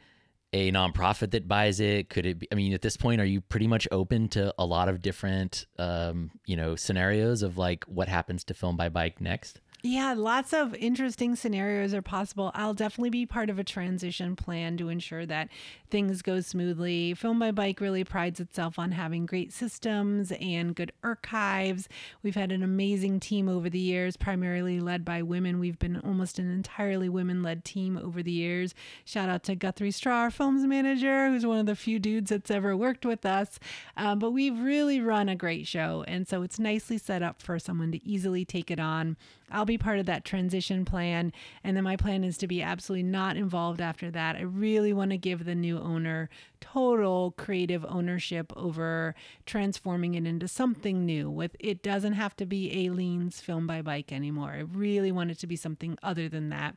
a 0.52 0.72
nonprofit 0.72 1.32
that 1.32 1.48
buys 1.48 1.80
it? 1.80 2.10
Could 2.10 2.26
it 2.26 2.40
be 2.40 2.48
I 2.52 2.56
mean 2.56 2.74
at 2.74 2.82
this 2.82 2.98
point 2.98 3.22
are 3.22 3.26
you 3.26 3.40
pretty 3.40 3.68
much 3.68 3.88
open 3.92 4.28
to 4.30 4.54
a 4.60 4.66
lot 4.66 4.90
of 4.90 5.02
different 5.02 5.66
um, 5.80 6.32
you 6.46 6.58
know, 6.58 6.76
scenarios 6.76 7.44
of 7.44 7.58
like 7.58 7.86
what 7.86 8.10
happens 8.10 8.44
to 8.46 8.54
filmed 8.54 8.78
by 8.78 8.90
bike 8.90 9.22
next? 9.22 9.62
Yeah, 9.86 10.16
lots 10.18 10.52
of 10.52 10.74
interesting 10.74 11.36
scenarios 11.36 11.94
are 11.94 12.02
possible. 12.02 12.50
I'll 12.56 12.74
definitely 12.74 13.12
be 13.12 13.28
part 13.28 13.52
of 13.52 13.60
a 13.60 13.64
transition 13.64 14.36
plan 14.36 14.78
to 14.78 14.90
ensure 14.90 15.28
that 15.28 15.50
things 15.90 16.22
go 16.22 16.40
smoothly. 16.40 17.14
Filmed 17.14 17.40
by 17.40 17.52
Bike 17.52 17.80
really 17.80 18.04
prides 18.04 18.40
itself 18.40 18.78
on 18.80 18.92
having 18.92 19.26
great 19.26 19.54
systems 19.54 20.32
and 20.40 20.76
good 20.76 20.92
archives. 21.04 21.88
We've 22.24 22.36
had 22.36 22.52
an 22.52 22.64
amazing 22.64 23.20
team 23.20 23.48
over 23.48 23.70
the 23.70 23.80
years, 23.80 24.18
primarily 24.18 24.80
led 24.80 25.06
by 25.06 25.22
women. 25.22 25.60
We've 25.60 25.80
been 25.80 26.00
almost 26.02 26.40
an 26.40 26.52
entirely 26.52 27.10
women 27.10 27.44
led 27.44 27.64
team 27.64 27.98
over 27.98 28.24
the 28.24 28.32
years. 28.32 28.74
Shout 29.04 29.30
out 29.30 29.44
to 29.44 29.56
Guthrie 29.56 29.92
Straw, 29.92 30.22
our 30.22 30.32
films 30.32 30.66
manager, 30.66 31.30
who's 31.30 31.46
one 31.46 31.60
of 31.60 31.66
the 31.66 31.76
few 31.76 32.00
dudes 32.00 32.30
that's 32.30 32.52
ever 32.52 32.76
worked 32.76 33.06
with 33.06 33.26
us. 33.26 33.60
Um, 33.98 34.20
but 34.20 34.32
we've 34.32 34.60
really 34.60 35.00
run 35.00 35.30
a 35.30 35.36
great 35.36 35.68
show. 35.68 36.04
And 36.08 36.28
so 36.28 36.42
it's 36.42 36.60
nicely 36.60 36.98
set 36.98 37.22
up 37.22 37.42
for 37.42 37.60
someone 37.60 37.92
to 37.92 38.06
easily 38.08 38.46
take 38.46 38.72
it 38.72 38.80
on. 38.80 39.18
I'll 39.52 39.66
be 39.66 39.78
part 39.78 40.00
of 40.00 40.06
that 40.08 40.26
transition 40.26 40.86
plan. 40.86 41.32
And 41.64 41.78
then 41.78 41.84
my 41.84 41.96
plan 41.96 42.24
is 42.24 42.38
to 42.40 42.48
be 42.48 42.62
absolutely 42.62 43.04
not 43.04 43.38
involved 43.38 43.80
after 43.80 44.10
that. 44.12 44.36
I 44.36 44.42
really 44.42 44.92
want 44.92 45.12
to 45.12 45.18
give 45.18 45.46
the 45.46 45.56
new 45.56 45.78
owner 45.86 46.30
total 46.60 47.34
creative 47.38 47.86
ownership 47.86 48.52
over 48.56 49.16
transforming 49.46 50.16
it 50.16 50.26
into 50.26 50.48
something 50.48 51.06
new. 51.06 51.30
With 51.30 51.56
it 51.60 51.84
doesn't 51.84 52.14
have 52.14 52.36
to 52.38 52.46
be 52.46 52.72
Ayleen's 52.72 53.40
filmed 53.40 53.68
by 53.68 53.82
bike 53.82 54.12
anymore. 54.12 54.52
I 54.52 54.60
really 54.60 55.12
want 55.12 55.32
it 55.32 55.40
to 55.40 55.48
be 55.48 55.56
something 55.56 55.98
other 56.02 56.28
than 56.28 56.50
that. 56.50 56.76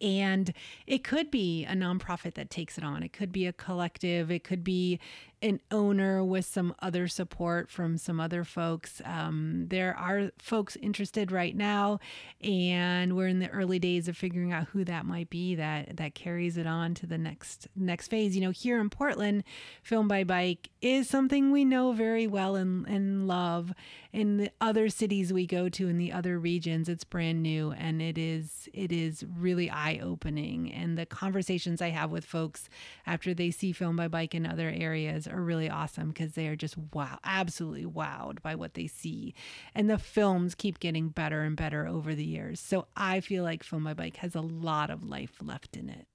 And 0.00 0.52
it 0.86 1.04
could 1.04 1.30
be 1.30 1.64
a 1.64 1.72
nonprofit 1.72 2.34
that 2.34 2.50
takes 2.50 2.76
it 2.76 2.82
on. 2.82 3.02
It 3.04 3.12
could 3.12 3.30
be 3.30 3.46
a 3.46 3.52
collective. 3.52 4.30
It 4.30 4.42
could 4.42 4.64
be 4.64 4.98
an 5.46 5.60
owner 5.70 6.22
with 6.24 6.44
some 6.44 6.74
other 6.80 7.08
support 7.08 7.70
from 7.70 7.96
some 7.96 8.20
other 8.20 8.44
folks. 8.44 9.00
Um, 9.04 9.66
there 9.68 9.96
are 9.96 10.30
folks 10.38 10.76
interested 10.76 11.30
right 11.30 11.56
now, 11.56 12.00
and 12.42 13.16
we're 13.16 13.28
in 13.28 13.38
the 13.38 13.48
early 13.50 13.78
days 13.78 14.08
of 14.08 14.16
figuring 14.16 14.52
out 14.52 14.68
who 14.68 14.84
that 14.84 15.06
might 15.06 15.30
be 15.30 15.54
that 15.54 15.96
that 15.96 16.14
carries 16.14 16.56
it 16.56 16.66
on 16.66 16.94
to 16.94 17.06
the 17.06 17.16
next 17.16 17.68
next 17.76 18.08
phase. 18.08 18.34
You 18.34 18.42
know, 18.42 18.50
here 18.50 18.80
in 18.80 18.90
Portland, 18.90 19.44
Filmed 19.82 20.08
by 20.08 20.24
Bike 20.24 20.68
is 20.82 21.08
something 21.08 21.50
we 21.50 21.64
know 21.64 21.92
very 21.92 22.26
well 22.26 22.56
and, 22.56 22.86
and 22.86 23.26
love. 23.26 23.72
In 24.16 24.38
the 24.38 24.50
other 24.62 24.88
cities 24.88 25.30
we 25.30 25.46
go 25.46 25.68
to 25.68 25.88
in 25.88 25.98
the 25.98 26.10
other 26.10 26.38
regions, 26.38 26.88
it's 26.88 27.04
brand 27.04 27.42
new 27.42 27.72
and 27.72 28.00
it 28.00 28.16
is 28.16 28.66
it 28.72 28.90
is 28.90 29.22
really 29.38 29.68
eye 29.68 30.00
opening. 30.02 30.72
And 30.72 30.96
the 30.96 31.04
conversations 31.04 31.82
I 31.82 31.90
have 31.90 32.10
with 32.10 32.24
folks 32.24 32.70
after 33.06 33.34
they 33.34 33.50
see 33.50 33.72
Filmed 33.72 33.98
by 33.98 34.08
Bike 34.08 34.34
in 34.34 34.46
other 34.46 34.72
areas 34.74 35.26
are 35.28 35.42
really 35.42 35.68
awesome 35.68 36.08
because 36.08 36.32
they 36.32 36.48
are 36.48 36.56
just 36.56 36.78
wow, 36.94 37.18
absolutely 37.24 37.84
wowed 37.84 38.40
by 38.40 38.54
what 38.54 38.72
they 38.72 38.86
see. 38.86 39.34
And 39.74 39.90
the 39.90 39.98
films 39.98 40.54
keep 40.54 40.80
getting 40.80 41.10
better 41.10 41.42
and 41.42 41.54
better 41.54 41.86
over 41.86 42.14
the 42.14 42.24
years. 42.24 42.58
So 42.58 42.86
I 42.96 43.20
feel 43.20 43.44
like 43.44 43.62
Filmed 43.62 43.84
by 43.84 43.92
Bike 43.92 44.16
has 44.16 44.34
a 44.34 44.40
lot 44.40 44.88
of 44.88 45.04
life 45.04 45.34
left 45.42 45.76
in 45.76 45.90
it. 45.90 46.06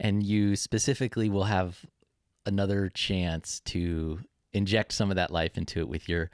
And 0.00 0.22
you 0.22 0.56
specifically 0.56 1.28
will 1.28 1.44
have 1.44 1.84
another 2.46 2.88
chance 2.88 3.60
to 3.66 4.20
inject 4.54 4.92
some 4.92 5.10
of 5.10 5.16
that 5.16 5.30
life 5.30 5.58
into 5.58 5.80
it 5.80 5.88
with 5.90 6.08
your 6.08 6.30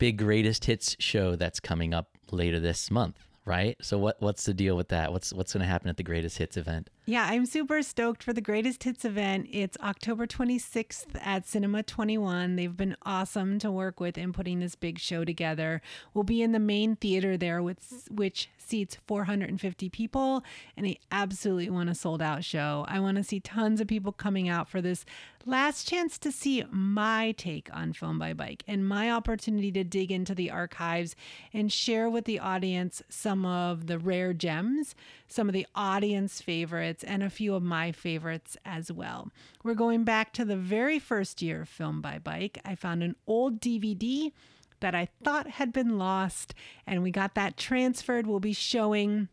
big 0.00 0.18
greatest 0.18 0.64
hits 0.64 0.96
show 0.98 1.36
that's 1.36 1.60
coming 1.60 1.94
up 1.94 2.08
later 2.32 2.58
this 2.58 2.90
month 2.90 3.26
right? 3.46 3.76
So 3.80 3.98
what 3.98 4.20
what's 4.20 4.44
the 4.44 4.54
deal 4.54 4.76
with 4.76 4.88
that? 4.88 5.12
What's 5.12 5.32
what's 5.32 5.52
going 5.52 5.62
to 5.62 5.66
happen 5.66 5.88
at 5.88 5.96
the 5.96 6.02
Greatest 6.02 6.38
Hits 6.38 6.56
event? 6.56 6.90
Yeah, 7.10 7.26
I'm 7.28 7.44
super 7.44 7.82
stoked 7.82 8.22
for 8.22 8.32
the 8.32 8.40
Greatest 8.40 8.84
Hits 8.84 9.04
event. 9.04 9.48
It's 9.50 9.76
October 9.82 10.28
26th 10.28 11.06
at 11.20 11.44
Cinema 11.44 11.82
21. 11.82 12.54
They've 12.54 12.76
been 12.76 12.96
awesome 13.02 13.58
to 13.58 13.70
work 13.72 13.98
with 13.98 14.16
in 14.16 14.32
putting 14.32 14.60
this 14.60 14.76
big 14.76 15.00
show 15.00 15.24
together. 15.24 15.82
We'll 16.14 16.22
be 16.22 16.40
in 16.40 16.52
the 16.52 16.60
main 16.60 16.94
theater 16.94 17.36
there, 17.36 17.64
with, 17.64 18.08
which 18.12 18.48
seats 18.58 18.96
450 19.08 19.88
people, 19.88 20.44
and 20.76 20.86
I 20.86 20.98
absolutely 21.10 21.68
want 21.68 21.90
a 21.90 21.96
sold 21.96 22.22
out 22.22 22.44
show. 22.44 22.84
I 22.86 23.00
want 23.00 23.16
to 23.16 23.24
see 23.24 23.40
tons 23.40 23.80
of 23.80 23.88
people 23.88 24.12
coming 24.12 24.48
out 24.48 24.68
for 24.68 24.80
this 24.80 25.04
last 25.46 25.88
chance 25.88 26.18
to 26.18 26.30
see 26.30 26.62
my 26.70 27.32
take 27.32 27.68
on 27.72 27.92
Filmed 27.92 28.18
by 28.18 28.32
Bike 28.32 28.62
and 28.68 28.86
my 28.86 29.10
opportunity 29.10 29.72
to 29.72 29.82
dig 29.82 30.12
into 30.12 30.34
the 30.34 30.50
archives 30.50 31.16
and 31.52 31.72
share 31.72 32.08
with 32.08 32.24
the 32.26 32.38
audience 32.38 33.02
some 33.08 33.44
of 33.44 33.86
the 33.86 33.98
rare 33.98 34.32
gems, 34.32 34.94
some 35.26 35.48
of 35.48 35.52
the 35.52 35.66
audience 35.74 36.40
favorites, 36.40 36.99
and 37.04 37.22
a 37.22 37.30
few 37.30 37.54
of 37.54 37.62
my 37.62 37.92
favorites 37.92 38.56
as 38.64 38.90
well. 38.90 39.30
We're 39.62 39.74
going 39.74 40.04
back 40.04 40.32
to 40.34 40.44
the 40.44 40.56
very 40.56 40.98
first 40.98 41.42
year 41.42 41.62
of 41.62 41.68
Filmed 41.68 42.02
by 42.02 42.18
Bike. 42.18 42.60
I 42.64 42.74
found 42.74 43.02
an 43.02 43.16
old 43.26 43.60
DVD 43.60 44.32
that 44.80 44.94
I 44.94 45.08
thought 45.22 45.46
had 45.46 45.72
been 45.72 45.98
lost, 45.98 46.54
and 46.86 47.02
we 47.02 47.10
got 47.10 47.34
that 47.34 47.56
transferred. 47.56 48.26
We'll 48.26 48.40
be 48.40 48.52
showing 48.52 49.28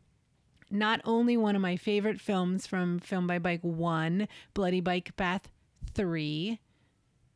not 0.69 1.01
only 1.05 1.37
one 1.37 1.55
of 1.55 1.61
my 1.61 1.77
favorite 1.77 2.19
films 2.19 2.67
from 2.67 2.99
Filmed 2.99 3.27
by 3.27 3.39
Bike 3.39 3.63
1, 3.63 4.27
Bloody 4.53 4.81
Bike 4.81 5.15
Path 5.15 5.49
3. 5.93 6.59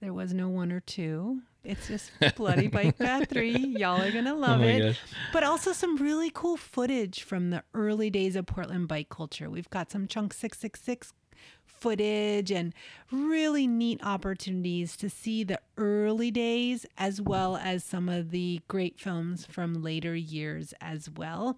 There 0.01 0.13
was 0.13 0.34
no 0.34 0.49
one 0.49 0.71
or 0.71 0.79
two. 0.82 1.41
It's 1.64 1.88
just 1.88 2.12
Bloody 2.36 2.68
Bike 2.68 2.97
Path 2.97 3.30
3. 3.30 3.76
Y'all 3.78 4.01
are 4.01 4.12
going 4.12 4.26
to 4.26 4.32
oh 4.32 4.36
love 4.36 4.62
oh 4.62 4.66
it. 4.66 4.80
Gosh. 4.80 4.99
But 5.32 5.43
also 5.43 5.74
some 5.74 5.97
really 5.97 6.32
cool 6.34 6.57
footage 6.57 7.22
from 7.22 7.51
the 7.51 7.64
early 7.74 8.09
days 8.09 8.36
of 8.36 8.45
Portland 8.47 8.88
bike 8.88 9.09
culture. 9.09 9.49
We've 9.49 9.70
got 9.70 9.91
some 9.91 10.07
Chunk 10.07 10.34
666 10.34 11.14
footage 11.66 12.51
and 12.51 12.74
really 13.12 13.66
neat 13.66 13.99
opportunities 14.03 14.95
to 14.97 15.09
see 15.09 15.43
the 15.43 15.59
early 15.78 16.30
days 16.30 16.86
as 16.97 17.20
well 17.22 17.57
as 17.57 17.84
some 17.84 18.07
of 18.07 18.32
the 18.32 18.62
great 18.68 18.99
films 18.99 19.45
from 19.45 19.82
later 19.82 20.16
years 20.16 20.74
as 20.80 21.09
well. 21.09 21.57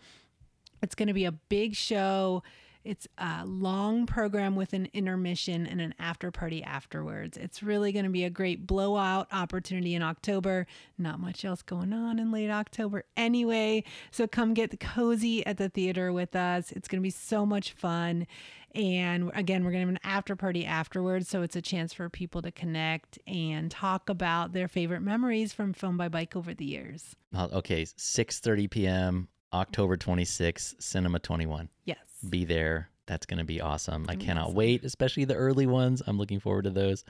It's 0.82 0.95
going 0.95 1.08
to 1.08 1.14
be 1.14 1.26
a 1.26 1.32
big 1.32 1.76
show. 1.76 2.43
It's 2.84 3.07
a 3.17 3.45
long 3.45 4.05
program 4.05 4.55
with 4.55 4.73
an 4.73 4.89
intermission 4.93 5.65
and 5.65 5.79
an 5.79 5.95
after 5.99 6.31
party 6.31 6.61
afterwards. 6.63 7.38
It's 7.38 7.63
really 7.63 7.93
going 7.93 8.03
to 8.03 8.11
be 8.11 8.25
a 8.25 8.29
great 8.29 8.67
blowout 8.67 9.27
opportunity 9.31 9.95
in 9.95 10.03
October. 10.03 10.67
Not 10.97 11.19
much 11.19 11.45
else 11.45 11.61
going 11.61 11.93
on 11.93 12.19
in 12.19 12.31
late 12.31 12.49
October 12.49 13.05
anyway. 13.15 13.86
So 14.11 14.27
come 14.27 14.53
get 14.53 14.77
cozy 14.81 15.45
at 15.45 15.57
the 15.57 15.69
theater 15.69 16.11
with 16.11 16.36
us. 16.36 16.71
It's 16.73 16.88
going 16.88 16.99
to 16.99 17.03
be 17.03 17.09
so 17.09 17.45
much 17.45 17.71
fun. 17.71 18.27
And 18.75 19.31
again, 19.36 19.63
we're 19.63 19.71
going 19.71 19.88
to 19.88 19.93
have 19.93 19.95
an 19.95 19.99
after 20.03 20.36
party 20.36 20.65
afterwards. 20.65 21.29
So 21.29 21.41
it's 21.41 21.55
a 21.55 21.61
chance 21.61 21.93
for 21.93 22.09
people 22.09 22.41
to 22.41 22.51
connect 22.51 23.19
and 23.27 23.69
talk 23.71 24.09
about 24.09 24.51
their 24.51 24.67
favorite 24.67 25.01
memories 25.01 25.53
from 25.53 25.73
Filmed 25.73 25.99
by 25.99 26.09
Bike 26.09 26.36
over 26.36 26.53
the 26.53 26.65
years. 26.65 27.15
Uh, 27.34 27.47
okay, 27.53 27.84
6:30 27.84 28.69
p.m. 28.69 29.27
October 29.53 29.95
26th, 29.95 30.81
Cinema 30.81 31.19
21. 31.19 31.69
Yes. 31.86 31.97
Be 32.28 32.45
there. 32.45 32.89
That's 33.05 33.26
going 33.26 33.39
to 33.39 33.43
be 33.43 33.59
awesome. 33.59 34.05
I 34.07 34.15
cannot 34.15 34.45
awesome. 34.45 34.55
wait, 34.55 34.86
especially 34.86 35.26
the 35.26 35.36
early 35.36 35.67
ones. 35.67 36.01
I'm 36.07 36.17
looking 36.17 36.39
forward 36.39 36.63
to 36.63 36.69
those. 36.69 37.03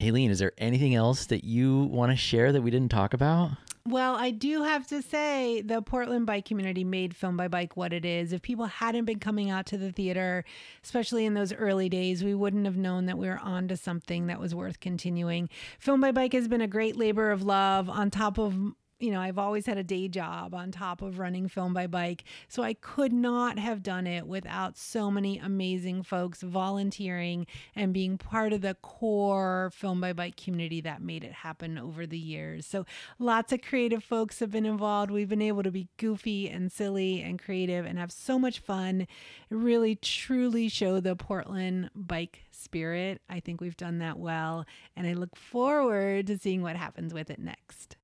Ayleen, 0.00 0.30
is 0.30 0.38
there 0.38 0.52
anything 0.58 0.94
else 0.94 1.26
that 1.26 1.44
you 1.44 1.84
want 1.84 2.12
to 2.12 2.16
share 2.16 2.52
that 2.52 2.62
we 2.62 2.70
didn't 2.70 2.90
talk 2.90 3.14
about? 3.14 3.52
Well, 3.86 4.16
I 4.16 4.30
do 4.30 4.62
have 4.62 4.86
to 4.88 5.02
say 5.02 5.60
the 5.60 5.82
Portland 5.82 6.24
bike 6.24 6.46
community 6.46 6.84
made 6.84 7.14
Filmed 7.14 7.36
by 7.36 7.48
Bike 7.48 7.76
what 7.76 7.92
it 7.92 8.04
is. 8.04 8.32
If 8.32 8.40
people 8.40 8.64
hadn't 8.64 9.04
been 9.04 9.18
coming 9.18 9.50
out 9.50 9.66
to 9.66 9.76
the 9.76 9.92
theater, 9.92 10.44
especially 10.82 11.26
in 11.26 11.34
those 11.34 11.52
early 11.52 11.90
days, 11.90 12.24
we 12.24 12.34
wouldn't 12.34 12.64
have 12.64 12.78
known 12.78 13.04
that 13.06 13.18
we 13.18 13.28
were 13.28 13.38
on 13.38 13.68
to 13.68 13.76
something 13.76 14.26
that 14.26 14.40
was 14.40 14.54
worth 14.54 14.80
continuing. 14.80 15.50
Filmed 15.78 16.00
by 16.00 16.12
Bike 16.12 16.32
has 16.32 16.48
been 16.48 16.62
a 16.62 16.66
great 16.66 16.96
labor 16.96 17.30
of 17.30 17.42
love 17.42 17.90
on 17.90 18.10
top 18.10 18.38
of 18.38 18.72
you 19.00 19.10
know, 19.10 19.20
I've 19.20 19.38
always 19.38 19.66
had 19.66 19.76
a 19.76 19.82
day 19.82 20.08
job 20.08 20.54
on 20.54 20.70
top 20.70 21.02
of 21.02 21.18
running 21.18 21.48
Filmed 21.48 21.74
by 21.74 21.86
Bike. 21.86 22.24
So 22.48 22.62
I 22.62 22.74
could 22.74 23.12
not 23.12 23.58
have 23.58 23.82
done 23.82 24.06
it 24.06 24.26
without 24.26 24.78
so 24.78 25.10
many 25.10 25.38
amazing 25.38 26.04
folks 26.04 26.42
volunteering 26.42 27.46
and 27.74 27.92
being 27.92 28.18
part 28.18 28.52
of 28.52 28.60
the 28.60 28.74
core 28.82 29.70
Filmed 29.74 30.00
by 30.00 30.12
Bike 30.12 30.36
community 30.36 30.80
that 30.82 31.02
made 31.02 31.24
it 31.24 31.32
happen 31.32 31.76
over 31.76 32.06
the 32.06 32.18
years. 32.18 32.66
So 32.66 32.86
lots 33.18 33.52
of 33.52 33.62
creative 33.62 34.04
folks 34.04 34.38
have 34.38 34.52
been 34.52 34.66
involved. 34.66 35.10
We've 35.10 35.28
been 35.28 35.42
able 35.42 35.64
to 35.64 35.72
be 35.72 35.88
goofy 35.96 36.48
and 36.48 36.70
silly 36.70 37.20
and 37.20 37.42
creative 37.42 37.84
and 37.84 37.98
have 37.98 38.12
so 38.12 38.38
much 38.38 38.60
fun. 38.60 39.08
Really, 39.50 39.96
truly 39.96 40.68
show 40.68 41.00
the 41.00 41.16
Portland 41.16 41.90
bike 41.94 42.44
spirit. 42.52 43.20
I 43.28 43.40
think 43.40 43.60
we've 43.60 43.76
done 43.76 43.98
that 43.98 44.18
well. 44.18 44.64
And 44.96 45.06
I 45.06 45.14
look 45.14 45.36
forward 45.36 46.28
to 46.28 46.38
seeing 46.38 46.62
what 46.62 46.76
happens 46.76 47.12
with 47.12 47.28
it 47.28 47.40
next. 47.40 47.96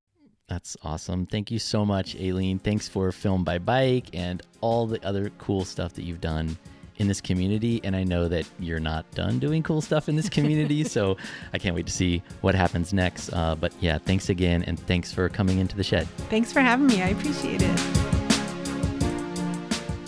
That's 0.51 0.75
awesome. 0.83 1.27
Thank 1.27 1.49
you 1.49 1.59
so 1.59 1.85
much, 1.85 2.13
Ayleen. 2.17 2.59
Thanks 2.59 2.85
for 2.85 3.09
Filmed 3.13 3.45
by 3.45 3.57
Bike 3.57 4.07
and 4.11 4.41
all 4.59 4.85
the 4.85 5.01
other 5.01 5.31
cool 5.37 5.63
stuff 5.63 5.93
that 5.93 6.03
you've 6.03 6.19
done 6.19 6.57
in 6.97 7.07
this 7.07 7.21
community. 7.21 7.79
And 7.85 7.95
I 7.95 8.03
know 8.03 8.27
that 8.27 8.45
you're 8.59 8.81
not 8.81 9.09
done 9.11 9.39
doing 9.39 9.63
cool 9.63 9.79
stuff 9.79 10.09
in 10.09 10.17
this 10.17 10.27
community. 10.27 10.83
so 10.97 11.15
I 11.53 11.57
can't 11.57 11.73
wait 11.73 11.85
to 11.85 11.93
see 11.93 12.21
what 12.41 12.53
happens 12.53 12.91
next. 12.91 13.31
Uh, 13.31 13.55
but 13.55 13.71
yeah, 13.79 13.97
thanks 13.97 14.27
again. 14.27 14.63
And 14.63 14.77
thanks 14.77 15.13
for 15.13 15.29
coming 15.29 15.59
into 15.59 15.77
the 15.77 15.85
shed. 15.85 16.05
Thanks 16.29 16.51
for 16.51 16.59
having 16.59 16.87
me. 16.87 17.01
I 17.01 17.07
appreciate 17.07 17.61
it. 17.61 17.77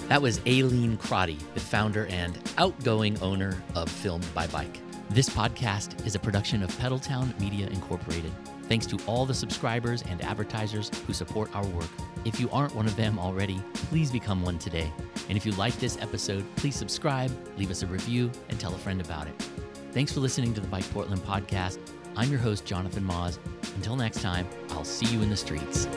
That 0.09 0.21
was 0.21 0.39
Ayleen 0.39 0.99
Crotty, 0.99 1.37
the 1.53 1.61
founder 1.61 2.07
and 2.07 2.37
outgoing 2.57 3.17
owner 3.21 3.63
of 3.75 3.87
Filmed 3.87 4.27
by 4.33 4.47
Bike. 4.47 4.81
This 5.09 5.29
podcast 5.29 6.05
is 6.05 6.15
a 6.15 6.19
production 6.19 6.63
of 6.63 6.71
Pedaltown 6.79 7.39
Media 7.39 7.67
Incorporated. 7.67 8.33
Thanks 8.63 8.85
to 8.87 8.97
all 9.05 9.25
the 9.25 9.33
subscribers 9.33 10.03
and 10.03 10.21
advertisers 10.21 10.89
who 11.05 11.13
support 11.13 11.53
our 11.55 11.65
work. 11.67 11.89
If 12.25 12.39
you 12.39 12.49
aren't 12.51 12.75
one 12.75 12.85
of 12.85 12.95
them 12.95 13.19
already, 13.19 13.61
please 13.73 14.11
become 14.11 14.41
one 14.41 14.57
today. 14.57 14.91
And 15.29 15.37
if 15.37 15.45
you 15.45 15.51
like 15.53 15.77
this 15.79 15.97
episode, 16.01 16.45
please 16.55 16.75
subscribe, 16.75 17.31
leave 17.57 17.71
us 17.71 17.83
a 17.83 17.87
review, 17.87 18.31
and 18.49 18.59
tell 18.59 18.73
a 18.73 18.77
friend 18.77 19.01
about 19.01 19.27
it. 19.27 19.33
Thanks 19.91 20.11
for 20.11 20.21
listening 20.21 20.53
to 20.55 20.61
the 20.61 20.67
Bike 20.67 20.89
Portland 20.91 21.21
podcast. 21.23 21.77
I'm 22.15 22.29
your 22.29 22.39
host, 22.39 22.65
Jonathan 22.65 23.03
Maus. 23.03 23.37
Until 23.75 23.95
next 23.95 24.21
time, 24.21 24.47
I'll 24.71 24.85
see 24.85 25.05
you 25.07 25.21
in 25.21 25.29
the 25.29 25.37
streets. 25.37 25.87